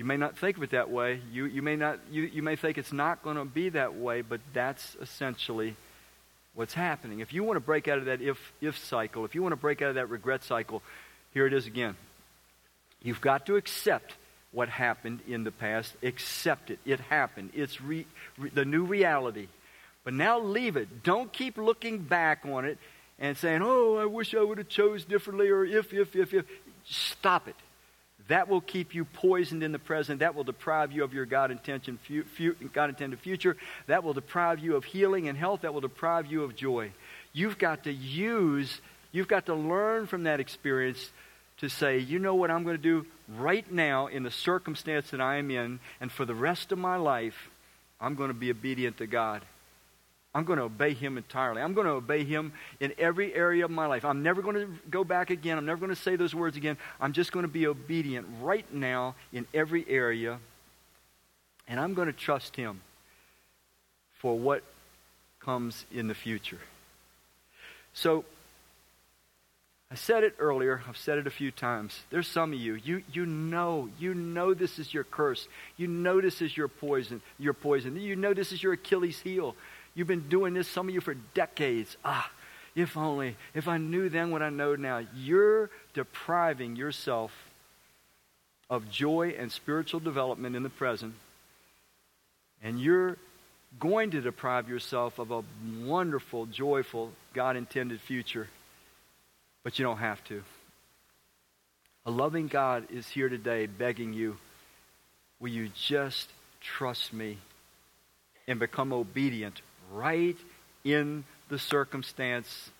You 0.00 0.06
may 0.06 0.16
not 0.16 0.38
think 0.38 0.56
of 0.56 0.62
it 0.62 0.70
that 0.70 0.88
way. 0.88 1.20
You, 1.30 1.44
you, 1.44 1.60
may, 1.60 1.76
not, 1.76 1.98
you, 2.10 2.22
you 2.22 2.42
may 2.42 2.56
think 2.56 2.78
it's 2.78 2.90
not 2.90 3.22
going 3.22 3.36
to 3.36 3.44
be 3.44 3.68
that 3.68 3.96
way, 3.96 4.22
but 4.22 4.40
that's 4.54 4.96
essentially 4.98 5.76
what's 6.54 6.72
happening. 6.72 7.20
If 7.20 7.34
you 7.34 7.44
want 7.44 7.58
to 7.58 7.60
break 7.60 7.86
out 7.86 7.98
of 7.98 8.06
that 8.06 8.22
if 8.22 8.38
if 8.62 8.78
cycle, 8.78 9.26
if 9.26 9.34
you 9.34 9.42
want 9.42 9.52
to 9.52 9.60
break 9.60 9.82
out 9.82 9.90
of 9.90 9.96
that 9.96 10.08
regret 10.08 10.42
cycle, 10.42 10.82
here 11.34 11.46
it 11.46 11.52
is 11.52 11.66
again. 11.66 11.96
You've 13.02 13.20
got 13.20 13.44
to 13.44 13.56
accept 13.56 14.14
what 14.52 14.70
happened 14.70 15.20
in 15.28 15.44
the 15.44 15.50
past. 15.50 15.92
Accept 16.02 16.70
it. 16.70 16.78
It 16.86 17.00
happened. 17.00 17.50
It's 17.52 17.82
re, 17.82 18.06
re, 18.38 18.48
the 18.48 18.64
new 18.64 18.84
reality. 18.84 19.48
But 20.02 20.14
now 20.14 20.40
leave 20.40 20.78
it. 20.78 21.02
Don't 21.02 21.30
keep 21.30 21.58
looking 21.58 21.98
back 21.98 22.46
on 22.46 22.64
it 22.64 22.78
and 23.18 23.36
saying, 23.36 23.60
"Oh, 23.62 23.98
I 23.98 24.06
wish 24.06 24.34
I 24.34 24.42
would 24.42 24.56
have 24.56 24.70
chose 24.70 25.04
differently," 25.04 25.50
or 25.50 25.62
"if, 25.62 25.92
if, 25.92 26.16
if, 26.16 26.32
if." 26.32 26.46
Stop 26.86 27.48
it. 27.48 27.56
That 28.30 28.48
will 28.48 28.60
keep 28.60 28.94
you 28.94 29.04
poisoned 29.04 29.64
in 29.64 29.72
the 29.72 29.78
present. 29.78 30.20
That 30.20 30.36
will 30.36 30.44
deprive 30.44 30.92
you 30.92 31.02
of 31.02 31.12
your 31.12 31.26
God 31.26 31.50
intention, 31.50 31.98
God 32.72 32.88
intended 32.88 33.18
future. 33.18 33.56
That 33.88 34.04
will 34.04 34.12
deprive 34.12 34.60
you 34.60 34.76
of 34.76 34.84
healing 34.84 35.28
and 35.28 35.36
health. 35.36 35.62
That 35.62 35.74
will 35.74 35.80
deprive 35.80 36.26
you 36.26 36.44
of 36.44 36.54
joy. 36.54 36.92
You've 37.32 37.58
got 37.58 37.84
to 37.84 37.92
use. 37.92 38.80
You've 39.10 39.26
got 39.26 39.46
to 39.46 39.54
learn 39.54 40.06
from 40.06 40.22
that 40.22 40.38
experience 40.38 41.10
to 41.58 41.68
say, 41.68 41.98
you 41.98 42.20
know 42.20 42.36
what 42.36 42.52
I'm 42.52 42.62
going 42.62 42.76
to 42.76 42.82
do 42.82 43.04
right 43.36 43.70
now 43.70 44.06
in 44.06 44.22
the 44.22 44.30
circumstance 44.30 45.10
that 45.10 45.20
I 45.20 45.36
am 45.36 45.50
in, 45.50 45.80
and 46.00 46.10
for 46.10 46.24
the 46.24 46.34
rest 46.34 46.70
of 46.70 46.78
my 46.78 46.96
life, 46.96 47.50
I'm 48.00 48.14
going 48.14 48.28
to 48.28 48.34
be 48.34 48.50
obedient 48.50 48.98
to 48.98 49.06
God. 49.06 49.42
I'm 50.34 50.44
going 50.44 50.58
to 50.58 50.64
obey 50.64 50.94
Him 50.94 51.16
entirely. 51.16 51.60
I'm 51.60 51.74
going 51.74 51.86
to 51.86 51.92
obey 51.92 52.24
Him 52.24 52.52
in 52.78 52.92
every 52.98 53.34
area 53.34 53.64
of 53.64 53.70
my 53.70 53.86
life. 53.86 54.04
I'm 54.04 54.22
never 54.22 54.42
going 54.42 54.56
to 54.56 54.68
go 54.88 55.02
back 55.02 55.30
again. 55.30 55.58
I'm 55.58 55.66
never 55.66 55.80
going 55.80 55.94
to 55.94 56.00
say 56.00 56.16
those 56.16 56.34
words 56.34 56.56
again. 56.56 56.76
I'm 57.00 57.12
just 57.12 57.32
going 57.32 57.44
to 57.44 57.50
be 57.50 57.66
obedient 57.66 58.26
right 58.40 58.72
now 58.72 59.16
in 59.32 59.46
every 59.52 59.84
area, 59.88 60.38
and 61.66 61.80
I'm 61.80 61.94
going 61.94 62.06
to 62.06 62.12
trust 62.12 62.54
Him 62.54 62.80
for 64.18 64.38
what 64.38 64.62
comes 65.40 65.84
in 65.92 66.06
the 66.06 66.14
future. 66.14 66.60
So, 67.92 68.24
I 69.92 69.96
said 69.96 70.22
it 70.22 70.36
earlier. 70.38 70.80
I've 70.88 70.96
said 70.96 71.18
it 71.18 71.26
a 71.26 71.30
few 71.30 71.50
times. 71.50 71.98
There's 72.10 72.28
some 72.28 72.52
of 72.52 72.60
you. 72.60 72.74
You 72.74 73.02
you 73.12 73.26
know, 73.26 73.88
you 73.98 74.14
know 74.14 74.54
this 74.54 74.78
is 74.78 74.94
your 74.94 75.02
curse. 75.02 75.48
You 75.76 75.88
know 75.88 76.20
this 76.20 76.40
is 76.40 76.56
your 76.56 76.68
poison, 76.68 77.20
your 77.40 77.54
poison. 77.54 77.96
You 77.96 78.14
know 78.14 78.32
this 78.32 78.52
is 78.52 78.62
your 78.62 78.74
Achilles 78.74 79.18
heel. 79.18 79.56
You've 80.00 80.08
been 80.08 80.30
doing 80.30 80.54
this, 80.54 80.66
some 80.66 80.88
of 80.88 80.94
you, 80.94 81.02
for 81.02 81.12
decades. 81.34 81.94
Ah, 82.02 82.30
if 82.74 82.96
only, 82.96 83.36
if 83.52 83.68
I 83.68 83.76
knew 83.76 84.08
then 84.08 84.30
what 84.30 84.40
I 84.40 84.48
know 84.48 84.74
now. 84.74 85.02
You're 85.14 85.68
depriving 85.92 86.74
yourself 86.74 87.32
of 88.70 88.90
joy 88.90 89.34
and 89.38 89.52
spiritual 89.52 90.00
development 90.00 90.56
in 90.56 90.62
the 90.62 90.70
present. 90.70 91.12
And 92.62 92.80
you're 92.80 93.18
going 93.78 94.12
to 94.12 94.22
deprive 94.22 94.70
yourself 94.70 95.18
of 95.18 95.32
a 95.32 95.44
wonderful, 95.84 96.46
joyful, 96.46 97.12
God 97.34 97.56
intended 97.58 98.00
future 98.00 98.48
but 99.62 99.78
you 99.78 99.84
don't 99.84 99.98
have 99.98 100.24
to. 100.24 100.42
A 102.06 102.10
loving 102.10 102.48
God 102.48 102.86
is 102.90 103.06
here 103.06 103.28
today 103.28 103.66
begging 103.66 104.14
you, 104.14 104.38
will 105.38 105.50
you 105.50 105.68
just 105.68 106.30
trust 106.62 107.12
me 107.12 107.36
and 108.48 108.58
become 108.58 108.94
obedient 108.94 109.60
right 109.90 110.36
in 110.84 111.24
the 111.48 111.58
circumstance 111.58 112.70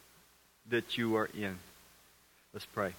that 0.68 0.96
you 0.96 1.16
are 1.16 1.28
in? 1.36 1.58
Let's 2.52 2.66
pray. 2.66 2.94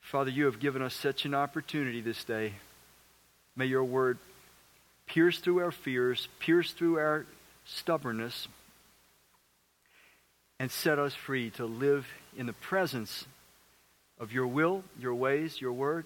Father, 0.00 0.30
you 0.30 0.44
have 0.44 0.60
given 0.60 0.82
us 0.82 0.94
such 0.94 1.24
an 1.24 1.34
opportunity 1.34 2.00
this 2.00 2.22
day. 2.24 2.52
May 3.56 3.66
your 3.66 3.84
word 3.84 4.18
pierce 5.06 5.38
through 5.38 5.60
our 5.60 5.72
fears, 5.72 6.28
pierce 6.38 6.72
through 6.72 6.98
our 6.98 7.26
stubbornness 7.64 8.48
and 10.58 10.70
set 10.70 10.98
us 10.98 11.14
free 11.14 11.50
to 11.50 11.66
live 11.66 12.06
in 12.36 12.46
the 12.46 12.52
presence 12.52 13.26
of 14.18 14.32
your 14.32 14.46
will, 14.46 14.84
your 14.98 15.14
ways, 15.14 15.60
your 15.60 15.72
word, 15.72 16.04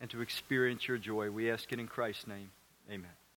and 0.00 0.10
to 0.10 0.20
experience 0.20 0.88
your 0.88 0.98
joy. 0.98 1.30
We 1.30 1.50
ask 1.50 1.72
it 1.72 1.78
in 1.78 1.86
Christ's 1.86 2.26
name. 2.26 2.50
Amen. 2.90 3.21